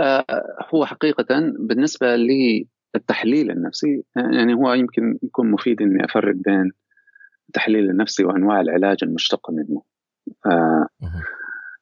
آه، 0.01 0.25
هو 0.73 0.85
حقيقة 0.85 1.25
بالنسبة 1.59 2.07
للتحليل 2.15 3.51
النفسي 3.51 4.03
يعني 4.15 4.53
هو 4.53 4.73
يمكن 4.73 5.19
يكون 5.23 5.51
مفيد 5.51 5.81
إني 5.81 6.05
أفرق 6.05 6.35
بين 6.35 6.71
التحليل 7.53 7.89
النفسي 7.89 8.23
وأنواع 8.23 8.61
العلاج 8.61 8.97
المشتقه 9.03 9.53
منه. 9.53 9.81
آه 10.45 10.87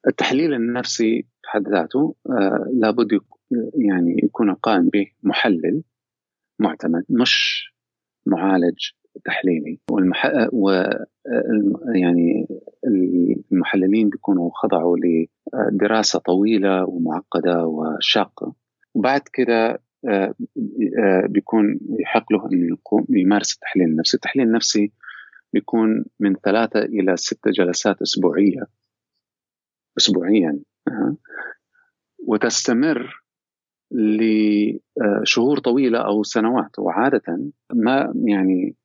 التحليل 0.07 0.53
النفسي 0.53 1.21
في 1.21 1.49
حد 1.49 1.67
ذاته 1.67 2.15
آه 2.29 2.65
لابد 2.73 3.19
يعني 3.75 4.19
يكون 4.23 4.53
قائم 4.53 4.89
به 4.89 5.07
محلل 5.23 5.83
معتمد 6.59 7.03
مش 7.09 7.65
معالج 8.25 8.89
تحليلي. 9.25 9.79
والمح... 9.91 10.31
و 10.53 10.69
يعني 11.95 12.47
المحللين 13.51 14.09
بيكونوا 14.09 14.49
خضعوا 14.53 14.97
لدراسة 14.97 16.19
طويلة 16.19 16.85
ومعقدة 16.85 17.65
وشاقة. 17.65 18.53
وبعد 18.93 19.21
كده 19.33 19.81
آه، 20.09 20.33
آه، 20.99 21.25
بيكون 21.29 21.79
يحق 21.99 22.33
له 22.33 22.49
إنه 22.51 22.67
يقوم 22.67 23.05
يمارس 23.09 23.53
التحليل 23.53 23.87
النفسي، 23.87 24.17
التحليل 24.17 24.47
النفسي 24.47 24.91
بيكون 25.53 26.05
من 26.19 26.35
ثلاثة 26.35 26.79
إلى 26.79 27.17
ستة 27.17 27.51
جلسات 27.51 28.01
أسبوعية. 28.01 28.67
أسبوعيا. 29.97 30.59
وتستمر 32.27 33.23
لشهور 33.91 35.59
طويلة 35.59 35.99
أو 35.99 36.23
سنوات. 36.23 36.79
وعادة 36.79 37.51
ما 37.73 38.13
يعني 38.25 38.75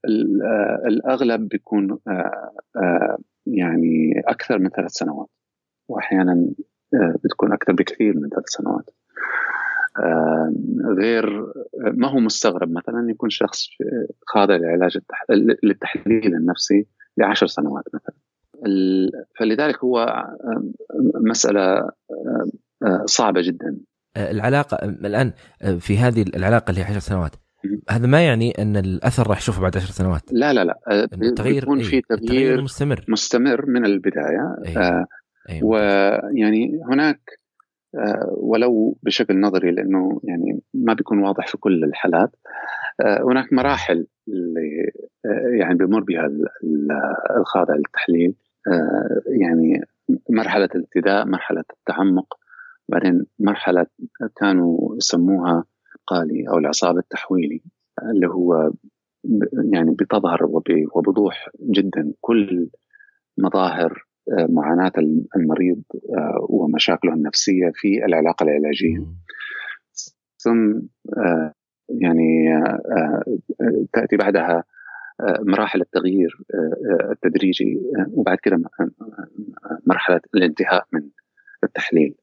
الأغلب 0.86 1.48
بيكون 1.48 1.98
يعني 3.46 4.22
أكثر 4.26 4.58
من 4.58 4.68
ثلاث 4.68 4.90
سنوات. 4.90 5.28
وأحيانا 5.88 6.50
بتكون 7.24 7.52
أكثر 7.52 7.72
بكثير 7.72 8.16
من 8.16 8.28
ثلاث 8.28 8.44
سنوات. 8.46 8.90
غير 10.98 11.46
ما 11.94 12.08
هو 12.08 12.18
مستغرب 12.18 12.70
مثلا 12.70 13.10
يكون 13.10 13.30
شخص 13.30 13.66
خاضع 14.26 14.56
لعلاج 14.56 14.98
للتحليل 15.62 16.34
النفسي 16.34 16.86
لعشر 17.18 17.46
سنوات 17.46 17.84
مثلا. 17.94 18.14
فلذلك 19.38 19.84
هو 19.84 20.24
مسألة 21.20 21.90
صعبة 23.04 23.40
جدا. 23.42 23.76
العلاقة 24.16 24.76
الآن 24.84 25.32
في 25.78 25.98
هذه 25.98 26.24
العلاقة 26.36 26.70
اللي 26.70 26.80
هي 26.80 26.84
10 26.84 26.98
سنوات 26.98 27.30
هذا 27.90 28.06
ما 28.06 28.26
يعني 28.26 28.50
أن 28.62 28.76
الأثر 28.76 29.28
راح 29.28 29.38
نشوفه 29.38 29.62
بعد 29.62 29.76
عشر 29.76 29.92
سنوات؟ 29.92 30.22
لا 30.32 30.52
لا 30.52 30.64
لا. 30.64 30.78
التغيير 31.12 31.62
يكون 31.62 31.82
في 31.82 32.00
تغيير 32.00 32.62
مستمر. 32.62 33.04
مستمر 33.08 33.66
من 33.66 33.86
البداية. 33.86 34.56
أيوة. 34.66 34.82
آه 34.82 35.06
أيوة. 35.48 35.68
ويعني 35.68 36.80
هناك 36.90 37.20
آه 37.28 37.45
ولو 38.36 38.98
بشكل 39.02 39.40
نظري 39.40 39.70
لأنه 39.70 40.20
يعني 40.24 40.60
ما 40.74 40.94
بيكون 40.94 41.18
واضح 41.18 41.46
في 41.46 41.58
كل 41.58 41.84
الحالات. 41.84 42.30
آه 43.00 43.22
هناك 43.22 43.52
مراحل 43.52 44.06
اللي 44.28 44.90
آه 45.24 45.56
يعني 45.60 45.74
بمر 45.74 46.00
بها 46.00 46.28
الخاضع 47.40 47.74
للتحليل. 47.74 48.34
آه 48.68 49.20
يعني 49.40 49.84
مرحلة 50.30 50.68
الابتداء 50.74 51.26
مرحلة 51.26 51.64
التعمق 51.78 52.34
بعدين 52.88 53.26
مرحلة 53.38 53.86
كانوا 54.36 54.96
يسموها 54.96 55.64
القالي 55.96 56.48
أو 56.48 56.58
العصاب 56.58 56.98
التحويلي 56.98 57.62
اللي 58.02 58.26
هو 58.26 58.70
يعني 59.72 59.90
بتظهر 59.90 60.38
وبوضوح 60.94 61.48
جدا 61.70 62.12
كل 62.20 62.70
مظاهر 63.38 63.92
آه، 63.92 64.05
معاناة 64.48 64.92
المريض 65.36 65.82
آه، 65.94 66.46
ومشاكله 66.48 67.14
النفسية 67.14 67.70
في 67.74 68.04
العلاقة 68.04 68.44
العلاجية. 68.44 69.06
ثم 70.38 70.80
آه، 71.16 71.52
يعني 71.88 72.48
تأتي 73.92 74.16
بعدها 74.16 74.64
مراحل 75.40 75.80
التغيير 75.80 76.38
التدريجي 77.10 77.80
وبعد 78.12 78.38
كده 78.42 78.56
مرحلة 79.86 80.20
الانتهاء 80.34 80.86
من 80.92 81.00
التحليل. 81.64 82.14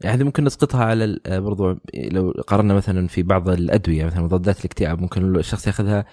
يعني 0.00 0.16
هذه 0.16 0.24
ممكن 0.24 0.44
نسقطها 0.44 0.84
على 0.84 1.18
آه، 1.26 1.38
برضو 1.38 1.76
لو 1.94 2.30
قارنا 2.30 2.74
مثلا 2.74 3.06
في 3.06 3.22
بعض 3.22 3.48
الأدوية 3.48 4.04
مثلا 4.04 4.22
مضادات 4.22 4.60
الاكتئاب 4.60 5.00
ممكن 5.00 5.36
الشخص 5.36 5.66
ياخذها 5.66 5.98
آه، 5.98 6.04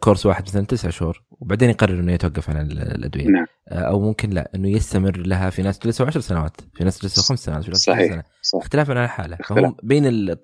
كورس 0.00 0.26
واحد 0.26 0.42
مثلا 0.42 0.66
تسعة 0.66 0.90
شهور 0.90 1.22
وبعدين 1.30 1.70
يقرر 1.70 2.00
إنه 2.00 2.12
يتوقف 2.12 2.50
عن 2.50 2.70
الأدوية 2.70 3.26
نعم. 3.26 3.46
آه، 3.68 3.74
أو 3.74 4.00
ممكن 4.00 4.30
لا 4.30 4.50
إنه 4.54 4.68
يستمر 4.68 5.16
لها 5.16 5.50
في 5.50 5.62
ناس 5.62 5.78
جلسوا 5.78 6.06
عشر 6.06 6.20
سنوات 6.20 6.60
في 6.74 6.84
ناس 6.84 7.02
جلسوا 7.02 7.22
خمس 7.22 7.38
سنوات 7.38 7.64
في 7.64 7.70
ناس 7.70 7.78
صحيح. 7.78 8.12
سنة. 8.12 8.22
صحيح. 8.42 8.62
اختلافا 8.62 8.92
على 8.92 9.04
الحاله 9.04 9.36
فهم 9.36 9.76
بين 9.82 10.06
ال... 10.06 10.36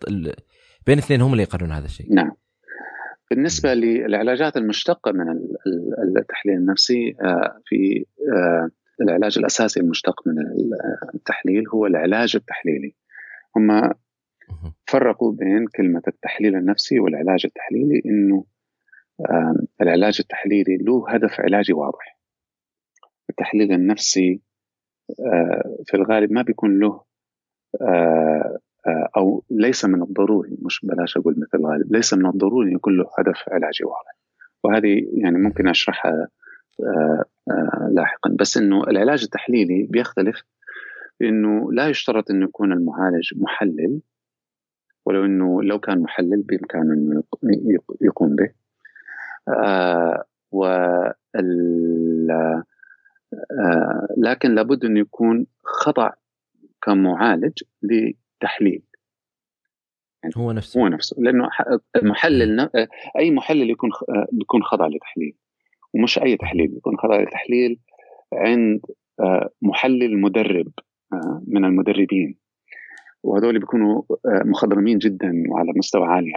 بين 0.86 0.98
الاثنين 0.98 1.20
هم 1.20 1.32
اللي 1.32 1.42
يقررون 1.42 1.72
هذا 1.72 1.84
الشيء 1.84 2.14
نعم 2.14 2.32
بالنسبة 3.30 3.74
للعلاجات 3.74 4.56
المشتقة 4.56 5.12
من 5.12 5.24
التحليل 6.18 6.56
النفسي 6.56 7.14
في 7.64 8.04
العلاج 9.02 9.38
الأساسي 9.38 9.80
المشتق 9.80 10.14
من 10.26 10.34
التحليل 11.14 11.68
هو 11.68 11.86
العلاج 11.86 12.36
التحليلي 12.36 12.94
هم 13.56 13.92
فرقوا 14.86 15.32
بين 15.32 15.66
كلمة 15.76 16.02
التحليل 16.08 16.56
النفسي 16.56 17.00
والعلاج 17.00 17.40
التحليلي 17.44 18.02
إنه 18.06 18.44
العلاج 19.80 20.16
التحليلي 20.20 20.76
له 20.76 21.04
هدف 21.08 21.40
علاجي 21.40 21.72
واضح. 21.72 22.18
التحليل 23.30 23.72
النفسي 23.72 24.40
في 25.86 25.94
الغالب 25.94 26.32
ما 26.32 26.42
بيكون 26.42 26.78
له 26.78 27.00
أو 29.16 29.44
ليس 29.50 29.84
من 29.84 30.02
الضروري 30.02 30.58
مش 30.62 30.80
بلاش 30.82 31.16
أقول 31.16 31.34
مثل 31.38 31.58
الغالب 31.58 31.92
ليس 31.92 32.14
من 32.14 32.26
الضروري 32.26 32.72
يكون 32.72 32.96
له 32.96 33.04
هدف 33.18 33.48
علاجي 33.48 33.84
واضح. 33.84 34.16
وهذه 34.64 35.08
يعني 35.12 35.38
ممكن 35.38 35.68
أشرحها 35.68 36.28
آه، 36.80 37.24
آه، 37.50 37.90
لاحقا. 37.92 38.36
بس 38.40 38.56
إنه 38.56 38.82
العلاج 38.84 39.22
التحليلي 39.22 39.86
بيختلف 39.90 40.42
إنه 41.22 41.72
لا 41.72 41.88
يشترط 41.88 42.30
إنه 42.30 42.44
يكون 42.44 42.72
المعالج 42.72 43.32
محلل 43.36 44.00
ولو 45.06 45.24
إنه 45.24 45.62
لو 45.62 45.78
كان 45.78 45.98
محلل 45.98 46.42
بإمكانه 46.42 46.94
إنه 46.94 47.22
يقوم 48.00 48.36
به. 48.36 48.61
آه 49.48 50.24
و 50.52 50.64
آه 53.60 54.08
لكن 54.18 54.54
لابد 54.54 54.84
انه 54.84 55.00
يكون 55.00 55.46
خضع 55.64 56.10
كمعالج 56.82 57.62
لتحليل. 57.82 58.82
يعني 60.22 60.34
هو 60.36 60.52
نفسه. 60.52 60.80
هو 60.80 60.88
نفسه. 60.88 61.16
لأنه 61.20 61.48
المحلل 61.96 62.70
أي 63.18 63.30
محلل 63.30 63.70
يكون 63.70 63.90
بيكون 64.32 64.62
خضع 64.62 64.86
لتحليل. 64.86 65.34
ومش 65.94 66.18
أي 66.18 66.36
تحليل. 66.36 66.76
يكون 66.76 66.96
خضع 66.96 67.20
لتحليل 67.20 67.78
عند 68.32 68.80
آه، 69.20 69.50
محلل 69.62 70.20
مدرب 70.20 70.72
آه، 71.12 71.42
من 71.46 71.64
المدربين. 71.64 72.38
وهذول 73.22 73.58
بيكونوا 73.58 74.02
آه، 74.10 74.42
مخضرمين 74.44 74.98
جدا 74.98 75.42
وعلى 75.48 75.72
مستوى 75.76 76.06
عالي 76.06 76.32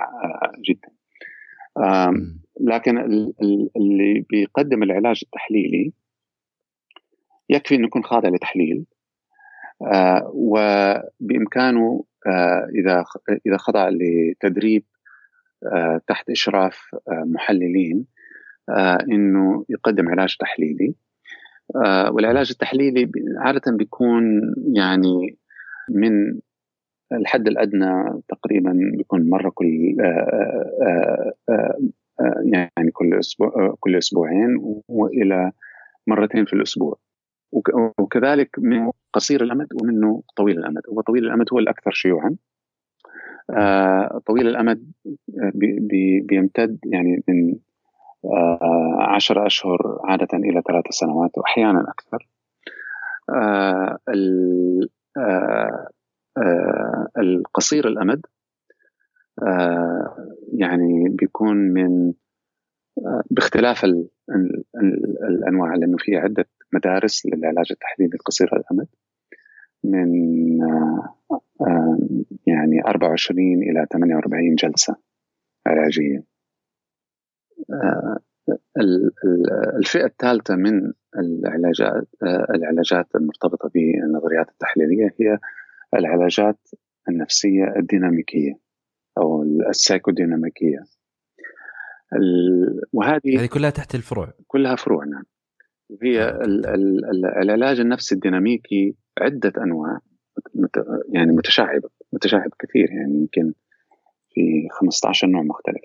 جدا. 0.70 0.90
لكن 2.62 2.98
اللي 3.78 4.26
بيقدم 4.30 4.84
العلاج 4.84 5.22
التحليلي 5.24 5.94
يكفي 7.50 7.76
إنه 7.76 7.88
يكون 7.88 8.04
خاضع 8.04 8.30
لتحليل 8.30 8.86
وبإمكانه 10.34 12.04
إذا 12.80 13.04
إذا 13.48 13.58
خضع 13.58 13.90
لتدريب 13.90 14.84
تحت 16.08 16.30
إشراف 16.30 16.96
محللين 17.08 18.06
آه، 18.70 18.98
إنه 19.12 19.66
يقدم 19.70 20.10
علاج 20.10 20.36
تحليلي. 20.40 20.96
آه، 21.76 22.12
والعلاج 22.12 22.50
التحليلي 22.52 23.12
عادة 23.38 23.72
بيكون 23.72 24.24
يعني 24.74 25.38
من 25.90 26.40
الحد 27.12 27.48
الأدنى 27.48 28.22
تقريبا 28.30 28.72
بيكون 28.98 29.30
مرة 29.30 29.50
كل 29.50 29.96
آه، 31.50 32.44
يعني 32.46 32.92
كل 32.94 33.14
أسبوع 33.14 33.76
كل 33.80 33.96
أسبوعين 33.96 34.82
وإلى 34.88 35.52
مرتين 36.08 36.46
في 36.46 36.54
الأسبوع. 36.54 36.98
وكذلك 38.00 38.50
من 38.58 38.92
قصير 39.14 39.44
الأمد 39.44 39.68
ومنه 39.82 40.24
طويل 40.36 40.58
الأمد. 40.58 40.82
هو 40.90 41.02
طويل 41.02 41.26
الأمد 41.26 41.46
هو 41.54 41.60
الأكثر 41.60 41.92
شيوعا. 41.92 42.36
طويل 44.26 44.48
الأمد 44.48 44.92
بيمتد 46.24 46.80
يعني 46.86 47.24
من 47.28 47.56
آه، 48.26 48.98
عشر 49.00 49.46
أشهر 49.46 50.00
عادة 50.04 50.38
إلى 50.38 50.62
ثلاث 50.68 50.84
سنوات 50.90 51.38
وأحيانا 51.38 51.86
أكثر. 51.90 52.28
آه، 53.30 53.98
آه، 55.18 55.88
القصير 57.18 57.88
الأمد 57.88 58.22
يعني 60.54 61.10
بيكون 61.10 61.58
من 61.58 62.14
باختلاف 63.32 63.84
ال 63.84 64.10
ال 64.30 64.64
ال 64.76 65.26
الأنواع 65.28 65.76
لأنه 65.76 65.98
في 66.00 66.18
عدة 66.18 66.46
مدارس 66.74 67.26
للعلاج 67.26 67.66
التحليلي 67.72 68.16
القصير 68.16 68.50
الأمد 68.56 68.88
من 69.84 70.10
يعني 72.48 72.82
24 72.88 73.64
إلى 73.64 73.86
48 73.94 74.56
جلسة 74.56 74.96
علاجية. 75.68 76.24
الفئة 79.80 80.06
الثالثة 80.06 80.56
من 80.56 80.94
العلاجات 81.18 82.08
العلاجات 82.56 83.16
المرتبطة 83.16 83.70
بالنظريات 83.74 84.50
التحليلية 84.50 85.14
هي 85.20 85.40
العلاجات 86.00 86.60
النفسية 87.10 87.74
الديناميكية 87.80 88.54
أو 89.18 89.44
السايكوديناميكية. 89.70 90.80
وهذه 92.94 93.40
هذه 93.40 93.46
كلها 93.46 93.70
تحت 93.70 93.96
الفروع. 93.96 94.34
كلها 94.48 94.76
فروع 94.76 95.06
نعم. 95.06 95.24
هي 96.04 96.40
العلاج 97.42 97.80
النفسي 97.80 98.16
الديناميكي 98.16 98.96
عدة 99.22 99.54
أنواع 99.64 100.00
يعني 101.10 101.32
متشعبة 101.32 101.90
متشعب 102.14 102.50
كثير 102.60 102.92
يعني 102.92 103.14
يمكن 103.14 103.54
في 104.34 104.68
15 104.72 105.28
نوع 105.28 105.42
مختلف. 105.42 105.84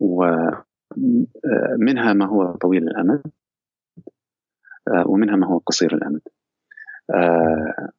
ومنها 0.00 0.64
ما 2.12 2.26
هو 2.26 2.56
طويل 2.56 2.82
الأمد 2.82 3.22
آه، 4.88 5.08
ومنها 5.08 5.36
ما 5.36 5.46
هو 5.46 5.58
قصير 5.58 5.94
الأمد. 5.94 6.20
آه، 7.14 7.90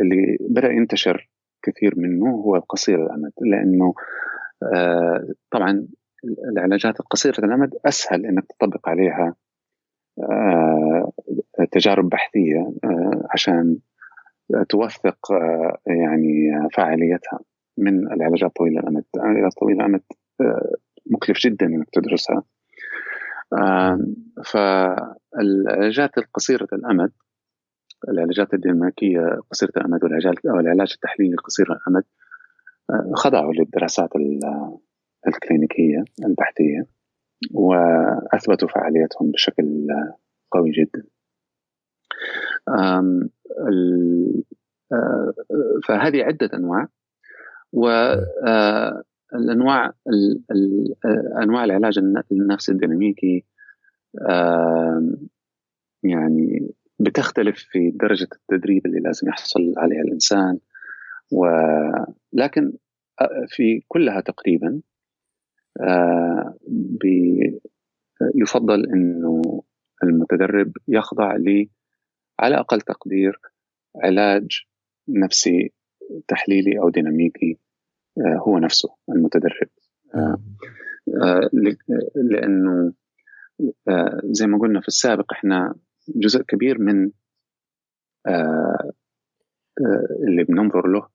اللي 0.00 0.36
بدأ 0.40 0.72
ينتشر 0.72 1.30
كثير 1.62 1.94
منه 1.96 2.30
هو 2.30 2.58
قصير 2.58 3.06
الأمد 3.06 3.32
لأنه 3.40 3.94
آه، 4.74 5.26
طبعا 5.50 5.86
العلاجات 6.52 7.00
القصيرة 7.00 7.38
الأمد 7.38 7.74
أسهل 7.86 8.26
أنك 8.26 8.44
تطبق 8.46 8.88
عليها 8.88 9.34
تجارب 11.72 12.08
بحثية 12.08 12.72
عشان 13.30 13.78
توثق 14.68 15.18
يعني 15.86 16.68
فاعليتها 16.72 17.40
من 17.78 18.12
العلاجات 18.12 18.50
طويلة 18.56 18.80
الأمد، 18.80 19.04
العلاجات 19.16 19.52
طويلة 19.52 19.80
الأمد 19.80 20.02
مكلف 21.06 21.38
جدا 21.38 21.66
إنك 21.66 21.86
تدرسها. 21.92 22.42
فالعلاجات 24.44 26.18
القصيرة 26.18 26.68
الأمد 26.72 27.12
العلاجات 28.08 28.54
الدنماركيه 28.54 29.40
قصيرة 29.50 29.72
الأمد 29.76 30.04
والعلاجات 30.04 30.46
أو 30.46 30.60
العلاج 30.60 30.92
التحليلي 30.94 31.36
قصير 31.36 31.66
الأمد 31.72 32.04
خضعوا 33.14 33.52
للدراسات 33.52 34.10
الكلينيكية 35.28 36.04
البحثية 36.26 36.86
واثبتوا 37.54 38.68
فعاليتهم 38.68 39.30
بشكل 39.30 39.86
قوي 40.50 40.70
جدا. 40.70 41.04
فهذه 45.86 46.22
عدة 46.22 46.50
أنواع 46.54 46.88
والانواع 47.72 48.32
أنواع 51.42 51.64
العلاج 51.64 51.98
النفسي 52.32 52.72
الديناميكي 52.72 53.44
يعني 56.04 56.74
بتختلف 57.02 57.58
في 57.70 57.90
درجة 57.90 58.28
التدريب 58.32 58.86
اللي 58.86 59.00
لازم 59.00 59.28
يحصل 59.28 59.74
عليها 59.76 60.00
الإنسان. 60.02 60.58
ولكن 61.32 62.72
في 63.48 63.82
كلها 63.88 64.20
تقريبا 64.20 64.80
يفضل 68.34 68.86
إنه 68.86 69.62
المتدرب 70.02 70.72
يخضع 70.88 71.36
ل 71.36 71.66
على 72.40 72.56
أقل 72.58 72.80
تقدير 72.80 73.40
علاج 74.04 74.60
نفسي 75.08 75.72
تحليلي 76.28 76.78
أو 76.78 76.90
ديناميكي 76.90 77.58
هو 78.18 78.58
نفسه 78.58 78.94
المتدرب. 79.08 79.68
لأنه 82.14 82.92
زي 84.24 84.46
ما 84.46 84.58
قلنا 84.58 84.80
في 84.80 84.88
السابق 84.88 85.32
إحنا 85.32 85.74
جزء 86.08 86.42
كبير 86.42 86.78
من 86.78 87.10
اللي 90.28 90.44
بننظر 90.44 90.86
له 90.86 91.08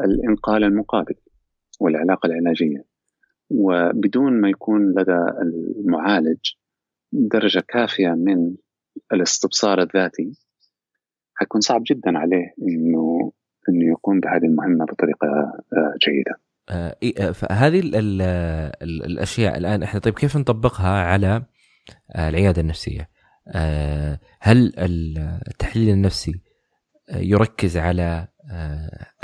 الانقال 0.00 0.64
المقابل 0.64 1.14
والعلاقة 1.80 2.26
العلاجية 2.26 2.84
وبدون 3.50 4.40
ما 4.40 4.48
يكون 4.48 4.90
لدى 4.90 5.18
المعالج 5.42 6.38
درجة 7.12 7.64
كافية 7.68 8.08
من 8.08 8.56
الاستبصار 9.12 9.82
الذاتي 9.82 10.32
حيكون 11.34 11.60
صعب 11.60 11.82
جدا 11.86 12.18
عليه 12.18 12.54
إنه 12.62 13.32
إنه 13.68 13.90
يقوم 13.90 14.20
بهذه 14.20 14.44
المهمة 14.44 14.84
بطريقة 14.84 15.52
جيدة. 16.06 16.40
فهذه 17.32 17.80
ال 17.80 17.94
ال 17.94 18.22
ال 18.82 19.04
الأشياء 19.04 19.58
الآن 19.58 19.82
إحنا 19.82 20.00
طيب 20.00 20.14
كيف 20.14 20.36
نطبقها 20.36 21.02
على 21.02 21.42
العيادة 22.18 22.62
النفسية؟ 22.62 23.08
هل 24.40 24.72
التحليل 25.48 25.88
النفسي 25.88 26.40
يركز 27.14 27.76
على 27.76 28.28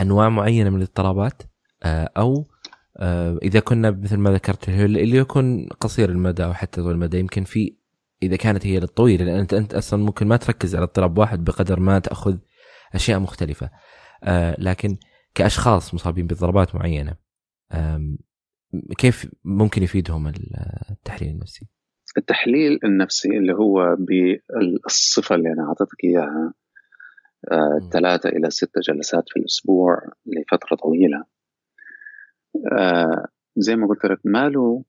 أنواع 0.00 0.28
معينة 0.28 0.70
من 0.70 0.76
الاضطرابات 0.76 1.42
أو 1.86 2.46
إذا 3.42 3.60
كنا 3.60 3.90
مثل 3.90 4.16
ما 4.16 4.30
ذكرت 4.30 4.68
اللي 4.68 5.16
يكون 5.16 5.68
قصير 5.68 6.08
المدى 6.08 6.44
أو 6.44 6.54
حتى 6.54 6.80
طويل 6.82 6.94
المدى 6.94 7.18
يمكن 7.18 7.44
في 7.44 7.76
إذا 8.22 8.36
كانت 8.36 8.66
هي 8.66 8.80
للطويله 8.80 9.24
لأن 9.24 9.46
أنت 9.52 9.74
أصلا 9.74 10.04
ممكن 10.04 10.26
ما 10.26 10.36
تركز 10.36 10.74
على 10.76 10.84
اضطراب 10.84 11.18
واحد 11.18 11.44
بقدر 11.44 11.80
ما 11.80 11.98
تأخذ 11.98 12.36
أشياء 12.94 13.18
مختلفة 13.18 13.70
لكن 14.58 14.96
كأشخاص 15.34 15.94
مصابين 15.94 16.26
باضطرابات 16.26 16.74
معينة 16.74 17.16
كيف 18.98 19.28
ممكن 19.44 19.82
يفيدهم 19.82 20.32
التحليل 20.90 21.30
النفسي؟ 21.30 21.66
التحليل 22.18 22.78
النفسي 22.84 23.28
اللي 23.28 23.52
هو 23.52 23.96
بالصفة 23.98 25.34
اللي 25.34 25.48
أنا 25.52 25.62
أعطيتك 25.68 26.04
إياها 26.04 26.52
آه، 27.52 27.88
ثلاثة 27.92 28.28
إلى 28.28 28.50
ستة 28.50 28.80
جلسات 28.80 29.24
في 29.28 29.40
الأسبوع 29.40 29.98
لفترة 30.26 30.76
طويلة. 30.76 31.24
آه، 32.72 33.26
زي 33.56 33.76
ما 33.76 33.86
قلت 33.86 34.04
لك 34.04 34.18
ما 34.24 34.48
له 34.48 34.84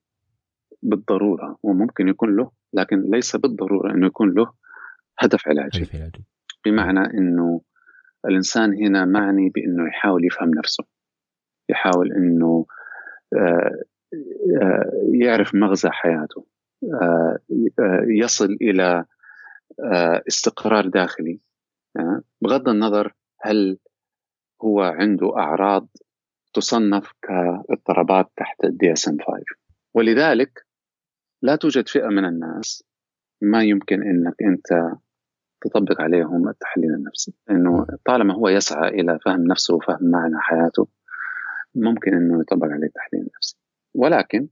بالضرورة 0.84 1.57
وممكن 1.63 2.07
يكون 2.07 2.36
له 2.36 2.51
لكن 2.73 3.01
ليس 3.01 3.36
بالضرورة 3.36 3.93
أنه 3.93 4.07
يكون 4.07 4.34
له 4.34 4.53
هدف 5.19 5.47
علاجي. 5.47 5.80
بمعنى 6.65 6.99
أنه 6.99 7.61
الإنسان 8.26 8.73
هنا 8.73 9.05
معني 9.05 9.49
بأنه 9.49 9.88
يحاول 9.88 10.26
يفهم 10.26 10.49
نفسه 10.49 10.84
يحاول 11.69 12.13
أنه 12.13 12.65
آه، 13.34 13.86
يعرف 15.13 15.55
مغزى 15.55 15.89
حياته. 15.89 16.45
يصل 18.08 18.58
إلى 18.62 19.06
استقرار 20.28 20.88
داخلي. 20.88 21.40
بغض 22.42 22.70
النظر 22.70 23.14
هل 23.42 23.78
هو 24.64 24.82
عنده 24.82 25.38
أعراض 25.38 25.88
تصنف 26.54 27.12
كاضطرابات 27.22 28.32
تحت 28.38 28.64
ال 28.64 28.93
DSM 28.93 29.18
5 29.20 29.44
ولذلك 29.94 30.66
لا 31.42 31.56
توجد 31.56 31.88
فئة 31.88 32.08
من 32.08 32.26
الناس 32.26 32.84
ما 33.42 33.64
يمكن 33.64 34.04
إنك 34.04 34.36
أنت 34.42 34.98
تطبق 35.62 36.02
عليهم 36.02 36.50
التحليل 36.50 36.94
النفسي. 36.94 37.34
إنه 37.50 37.88
طالما 38.06 38.34
هو 38.34 38.50
يسعى 38.50 38.90
إلى 38.90 39.20
فهم 39.26 39.44
نفسه 39.48 39.76
وفهم 39.76 40.12
معنى 40.12 40.40
حياته 40.40 40.88
ممكن 41.76 42.14
إنه 42.14 42.42
يطبق 42.42 42.66
عليه 42.66 42.88
التحليل 42.88 43.22
النفسي. 43.22 43.58
ولكن 43.96 44.48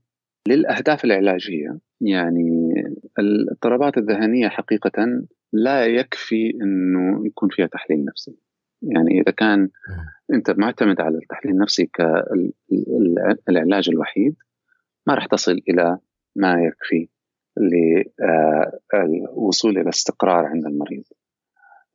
للأهداف 0.48 1.04
العلاجية. 1.04 1.78
يعني 2.00 2.74
الاضطرابات 3.18 3.98
الذهنية 3.98 4.48
حقيقة 4.48 5.26
لا 5.52 5.86
يكفي 5.86 6.50
إنه 6.62 7.26
يكون 7.26 7.48
فيها 7.48 7.66
تحليل 7.66 8.04
نفسي. 8.04 8.36
يعني 8.82 9.20
إذا 9.20 9.32
كان 9.32 9.68
أنت 10.32 10.50
معتمد 10.50 11.00
على 11.00 11.18
التحليل 11.18 11.54
النفسي 11.54 11.90
كالعلاج 13.46 13.88
الوحيد 13.88 14.36
ما 15.06 15.14
راح 15.14 15.26
تصل 15.26 15.60
إلى 15.68 15.98
ما 16.36 16.62
يكفي 16.62 17.08
للوصول 18.94 19.78
إلى 19.78 19.88
استقرار 19.88 20.44
عند 20.44 20.66
المريض. 20.66 21.04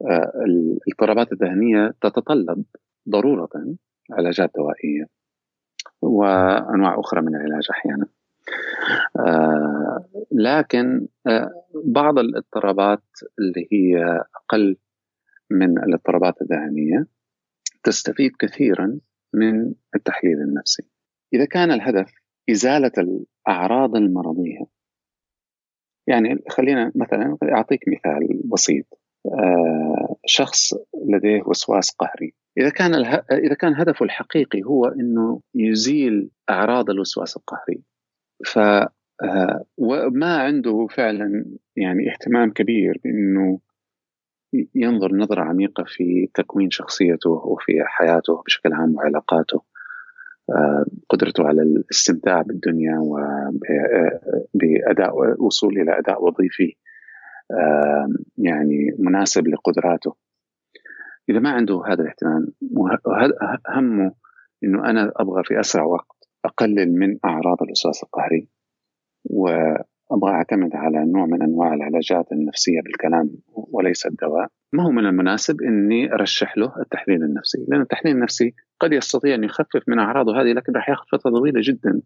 آه، 0.01 0.31
الاضطرابات 0.45 1.31
الذهنية 1.31 1.93
تتطلب 2.01 2.63
ضرورة 3.09 3.49
علاجات 4.11 4.51
دوائية 4.55 5.05
وأنواع 6.01 6.99
أخرى 6.99 7.21
من 7.21 7.35
العلاج 7.35 7.67
أحيانا. 7.71 8.07
آه، 9.19 10.05
لكن 10.31 11.07
آه، 11.27 11.49
بعض 11.85 12.19
الاضطرابات 12.19 13.03
اللي 13.39 13.67
هي 13.71 14.21
أقل 14.35 14.77
من 15.51 15.77
الاضطرابات 15.77 16.41
الذهنية 16.41 17.07
تستفيد 17.83 18.31
كثيرا 18.39 18.99
من 19.33 19.73
التحليل 19.95 20.41
النفسي. 20.41 20.83
إذا 21.33 21.45
كان 21.45 21.71
الهدف 21.71 22.11
إزالة 22.49 22.91
الأعراض 22.97 23.95
المرضية 23.95 24.65
يعني 26.07 26.43
خلينا 26.49 26.91
مثلا 26.95 27.37
أعطيك 27.43 27.79
مثال 27.87 28.41
بسيط 28.45 28.85
آه، 29.25 30.15
شخص 30.25 30.73
لديه 31.07 31.41
وسواس 31.45 31.91
قهري 31.91 32.33
إذا 32.57 32.69
كان. 32.69 32.95
إذا 33.31 33.53
كان 33.59 33.75
هدفه 33.75 34.05
الحقيقي 34.05 34.63
هو 34.63 34.85
إنه 34.85 35.41
يزيل 35.55 36.29
أعراض 36.49 36.89
الوسواس 36.89 37.37
القهري 37.37 37.83
ف 38.45 38.59
آه، 39.23 39.65
وما 39.77 40.37
عنده 40.37 40.87
فعلا 40.87 41.45
يعني 41.75 42.11
اهتمام 42.11 42.51
كبير 42.51 42.99
بإنه 43.03 43.59
ينظر 44.75 45.15
نظرة 45.15 45.41
عميقة 45.41 45.83
في 45.87 46.29
تكوين 46.33 46.69
شخصيته 46.71 47.29
وفي 47.29 47.83
حياته 47.85 48.43
بشكل 48.45 48.73
عام 48.73 48.95
وعلاقاته 48.95 49.61
آه، 50.49 50.85
قدرته 51.09 51.47
على 51.47 51.61
الاستمتاع 51.61 52.41
بالدنيا 52.41 52.99
وبأداء 54.53 55.13
وصول 55.43 55.79
إلى 55.79 55.99
أداء 55.99 56.23
وظيفي 56.23 56.75
آه، 57.51 58.07
يعني 58.37 58.95
مناسب 58.99 59.47
لقدراته. 59.47 60.15
إذا 61.29 61.39
ما 61.39 61.49
عنده 61.49 61.81
هذا 61.87 62.01
الاهتمام 62.01 62.47
همه 63.69 64.11
إنه 64.63 64.89
أنا 64.89 65.11
أبغى 65.15 65.43
في 65.43 65.59
أسرع 65.59 65.83
وقت. 65.83 66.18
أقلل 66.45 66.93
من 66.93 67.17
أعراض 67.25 67.63
الوسواس 67.63 68.03
القهري. 68.03 68.47
أبغى 70.11 70.31
أعتمد 70.31 70.75
على 70.75 71.05
نوع 71.05 71.25
من 71.25 71.41
أنواع 71.41 71.73
العلاجات 71.73 72.31
النفسية 72.31 72.81
بالكلام 72.81 73.31
وليس 73.47 74.05
الدواء. 74.05 74.47
ما 74.73 74.83
هو 74.83 74.91
من 74.91 75.05
المناسب 75.05 75.61
إني 75.61 76.13
أرشح 76.13 76.57
له 76.57 76.73
التحليل 76.81 77.23
النفسي؟ 77.23 77.65
لأن 77.67 77.81
التحليل 77.81 78.15
النفسي 78.15 78.53
قد 78.79 78.93
يستطيع 78.93 79.35
أن 79.35 79.43
يخفف 79.43 79.83
من 79.87 79.99
أعراضه 79.99 80.41
هذه 80.41 80.53
لكن 80.53 80.73
راح 80.73 80.89
ياخذ 80.89 81.05
فترة 81.11 81.31
طويلة 81.31 81.61
جدا 81.63 82.01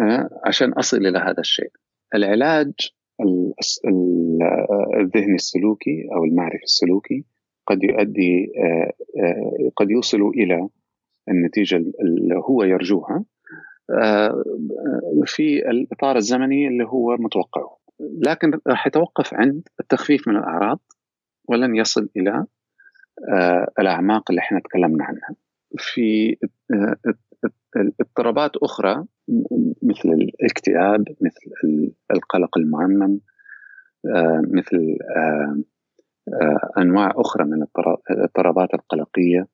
آه، 0.00 0.28
عشان 0.46 0.72
أصل 0.72 0.96
إلى 0.96 1.18
هذا 1.18 1.40
الشيء. 1.40 1.70
العلاج 2.14 2.72
الذهني 5.00 5.34
السلوكي 5.34 6.08
أو 6.16 6.24
المعرفي 6.24 6.62
السلوكي 6.64 7.24
قد 7.66 7.84
يؤدي 7.84 8.52
قد 9.76 9.90
يوصلوا 9.90 10.32
إلى 10.32 10.68
النتيجة 11.28 11.76
اللي 11.76 12.34
هو 12.34 12.62
يرجوها. 12.62 13.24
في 15.24 15.70
الإطار 15.70 16.16
الزمني 16.16 16.68
اللي 16.68 16.84
هو 16.84 17.16
متوقعه 17.16 17.78
لكن 18.00 18.60
راح 18.66 18.86
يتوقف 18.86 19.34
عند 19.34 19.68
التخفيف 19.80 20.28
من 20.28 20.36
الأعراض 20.36 20.80
ولن 21.48 21.76
يصل 21.76 22.08
إلى 22.16 22.44
الأعماق 23.78 24.30
اللي 24.30 24.40
إحنا 24.40 24.60
تكلمنا 24.60 25.04
عنها. 25.04 25.36
في 25.78 26.36
اضطرابات 28.00 28.56
أخرى 28.56 29.04
مثل 29.82 30.08
الاكتئاب 30.08 31.04
مثل 31.20 31.92
القلق 32.10 32.58
المعمم 32.58 33.20
آه، 34.06 34.42
مثل 34.50 34.98
آه، 35.16 35.56
آه، 36.28 36.80
أنواع 36.82 37.12
أخرى 37.16 37.44
من 37.44 37.62
الاضطرابات 38.10 38.74
القلقية. 38.74 39.46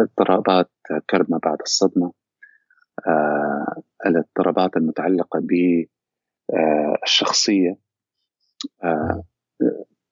اضطرابات 0.00 0.70
كرب 1.10 1.26
بعد 1.44 1.58
الصدمة 1.62 2.12
الاضطرابات 4.06 4.76
المتعلقة 4.76 5.42
بالشخصيه 7.02 7.76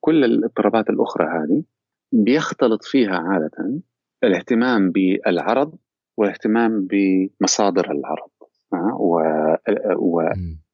كل 0.01 0.25
الاضطرابات 0.25 0.91
الأخرى 0.91 1.27
هذه 1.27 1.65
بيختلط 2.13 2.85
فيها 2.85 3.17
عادة 3.17 3.81
الاهتمام 4.25 4.91
بالعرض 4.91 5.79
والاهتمام 6.17 6.87
بمصادر 6.91 7.91
العرض 7.93 8.31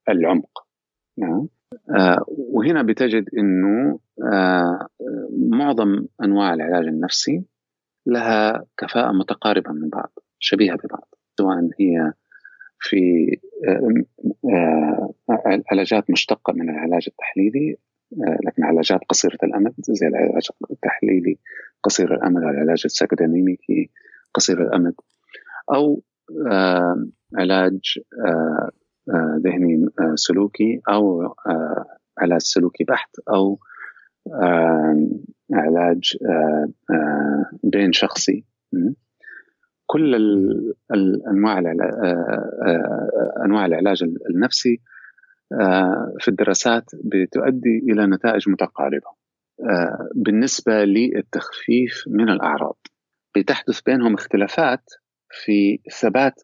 والعمق 0.08 0.66
وهنا 2.28 2.82
بتجد 2.82 3.24
إنه 3.38 3.98
معظم 5.50 6.06
أنواع 6.24 6.54
العلاج 6.54 6.86
النفسي 6.86 7.44
لها 8.06 8.64
كفاءة 8.78 9.12
متقاربة 9.12 9.72
من 9.72 9.88
بعض 9.88 10.12
شبيهة 10.38 10.76
ببعض 10.84 11.14
سواء 11.38 11.70
هي 11.80 12.12
في 12.78 13.26
علاجات 15.72 16.10
مشتقة 16.10 16.52
من 16.52 16.70
العلاج 16.70 17.08
التحليلي 17.08 17.76
لكن 18.46 18.64
علاجات 18.64 19.00
قصيرة 19.08 19.38
الأمد 19.42 19.74
زي 19.78 20.06
العلاج 20.06 20.48
التحليلي 20.70 21.38
قصير 21.82 22.14
الأمد 22.14 22.42
العلاج 22.42 22.82
السايكوديناميكي 22.84 23.90
قصير 24.34 24.62
الأمد 24.62 24.94
أو 25.72 26.02
علاج 27.38 27.98
ذهني 29.44 29.88
سلوكي 30.14 30.80
أو 30.88 31.34
علاج 32.18 32.40
سلوكي 32.40 32.84
بحت 32.84 33.10
أو 33.28 33.58
علاج 35.52 36.16
بين 37.64 37.92
شخصي. 37.92 38.44
كل 39.86 40.14
الانواع 40.94 41.58
أنواع 43.44 43.66
العلاج 43.66 44.04
النفسي 44.30 44.80
في 46.20 46.28
الدراسات 46.28 46.84
بتؤدي 47.04 47.78
إلى 47.78 48.06
نتائج 48.06 48.48
متقاربة. 48.48 49.20
بالنسبة 50.14 50.84
للتخفيف 50.84 52.04
من 52.08 52.28
الأعراض 52.28 52.78
بتحدث 53.36 53.80
بينهم 53.80 54.14
اختلافات 54.14 54.90
في 55.30 55.78
ثبات 56.00 56.42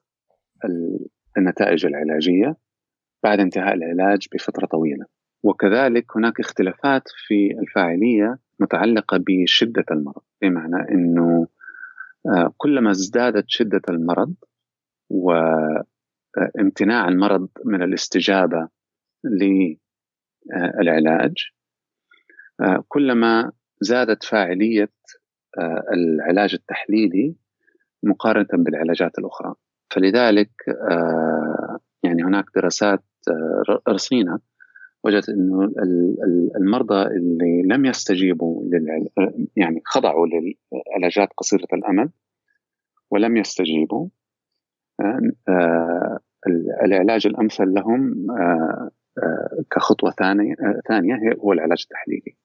النتائج 1.38 1.86
العلاجية 1.86 2.56
بعد 3.22 3.40
انتهاء 3.40 3.74
العلاج 3.74 4.28
بفترة 4.34 4.66
طويلة. 4.66 5.06
وكذلك 5.47 6.16
هناك 6.16 6.40
اختلافات 6.40 7.03
في 7.26 7.51
الفاعلية 7.62 8.38
متعلقة 8.61 9.24
بشدة 9.26 9.84
المرض 9.90 10.22
بمعنى 10.42 10.88
إنه 10.90 11.47
آه، 12.26 12.55
كلما 12.57 12.90
ازدادت 12.90 13.44
شدة 13.49 13.82
المرض 13.88 14.34
وامتناع 15.11 17.09
المرض 17.09 17.49
من 17.64 17.82
الاستجابة 17.82 18.68
للعلاج 20.84 21.34
آه، 22.61 22.84
كلما 22.88 23.53
زادت 23.80 24.24
فاعلية 24.24 24.92
آه، 25.59 25.84
العلاج 25.92 26.55
التحليلي 26.55 27.34
مقارنة 28.03 28.49
بالعلاجات 28.53 29.18
الأخرى. 29.18 29.55
فلذلك 29.90 30.51
آه، 30.68 31.78
يعني 32.03 32.22
هناك 32.22 32.44
دراسات 32.55 33.05
آه، 33.28 33.80
رصينة 33.88 34.38
وجدت 35.07 35.28
إنه 35.28 35.72
المرضى 36.57 37.07
اللي 37.07 37.62
لم 37.62 37.84
يستجيبوا 37.84 38.70
يعني 39.57 39.80
خضعوا 39.84 40.26
للعلاجات 40.26 41.28
قصيرة 41.36 41.68
الأمد 41.72 42.11
ولم 43.11 43.36
يستجيبوا 43.36 44.09
آه، 45.00 46.18
العلاج 46.84 47.26
الأمثل 47.26 47.74
لهم 47.74 48.26
كخطوة 49.70 50.11
ثانية 50.11 50.54
ثانية 50.88 51.14
هو 51.38 51.52
العلاج 51.52 51.86
التحليلي. 51.90 52.36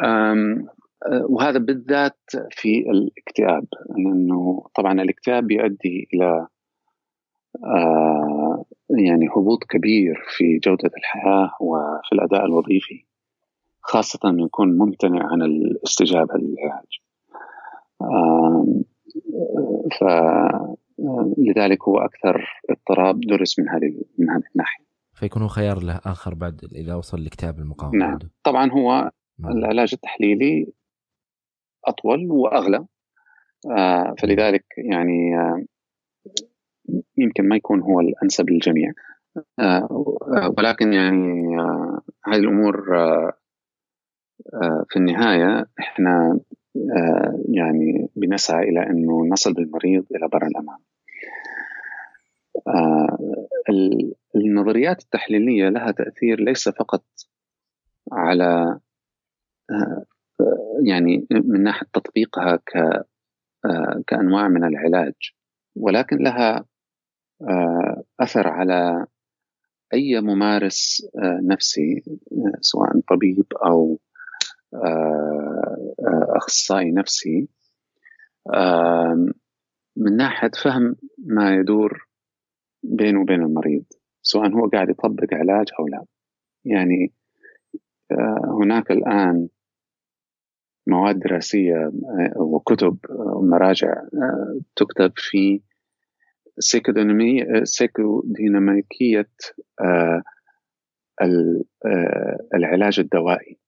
آه، 0.00 1.26
وهذا 1.28 1.58
بالذات 1.58 2.18
في 2.50 2.78
الاكتئاب 2.90 3.66
لأنه 3.96 4.64
طبعا 4.74 4.92
الاكتئاب 4.92 5.50
يؤدي 5.50 6.08
إلى 6.14 6.24
آه، 6.24 6.48
يعني 8.90 9.28
هبوط 9.36 9.64
كبير 9.64 10.22
في 10.36 10.58
جودة 10.58 10.90
الحياة 10.96 11.50
وفي 11.60 12.12
الأداء 12.12 12.44
الوظيفي 12.44 13.04
خاصة 13.80 14.30
إنه 14.30 14.44
يكون 14.44 14.78
ممتنع 14.78 15.32
عن 15.32 15.42
الاستجابة 15.42 16.34
للعلاج. 16.34 17.00
فلذلك 20.00 21.82
هو 21.88 21.98
أكثر 21.98 22.48
اضطراب 22.70 23.20
درس 23.20 23.58
من 23.58 23.68
هذه 23.68 23.94
من 24.18 24.30
هذه 24.30 24.42
الناحية. 24.54 24.84
فيكون 25.14 25.42
هو 25.42 25.48
خيار 25.48 25.82
له 25.82 26.00
آخر 26.06 26.34
بعد 26.34 26.60
إذا 26.74 26.94
وصل 26.94 27.22
لاكتئاب 27.22 27.58
المقاومة. 27.58 27.98
نعم. 27.98 28.18
طبعا 28.44 28.70
هو 28.70 29.10
نعم. 29.38 29.52
العلاج 29.52 29.90
التحليلي 29.92 30.72
أطول 31.84 32.30
وأغلى. 32.30 32.86
آه، 33.70 34.14
فلذلك 34.18 34.64
يعني 34.76 35.36
آه، 35.38 35.64
يمكن 37.16 37.48
ما 37.48 37.56
يكون 37.56 37.80
هو 37.80 38.00
الأنسب 38.00 38.50
للجميع 38.50 38.92
آه، 39.58 39.88
ولكن 40.58 40.92
يعني 40.92 41.56
هذه 42.24 42.38
الأمور 42.38 42.84
في 44.88 44.96
النهاية 44.96 45.66
إحنا 45.80 46.40
يعني 47.48 48.08
بنسعى 48.16 48.68
إلى 48.68 48.86
أنه 48.86 49.26
نصل 49.26 49.54
بالمريض 49.54 50.04
إلى 50.14 50.28
بر 50.28 50.46
الأمان. 50.46 50.78
النظريات 54.36 55.02
التحليلية 55.02 55.68
لها 55.68 55.90
تأثير 55.90 56.40
ليس 56.40 56.68
فقط 56.68 57.04
على 58.12 58.78
يعني 60.84 61.26
من 61.30 61.62
ناحية 61.62 61.86
تطبيقها 61.92 62.56
ك 62.56 62.76
آه، 63.64 64.02
كأنواع 64.06 64.48
من 64.48 64.64
العلاج 64.64 65.14
ولكن 65.76 66.16
لها 66.16 66.64
آه، 67.42 68.02
أثر 68.20 68.48
على 68.48 69.06
أي 69.94 70.20
ممارس 70.20 71.08
آه، 71.18 71.40
نفسي 71.42 72.02
سواء 72.60 73.00
طبيب 73.08 73.46
أو 73.64 73.98
أخصائي 76.36 76.90
نفسي. 76.90 77.48
من 79.96 80.16
ناحية 80.16 80.50
فهم 80.64 80.96
ما 81.18 81.54
يدور 81.54 82.08
بينه 82.82 83.20
وبين 83.20 83.42
المريض 83.42 83.84
سواء 84.22 84.52
هو 84.52 84.68
قاعد 84.68 84.88
يطبق 84.90 85.34
علاج 85.34 85.66
أو 85.80 85.86
لا. 85.88 86.04
يعني 86.64 87.12
هناك 88.60 88.90
الآن 88.90 89.48
مواد 90.88 91.18
دراسية 91.18 91.76
آه، 91.76 92.32
وكتب 92.36 92.98
ومراجع 93.10 93.92
آه، 93.92 94.60
تكتب 94.76 95.12
في 95.16 95.60
سيكوديناميكية 97.64 99.28
آه، 99.80 100.22
العلاج 102.54 103.00
الدوائي. 103.00 103.58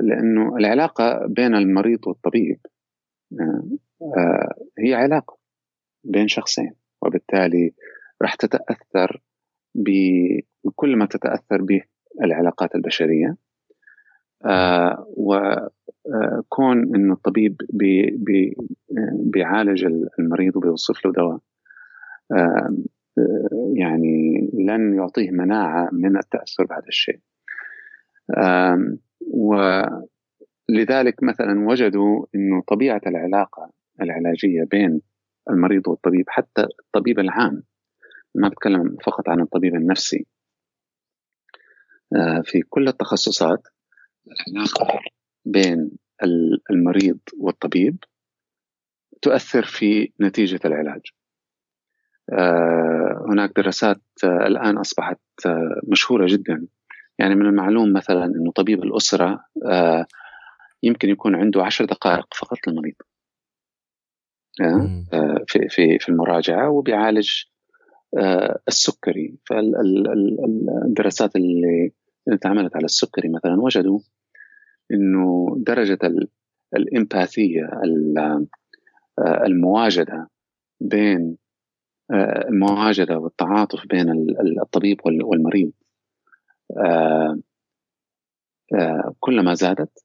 لأنه 0.00 0.56
العلاقة 0.56 1.26
بين 1.26 1.54
المريض 1.54 2.06
والطبيب 2.06 2.58
هي 4.78 4.94
علاقة 4.94 5.38
بين 6.04 6.28
شخصين 6.28 6.74
وبالتالي 7.02 7.74
راح 8.22 8.34
تتأثر 8.34 9.22
بكل 9.74 10.96
ما 10.96 11.06
تتأثر 11.06 11.62
به 11.62 11.82
العلاقات 12.24 12.74
البشرية. 12.74 13.36
وكون 15.16 16.96
انه 16.96 17.14
الطبيب 17.14 17.56
بي 17.72 18.10
بي 18.10 18.56
بيعالج 19.32 19.84
المريض 20.18 20.56
وبيوصف 20.56 21.06
له 21.06 21.12
دواء. 21.12 21.38
يعني 23.76 24.50
لن 24.54 24.94
يعطيه 24.96 25.30
مناعة 25.30 25.88
من 25.92 26.16
التأثر 26.16 26.64
بهذا 26.64 26.88
الشيء. 26.88 27.20
ولذلك 30.70 31.22
مثلا 31.22 31.68
وجدوا 31.68 32.26
إنه 32.34 32.62
طبيعة 32.68 33.00
العلاقة 33.06 33.70
العلاجية 34.00 34.64
بين 34.70 35.00
المريض 35.50 35.88
والطبيب 35.88 36.24
حتى 36.28 36.66
الطبيب 36.80 37.18
العام 37.18 37.62
ما 38.34 38.48
بتكلم 38.48 38.96
فقط 39.06 39.28
عن 39.28 39.40
الطبيب 39.40 39.74
النفسي 39.74 40.26
آه، 42.16 42.42
في 42.44 42.62
كل 42.62 42.88
التخصصات 42.88 43.68
العلاقة 44.26 45.00
بين 45.44 45.90
المريض 46.70 47.18
والطبيب 47.38 48.04
تؤثر 49.22 49.64
في 49.64 50.12
نتيجة 50.20 50.60
العلاج. 50.64 51.00
آه، 51.02 51.23
هناك 53.28 53.52
دراسات 53.56 54.00
آه، 54.24 54.46
الآن 54.46 54.76
أصبحت 54.78 55.20
مشهورة 55.88 56.26
جدا. 56.26 56.66
يعني 57.18 57.34
من 57.34 57.46
المعلوم 57.46 57.92
مثلا 57.92 58.24
إنه 58.24 58.52
طبيب 58.52 58.82
الأسرة 58.84 59.44
يمكن 60.82 61.08
يكون 61.08 61.36
عنده 61.36 61.64
عشر 61.64 61.84
دقائق 61.84 62.26
فقط 62.34 62.58
للمريض. 62.66 62.94
في 65.46 65.68
في 65.68 65.98
في 65.98 66.08
المراجعة 66.08 66.70
وبيعالج 66.70 67.30
السكري. 68.68 69.38
فالدراسات 69.44 71.36
اللي 71.36 71.92
اتعملت 72.28 72.76
على 72.76 72.84
السكري 72.84 73.28
مثلا 73.28 73.60
وجدوا 73.60 74.00
إنه 74.92 75.54
درجة 75.58 75.98
الإمباثية 76.76 77.70
المواجدة 79.46 80.30
بين 80.80 81.36
المواجده 82.48 83.18
والتعاطف 83.18 83.86
بين 83.86 84.10
الطبيب 84.62 85.00
والمريض. 85.04 85.72
كلما 89.20 89.54
زادت 89.54 90.04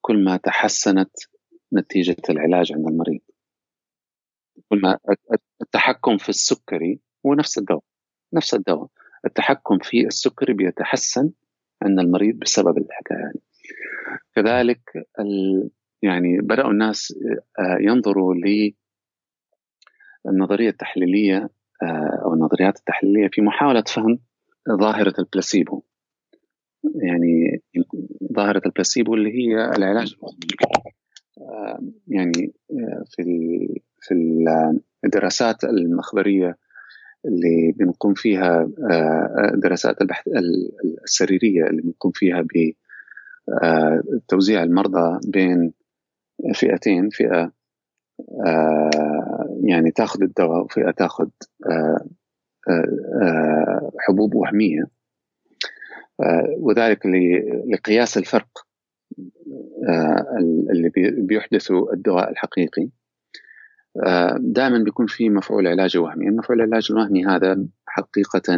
كل 0.00 0.24
ما 0.24 0.36
تحسنت 0.36 1.10
نتيجة 1.72 2.16
العلاج 2.30 2.72
عند 2.72 2.86
المريض. 2.86 3.20
كل 4.68 4.80
ما 4.80 4.98
التحكم 5.62 6.18
في 6.18 6.28
السكري 6.28 7.00
هو 7.26 7.34
نفس 7.34 7.58
الدواء 7.58 7.84
نفس 8.32 8.54
الدواء. 8.54 8.88
التحكم 9.24 9.78
في 9.78 10.06
السكري 10.06 10.52
بيتحسن 10.52 11.30
عند 11.82 12.00
المريض 12.00 12.38
بسبب 12.38 12.78
الحكاية 12.78 13.18
يعني. 13.18 13.40
كذلك 14.34 14.80
يعني 16.02 16.38
بدأوا 16.40 16.70
الناس 16.70 17.14
آه، 17.58 17.78
ينظروا 17.80 18.34
للنظريه 20.26 20.68
التحليلية 20.68 21.50
آه، 21.82 22.20
أو 22.24 22.34
النظريات 22.34 22.78
التحليلية 22.78 23.28
في 23.32 23.40
محاولة 23.40 23.82
فهم 23.82 24.18
ظاهرة 24.80 25.14
البلاسيبو. 25.18 25.82
يعني 26.94 27.62
ظاهرة 28.32 28.62
البلاسيبو 28.66 29.14
اللي 29.14 29.30
هي 29.30 29.70
العلاج 29.76 30.14
آه، 31.40 31.80
يعني 32.08 32.52
في 33.06 33.22
في 34.00 34.14
الدراسات 35.04 35.64
المخبرية 35.64 36.56
اللي 37.24 37.72
بنقوم 37.76 38.14
فيها 38.14 38.68
آه، 38.90 39.52
دراسات 39.54 40.00
البحث 40.00 40.28
السريرية 41.04 41.66
اللي 41.66 41.82
بنقوم 41.82 42.12
فيها 42.14 42.44
بتوزيع 44.12 44.60
آه، 44.60 44.64
المرضى 44.64 45.30
بين 45.30 45.72
فئتين 46.54 47.08
فئة 47.08 47.42
آه، 47.42 47.52
يعني 49.64 49.90
تاخذ 49.90 50.22
الدواء 50.22 50.64
وفئه 50.64 50.90
تاخذ 50.90 51.28
حبوب 53.98 54.34
وهمية. 54.34 54.84
وذلك 56.58 57.06
لقياس 57.72 58.18
الفرق 58.18 58.66
اللي 60.70 60.90
بيحدثه 61.18 61.92
الدواء 61.92 62.30
الحقيقي. 62.30 62.88
دائما 64.38 64.78
بيكون 64.78 65.06
في 65.06 65.30
مفعول 65.30 65.66
علاجي 65.66 65.98
وهمي. 65.98 66.28
المفعول 66.28 66.60
العلاجي 66.60 66.92
الوهمي 66.92 67.26
هذا 67.26 67.66
حقيقة 67.86 68.56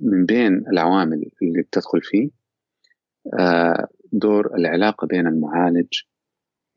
من 0.00 0.26
بين 0.26 0.64
العوامل 0.68 1.30
اللي 1.42 1.62
بتدخل 1.62 2.00
فيه 2.02 2.30
دور 4.12 4.54
العلاقة 4.54 5.06
بين 5.06 5.26
المعالج 5.26 5.88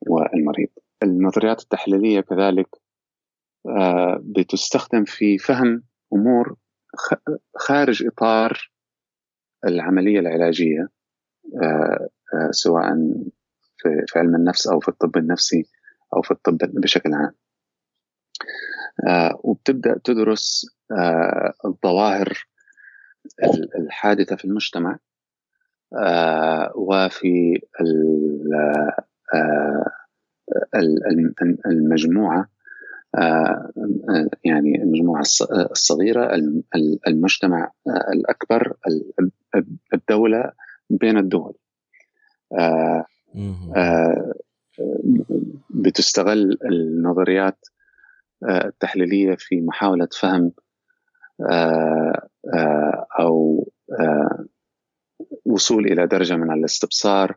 والمريض. 0.02 0.70
النظريات 1.04 1.62
التحليلية 1.62 2.22
كذلك 2.22 2.68
بتستخدم 4.20 5.04
في 5.06 5.38
فهم 5.38 5.84
أمور 6.14 6.56
خارج 7.58 8.08
إطار 8.08 8.72
العملية 9.66 10.20
العلاجية 10.20 10.90
سواء 12.52 12.84
في 14.08 14.20
علم 14.20 14.36
النفس 14.36 14.68
أو 14.68 14.80
في 14.80 14.90
الطب 14.90 15.18
النفسي 15.18 15.64
أو 16.16 16.22
في 16.22 16.32
الطب 16.32 16.58
بشكل 16.58 17.14
عام. 17.14 17.34
آه 19.08 19.40
وبتبدأ 19.44 20.00
تدرس 20.04 20.66
آه 20.92 21.54
الظواهر 21.66 22.48
الحادثة 23.80 24.36
في 24.36 24.46
المجتمع 24.46 25.00
آه 25.98 26.72
وفي 26.76 27.62
آه، 27.82 29.06
المجموعة 31.66 32.50
آه، 33.18 33.72
يعني 34.44 34.84
المجموعة 34.84 35.24
الصغيرة 35.72 36.36
المجتمع 37.08 37.72
الأكبر 38.14 38.74
الدولة 39.94 40.52
بين 40.90 41.18
الدول. 41.18 41.54
بتستغل 45.70 46.58
النظريات 46.66 47.58
آه، 48.44 48.68
التحليلية 48.68 49.36
في 49.40 49.62
محاولة 49.62 50.08
فهم 50.22 50.52
آه، 51.52 52.28
آه، 52.54 53.08
أو 53.20 53.68
وصول 55.46 55.86
إلى 55.86 56.08
درجة 56.08 56.36
من 56.36 56.52
الاستبصار 56.52 57.36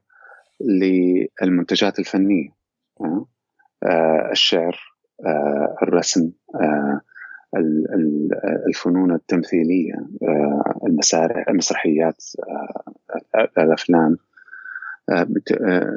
للمنتجات 0.60 1.98
الفنية 1.98 2.48
الشعر 4.32 4.78
الرسم 5.82 6.32
الفنون 8.68 9.12
التمثيلية 9.14 9.94
المسرحيات 11.48 12.24
الأفلام. 13.58 14.16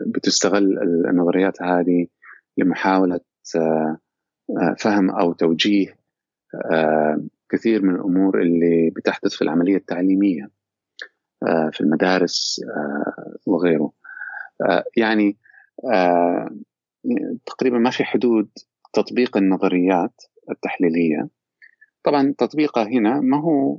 بتستغل 0.05 0.79
النظريات 1.09 1.61
هذه 1.61 2.07
لمحاولة 2.57 3.19
آه، 3.55 3.97
آه، 4.57 4.75
فهم 4.79 5.09
أو 5.11 5.33
توجيه 5.33 5.97
آه، 6.71 7.21
كثير 7.49 7.81
من 7.81 7.95
الأمور 7.95 8.41
اللي 8.41 8.89
بتحدث 8.95 9.33
في 9.33 9.41
العملية 9.41 9.75
التعليمية 9.75 10.49
في 11.71 11.81
المدارس 11.81 12.61
وغيره. 13.45 13.91
يعني 14.97 15.37
تقريبا 17.45 17.77
ما 17.77 17.89
في 17.89 18.03
حدود 18.03 18.49
تطبيق 18.93 19.37
النظريات 19.37 20.23
التحليلية. 20.51 21.29
طبعا 22.03 22.33
تطبيقها 22.37 22.83
هنا 22.83 23.19
ما 23.19 23.41
هو 23.41 23.77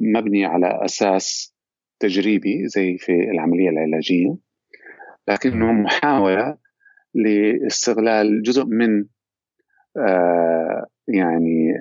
مبني 0.00 0.44
على 0.44 0.84
أساس 0.84 1.54
تجريبي 2.00 2.68
زي 2.68 2.98
في 2.98 3.12
العملية 3.12 3.68
العلاجية 3.68 4.36
لكنه 5.28 5.72
محاولة 5.72 6.56
لاستغلال 7.14 8.42
جزء 8.42 8.64
من 8.64 9.04
آه 9.96 10.86
يعني 11.08 11.74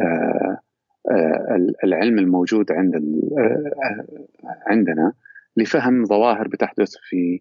آه 0.00 0.58
آه 1.10 1.58
العلم 1.84 2.18
الموجود 2.18 2.72
عند 2.72 2.94
آه، 2.94 4.14
عندنا. 4.66 5.12
لفهم 5.56 6.04
ظواهر 6.04 6.48
بتحدث 6.48 6.94
في 7.08 7.40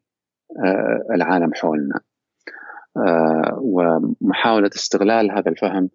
آه، 0.66 1.14
العالم 1.16 1.54
حولنا 1.54 2.00
آه، 2.98 3.60
ومحاولة 3.62 4.70
استغلال 4.76 5.32
هذا 5.32 5.52
الفهم 5.52 5.90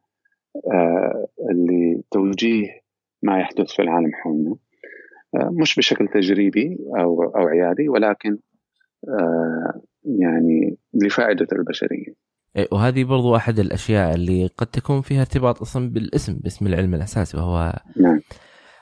لتوجيه 1.50 2.80
ما 3.22 3.40
يحدث 3.40 3.72
في 3.72 3.82
العالم 3.82 4.10
حولنا 4.14 4.56
مش 5.34 5.76
بشكل 5.76 6.08
تجريبي 6.08 6.78
أو 6.98 7.22
أو 7.22 7.48
عيادي 7.48 7.88
ولكن 7.88 8.38
آه، 9.08 9.80
يعني 10.04 10.76
لفائدة 10.94 11.46
البشرية. 11.52 12.14
إيه، 12.56 12.68
وهذه 12.72 13.04
برضو 13.04 13.36
أحد 13.36 13.58
الأشياء 13.58 14.14
اللي 14.14 14.46
قد 14.46 14.66
تكون 14.66 15.00
فيها 15.00 15.20
ارتباط 15.20 15.60
أصلا 15.60 15.90
بالاسم 15.90 16.34
باسم 16.34 16.66
العلم 16.66 16.94
الأساسي 16.94 17.36
وهو 17.36 17.72
نعم. 17.96 18.20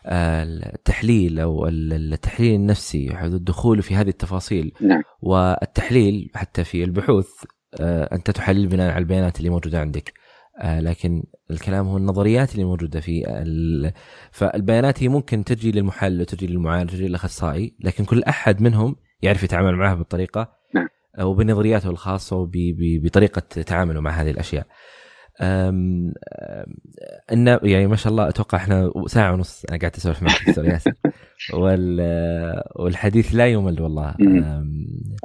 التحليل 0.07 1.41
أو 1.41 1.69
التحليل 1.69 2.55
النفسي 2.55 3.19
الدخول 3.23 3.83
في 3.83 3.95
هذه 3.95 4.09
التفاصيل 4.09 4.73
نعم. 4.81 5.03
والتحليل 5.21 6.31
حتى 6.35 6.65
في 6.65 6.85
البحوث 6.85 7.29
آه، 7.81 8.15
أنت 8.15 8.31
تحلل 8.31 8.67
بناء 8.67 8.91
على 8.91 8.99
البيانات 8.99 9.39
اللي 9.39 9.51
موجودة 9.51 9.81
عندك 9.81 10.13
آه 10.61 10.81
لكن 10.81 11.23
الكلام 11.51 11.87
هو 11.87 11.97
النظريات 11.97 12.53
اللي 12.53 12.65
موجودة 12.65 13.01
في 13.01 13.23
فالبيانات 14.31 15.03
هي 15.03 15.09
ممكن 15.09 15.45
تجي 15.45 15.73
للمحلل 15.73 16.21
وتجي 16.21 16.47
للمعالج 16.47 16.91
وتجي 16.95 17.09
للأخصائي 17.09 17.77
لكن 17.81 18.05
كل 18.05 18.23
أحد 18.23 18.63
منهم 18.63 18.97
يعرف 19.23 19.43
يتعامل 19.43 19.77
معها 19.77 19.95
بالطريقة 19.95 20.53
نعم. 20.75 20.89
وبنظرياته 21.21 21.91
الخاصة 21.91 22.37
وبطريقه 22.37 23.41
تعامله 23.41 24.01
مع 24.01 24.11
هذه 24.11 24.31
الأشياء. 24.31 24.67
أم 25.41 26.13
يعني 27.63 27.87
ما 27.87 27.97
شاء 27.97 28.11
الله 28.11 28.29
أتوقع 28.29 28.59
إحنا 28.59 28.93
ساعة 29.07 29.33
ونص 29.33 29.65
أنا 29.65 29.79
قاعد 29.79 29.97
أسولف 29.97 30.23
معك 30.23 30.49
دكتور 30.49 30.65
ياسر. 30.65 30.93
وال 31.55 32.01
والحديث 32.77 33.35
لا 33.35 33.47
يمل 33.47 33.83
والله. 33.83 34.15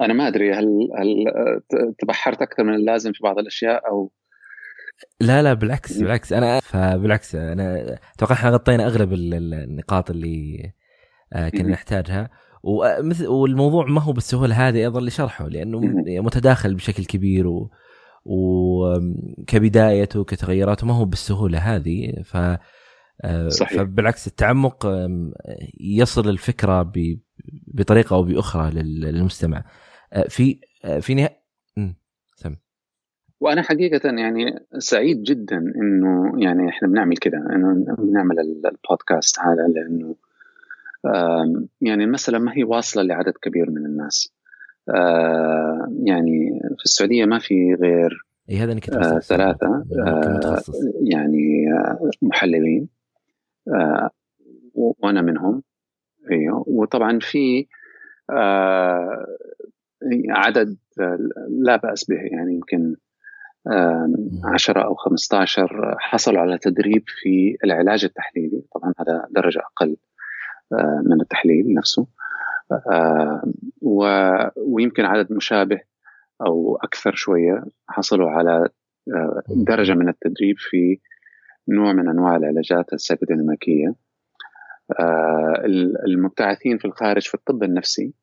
أنا 0.01 0.13
ما 0.13 0.27
أدري 0.27 0.53
هل 0.53 0.89
هل 0.99 1.25
تبحرت 1.99 2.41
أكثر 2.41 2.63
من 2.63 2.73
اللازم 2.73 3.11
في 3.11 3.19
بعض 3.23 3.39
الأشياء 3.39 3.87
أو؟ 3.87 4.11
لا 5.19 5.41
لا 5.41 5.53
بالعكس 5.53 5.97
بالعكس. 5.97 6.33
أنا 6.33 6.59
فبالعكس 6.59 7.35
أنا 7.35 7.97
أتوقع 8.15 8.35
إحنا 8.35 8.49
غطينا 8.49 8.87
أغلب 8.87 9.13
النقاط 9.13 10.09
اللي 10.09 10.71
آه، 11.33 11.49
كنا 11.49 11.69
نحتاجها. 11.69 12.29
ومثل 12.63 13.27
والموضوع 13.27 13.85
ما 13.85 14.01
هو 14.01 14.13
بالسهوله 14.13 14.67
هذه 14.67 14.77
أيضا 14.77 15.01
لشرحه 15.01 15.47
لأنه 15.47 15.79
متداخل 16.21 16.75
بشكل 16.75 17.05
كبير 17.05 17.47
و 17.47 17.71
وكبدايته 18.25 20.23
كتغيراته 20.23 20.87
ما 20.87 20.93
هو 20.93 21.05
بالسهولة 21.05 21.57
هذه. 21.57 22.13
ف 22.23 22.37
آه، 23.23 23.47
صحيح. 23.47 23.77
فبالعكس 23.77 24.27
التعمق 24.27 24.87
يصل 25.79 26.29
الفكرة 26.29 26.91
بطريقة 27.67 28.15
أو 28.15 28.23
بأخرى 28.23 28.71
للمستمع. 28.71 29.63
آه، 30.13 30.27
في 30.27 30.59
في 30.99 31.13
نهاية 31.15 31.41
سم 32.35 32.55
وأنا 33.39 33.61
حقيقة 33.61 34.09
يعني 34.09 34.59
سعيد 34.77 35.23
جدا 35.23 35.57
إنه 35.57 36.43
يعني 36.43 36.69
إحنا 36.69 36.87
بنعمل 36.87 37.17
كذا 37.17 37.37
إنه 37.37 37.95
بنعمل 37.97 38.39
البودكاست 38.39 39.39
هذا 39.39 39.67
لأنه 39.67 40.15
يعني 41.81 42.03
المسألة 42.03 42.39
ما 42.39 42.57
هي 42.57 42.63
واصلة 42.63 43.03
لعدد 43.03 43.33
كبير 43.41 43.69
من 43.69 43.85
الناس. 43.85 44.33
يعني 46.03 46.59
في 46.77 46.85
السعودية 46.85 47.25
ما 47.25 47.39
في 47.39 47.77
غير 47.81 48.25
اي 48.49 48.57
هذا 48.57 48.73
آه 48.73 49.19
ثلاثة 49.19 49.85
آه 50.07 50.61
يعني 51.03 51.73
آه 51.73 52.09
محللين 52.21 52.89
آه 53.67 54.09
وأنا 54.73 55.21
منهم. 55.21 55.63
أيوه 56.31 56.63
وطبعا 56.67 57.19
في 57.21 57.67
آه 58.29 59.25
عدد 60.29 60.77
لا 61.49 61.75
بأس 61.75 62.05
به 62.09 62.15
يعني 62.15 62.53
يمكن 62.53 62.95
10 64.43 64.83
أو 64.83 64.95
15 64.95 65.95
حصلوا 65.99 66.39
على 66.39 66.57
تدريب 66.57 67.03
في 67.07 67.57
العلاج 67.63 68.03
التحليلي. 68.03 68.63
طبعا 68.75 68.93
هذا 68.99 69.27
درجة 69.31 69.59
أقل 69.59 69.97
آه، 70.73 71.01
من 71.05 71.21
التحليل 71.21 71.73
نفسه. 71.73 72.01
آه، 72.01 72.20
ويمكن 74.57 75.05
عدد 75.05 75.33
مشابه 75.33 75.79
أو 76.45 76.75
أكثر 76.75 77.15
شوية 77.15 77.63
حصلوا 77.87 78.29
على 78.29 78.69
آه، 79.15 79.43
درجة 79.47 79.93
من 79.93 80.09
التدريب 80.09 80.55
في 80.57 80.99
نوع 81.69 81.93
من 81.93 82.09
أنواع 82.09 82.35
العلاجات 82.35 82.93
السيكوديناميكيه 82.93 83.95
المبتعثين 86.07 86.77
في 86.77 86.85
الخارج 86.85 87.27
في 87.27 87.35
الطب 87.35 87.63
النفسي 87.63 88.13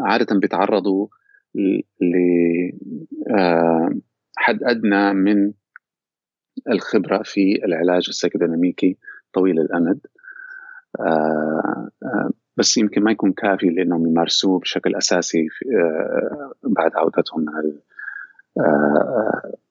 عادة 0.00 0.38
بيتعرضوا 0.38 1.08
لحد 4.38 4.62
أدنى 4.62 5.12
من 5.12 5.52
الخبرة 6.70 7.22
في 7.24 7.64
العلاج 7.64 8.04
السيكوديناميكي 8.08 8.98
طويل 9.32 9.60
الأمد. 9.60 10.00
آه، 11.00 11.90
آه، 12.02 12.30
بس 12.56 12.76
يمكن 12.76 13.02
ما 13.02 13.10
يكون 13.10 13.32
كافي 13.32 13.66
لأنهم 13.66 14.06
يمارسوه 14.06 14.58
بشكل 14.58 14.96
أساسي 14.96 15.46
آه، 15.74 16.52
بعد 16.62 16.90
عودتهم 16.94 17.40
من 17.40 17.72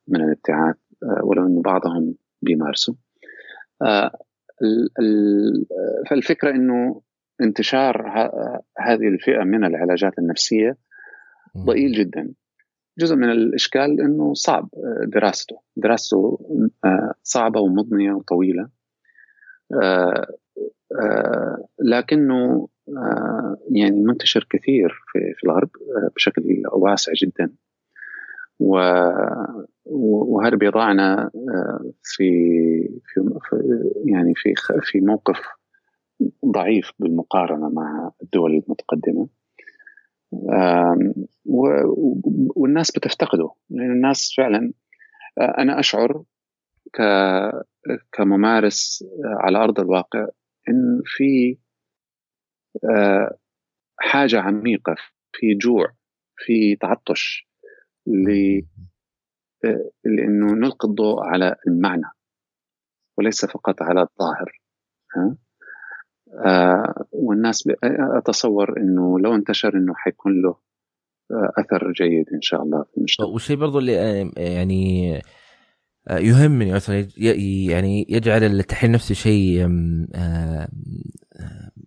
من 0.08 0.24
الابتعاث 0.24 0.76
ولو 1.24 1.48
إنه 1.48 1.62
بعضهم 1.62 2.16
بيمارسوا. 2.42 2.94
فالفكرة 6.10 6.50
إنه 6.52 7.02
انتشار 7.42 8.10
هذه 8.78 9.08
الفئة 9.08 9.44
من 9.44 9.66
العلاجات 9.66 10.20
النفسية 10.20 10.78
ضئيل 11.58 11.92
جدا. 11.92 12.34
جزء 13.00 13.16
من 13.16 13.32
الإشكال 13.32 14.02
إنه 14.02 14.34
صعب 14.34 14.70
دراسته. 15.08 15.62
دراسته 15.76 16.40
صعبة 17.24 17.60
ومضنية 17.60 18.14
وطويلة. 18.14 18.70
آه، 19.84 20.28
لكنه 21.80 22.68
آه، 22.98 23.58
يعني 23.72 24.02
منتشر 24.02 24.48
كثير 24.50 24.90
في, 25.12 25.34
في 25.38 25.44
الغرب 25.44 25.70
آه، 25.76 26.10
بشكل 26.16 26.64
واسع 26.72 27.12
جدا. 27.24 27.54
وهذا 29.86 30.56
بيضعنا 30.56 31.32
في 32.04 32.30
في 33.06 33.40
يعني 34.06 34.34
في 34.36 34.54
في 34.82 35.00
موقف 35.00 35.40
ضعيف 36.46 36.92
بالمقارنة 37.00 37.70
مع 37.70 38.12
الدول 38.24 38.52
المتقدمة. 38.52 39.28
والناس 42.56 42.92
بتفتقده 42.92 43.52
لأن 43.70 43.92
الناس 43.92 44.34
فعلا 44.38 44.74
أنا 45.40 45.80
أشعر 45.80 46.24
كممارس 48.12 49.06
على 49.26 49.58
أرض 49.58 49.80
الواقع 49.80 50.28
إن 50.70 51.02
في 51.06 51.58
آه، 52.84 53.38
حاجة 54.00 54.42
عميقة 54.42 54.96
في 55.34 55.56
جوع 55.56 55.92
في 56.38 56.76
تعطش 56.76 57.48
آه، 59.66 59.92
لأنه 60.04 60.54
نلقي 60.54 60.88
الضوء 60.88 61.24
على 61.24 61.56
المعنى 61.68 62.12
وليس 63.18 63.46
فقط 63.46 63.82
على 63.82 64.02
الظاهر 64.02 64.62
ها؟ 65.16 65.38
آه 66.46 67.06
والناس 67.12 67.70
أتصور 68.18 68.78
إنه 68.78 69.20
لو 69.20 69.36
انتشر 69.36 69.78
إنه 69.78 69.94
حيكون 69.96 70.42
له 70.42 70.56
آه 71.32 71.52
أثر 71.58 71.92
جيد 71.92 72.26
إن 72.34 72.42
شاء 72.42 72.64
الله 72.64 72.84
في 72.84 72.98
المجتمع. 72.98 73.28
والشيء 73.28 73.58
برضو 73.58 73.80
اللي 73.80 73.94
يعني 74.38 75.16
آه، 75.18 75.22
يهمني 76.10 76.72
مثلا 76.72 77.08
يعني 77.18 78.06
يجعل 78.10 78.44
التحليل 78.44 78.90
النفسي 78.90 79.14
شيء 79.14 79.68
آه، 80.16 80.70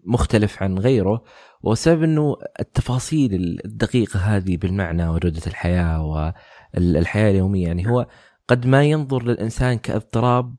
مختلف 0.05 0.62
عن 0.62 0.78
غيره 0.78 1.23
وسبب 1.62 2.03
إنه 2.03 2.36
التفاصيل 2.61 3.61
الدقيقة 3.65 4.20
هذه 4.20 4.57
بالمعنى 4.57 5.09
وجودة 5.09 5.43
الحياة 5.47 6.05
والحياة 6.74 7.31
اليومية 7.31 7.66
يعني 7.66 7.91
هو 7.91 8.07
قد 8.49 8.66
ما 8.66 8.85
ينظر 8.85 9.23
للإنسان 9.23 9.78
كاضطراب 9.78 10.55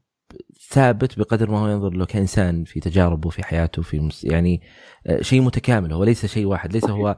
ثابت 0.69 1.19
بقدر 1.19 1.51
ما 1.51 1.59
هو 1.59 1.67
ينظر 1.67 1.89
له 1.93 2.05
كإنسان 2.05 2.63
في 2.63 2.79
تجاربه 2.79 3.29
في 3.29 3.43
حياته 3.43 3.81
في 3.81 4.09
يعني 4.23 4.61
آه، 5.07 5.21
شيء 5.21 5.41
متكامل 5.41 5.93
هو 5.93 6.03
ليس 6.03 6.25
شيء 6.25 6.45
واحد 6.45 6.73
ليس 6.73 6.89
هو 6.89 7.17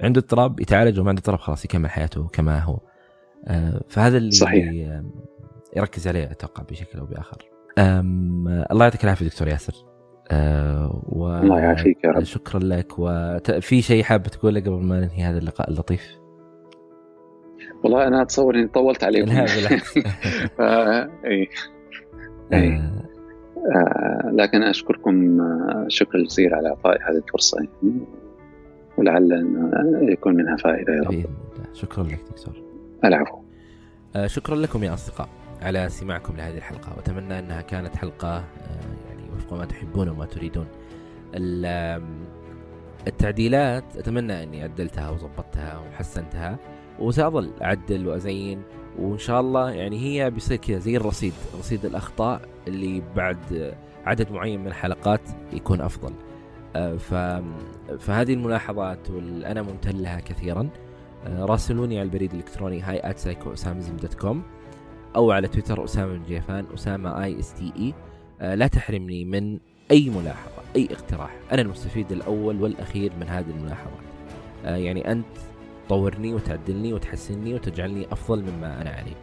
عنده 0.00 0.20
اضطراب 0.20 0.60
يتعالج 0.60 1.00
وما 1.00 1.08
عنده 1.08 1.20
اضطراب 1.20 1.38
خلاص 1.38 1.64
يكمل 1.64 1.90
حياته 1.90 2.28
كما 2.28 2.58
هو 2.60 2.80
فهذا 3.88 4.16
اللي 4.16 4.30
صحيح. 4.30 5.02
يركز 5.76 6.08
عليه 6.08 6.24
أتوقع 6.24 6.62
بشكل 6.70 6.98
أو 6.98 7.06
بآخر. 7.06 7.50
الله 8.70 8.84
يعطيك 8.84 9.04
العافية 9.04 9.26
دكتور 9.26 9.48
ياسر. 9.48 9.74
أه 10.30 11.02
و... 11.08 11.28
الله 11.28 11.60
يعافيك 11.60 12.04
يا 12.04 12.10
رب. 12.10 12.22
شكرا 12.22 12.60
لك. 12.60 12.92
وفي 12.98 13.82
شيء 13.82 14.02
حاب 14.02 14.22
تقوله 14.22 14.60
قبل 14.60 14.82
ما 14.82 15.00
ننهي 15.00 15.22
هذا 15.22 15.38
اللقاء 15.38 15.70
اللطيف؟ 15.70 16.18
والله 17.84 18.06
أنا 18.06 18.22
أتصور 18.22 18.54
إني 18.54 18.68
طولت 18.68 19.04
عليكم. 19.04 19.32
لا 19.32 19.46
بالعكس 19.56 19.98
اي 21.24 21.48
اي 22.52 22.72
آه. 22.72 24.30
لكن 24.32 24.62
أشكركم 24.62 25.40
آه، 25.40 25.86
شكرا 25.88 26.22
جزيلا 26.22 26.56
على 26.56 26.68
اعطائي 26.68 26.98
هذه 27.02 27.16
الفرصة. 27.16 27.58
يعني 27.58 28.00
ولعل 28.98 29.32
يكون 30.02 30.34
منها 30.34 30.56
فائدة 30.56 30.92
يا 30.92 31.02
رب. 31.02 31.24
شكرا 31.72 32.04
لك 32.04 32.20
دكتور. 32.30 32.54
العفو. 33.04 33.38
آه 34.16 34.26
شكرا 34.26 34.56
لكم 34.56 34.84
يا 34.84 34.94
أصدقاء. 34.94 35.28
على 35.62 35.88
سماعكم 35.88 36.36
لهذه 36.36 36.56
الحلقة. 36.56 36.96
وأتمنى 36.96 37.38
أنها 37.38 37.60
كانت 37.60 37.96
حلقة 37.96 38.36
آه، 38.36 38.44
يعني 39.08 39.22
وفق 39.36 39.52
ما 39.52 39.64
تحبون 39.64 40.08
وما 40.08 40.26
تريدون. 40.26 40.66
التعديلات 43.06 43.96
أتمنى 43.96 44.42
أني 44.42 44.62
عدلتها 44.62 45.10
وظبطتها 45.10 45.78
وحسنتها 45.78 46.58
وسأظل 46.98 47.50
أعدل 47.62 48.08
وأزين 48.08 48.62
وإن 48.98 49.18
شاء 49.18 49.40
الله 49.40 49.70
يعني 49.70 49.98
هي 49.98 50.30
بيصير 50.30 50.56
كذا 50.56 50.78
زي 50.78 50.96
الرصيد 50.96 51.32
رصيد 51.58 51.84
الأخطاء 51.84 52.40
اللي 52.68 53.02
بعد 53.16 53.74
عدد 54.04 54.32
معين 54.32 54.60
من 54.60 54.66
الحلقات 54.66 55.20
يكون 55.52 55.80
أفضل. 55.80 56.12
آه،. 56.76 56.96
فهذه 57.98 58.32
الملاحظات 58.32 59.10
والأنا 59.10 59.62
ممتن 59.62 59.96
لها 59.96 60.20
كثيرا. 60.20 60.68
آه، 61.26 61.44
راسلوني 61.44 61.98
على 61.98 62.06
البريد 62.06 62.32
الإلكتروني 62.32 62.80
هاي 62.80 63.14
كوم 64.20 64.42
أو 65.16 65.30
على 65.32 65.48
تويتر 65.48 65.84
أسامة 65.84 66.12
بن 66.12 66.22
جيفان 66.28 66.66
أسامة 66.74 67.24
اي 67.24 67.38
اس 67.38 67.54
تي 67.54 67.72
اي 67.76 67.94
لا 68.56 68.66
تحرمني 68.66 69.24
من 69.24 69.58
أي 69.90 70.10
ملاحظة 70.10 70.62
أي 70.76 70.88
اقتراح. 70.90 71.36
أنا 71.52 71.62
المستفيد 71.62 72.12
الأول 72.12 72.62
والأخير 72.62 73.12
من 73.20 73.28
هذه 73.28 73.50
الملاحظات. 73.50 74.08
آه، 74.64 74.76
يعني 74.76 75.12
أنت 75.12 75.26
تطورني 75.86 76.34
وتعدلني 76.34 76.92
وتحسنني 76.92 77.54
وتجعلني 77.54 78.06
أفضل 78.12 78.42
مما 78.42 78.82
أنا 78.82 78.90
عليه. 78.90 79.14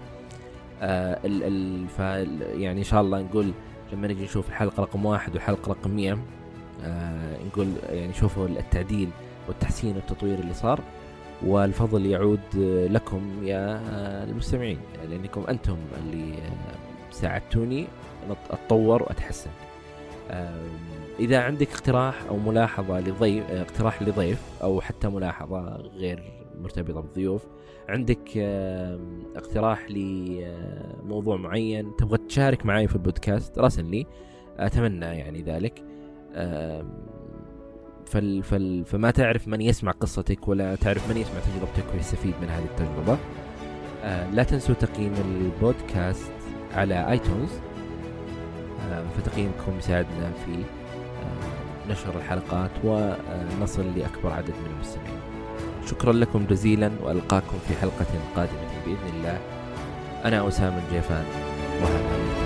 آه 0.81 1.19
ال 1.25 1.43
ال 1.99 2.61
يعني 2.61 2.79
إن 2.79 2.83
شاء 2.83 3.01
الله 3.01 3.21
نقول 3.21 3.51
لما 3.93 4.07
نجي 4.07 4.23
نشوف 4.23 4.49
الحلقة 4.49 4.83
رقم 4.83 5.05
واحد 5.05 5.33
والحلقة 5.33 5.69
رقم 5.69 5.91
100 5.91 6.17
آه 6.83 7.37
نقول 7.47 7.67
يعني 7.89 8.13
شوفوا 8.13 8.47
التعديل 8.47 9.09
والتحسين 9.47 9.95
والتطوير 9.95 10.39
اللي 10.39 10.53
صار. 10.53 10.79
والفضل 11.43 12.05
يعود 12.05 12.55
لكم 12.89 13.21
يا 13.43 13.81
المستمعين 14.23 14.79
لأنكم 15.09 15.43
أنتم 15.49 15.77
اللي 16.03 16.33
ساعدتوني 17.11 17.87
أتطور 18.49 19.03
وأتحسن. 19.03 19.49
إذا 21.19 21.39
عندك 21.39 21.71
اقتراح 21.71 22.23
أو 22.29 22.37
ملاحظة 22.37 22.99
لضيف 22.99 23.51
اقتراح 23.51 24.01
لضيف 24.01 24.41
أو 24.63 24.81
حتى 24.81 25.07
ملاحظة 25.07 25.75
غير 25.75 26.23
مرتبطة 26.61 27.01
بالضيوف 27.01 27.45
عندك 27.89 28.37
اقتراح 29.35 29.85
لموضوع 29.89 31.37
معين 31.37 31.95
تبغى 31.95 32.17
تشارك 32.17 32.65
معي 32.65 32.87
في 32.87 32.95
البودكاست 32.95 33.59
راسل 33.59 33.85
لي 33.85 34.05
أتمنى 34.57 35.05
يعني 35.05 35.41
ذلك. 35.41 35.83
فل 38.05 38.43
فل 38.43 38.83
فما 38.85 39.11
تعرف 39.11 39.47
من 39.47 39.61
يسمع 39.61 39.91
قصتك 39.91 40.47
ولا 40.47 40.75
تعرف 40.75 41.09
من 41.09 41.17
يسمع 41.17 41.39
تجربتك 41.39 41.93
ويستفيد 41.93 42.33
من 42.41 42.49
هذه 42.49 42.65
التجربة 42.65 43.17
آه 44.03 44.29
لا 44.29 44.43
تنسوا 44.43 44.75
تقييم 44.75 45.13
البودكاست 45.13 46.31
على 46.73 47.11
آيتونز 47.11 47.49
آه 48.91 49.03
فتقييمكم 49.17 49.77
يساعدنا 49.77 50.31
في 50.45 50.51
آه 50.51 51.91
نشر 51.91 52.17
الحلقات 52.17 52.71
ونصل 52.83 53.97
لأكبر 53.97 54.31
عدد 54.31 54.49
من 54.49 54.71
المستمعين. 54.75 55.19
شكرا 55.85 56.13
لكم 56.13 56.45
جزيلا 56.45 56.91
وألقاكم 57.03 57.57
في 57.67 57.75
حلقة 57.75 58.05
قادمة 58.35 58.69
بإذن 58.85 59.17
الله. 59.17 59.39
أنا 60.25 60.47
أسامة 60.47 60.81
الجيفان 60.87 61.25
وهذا. 61.81 62.44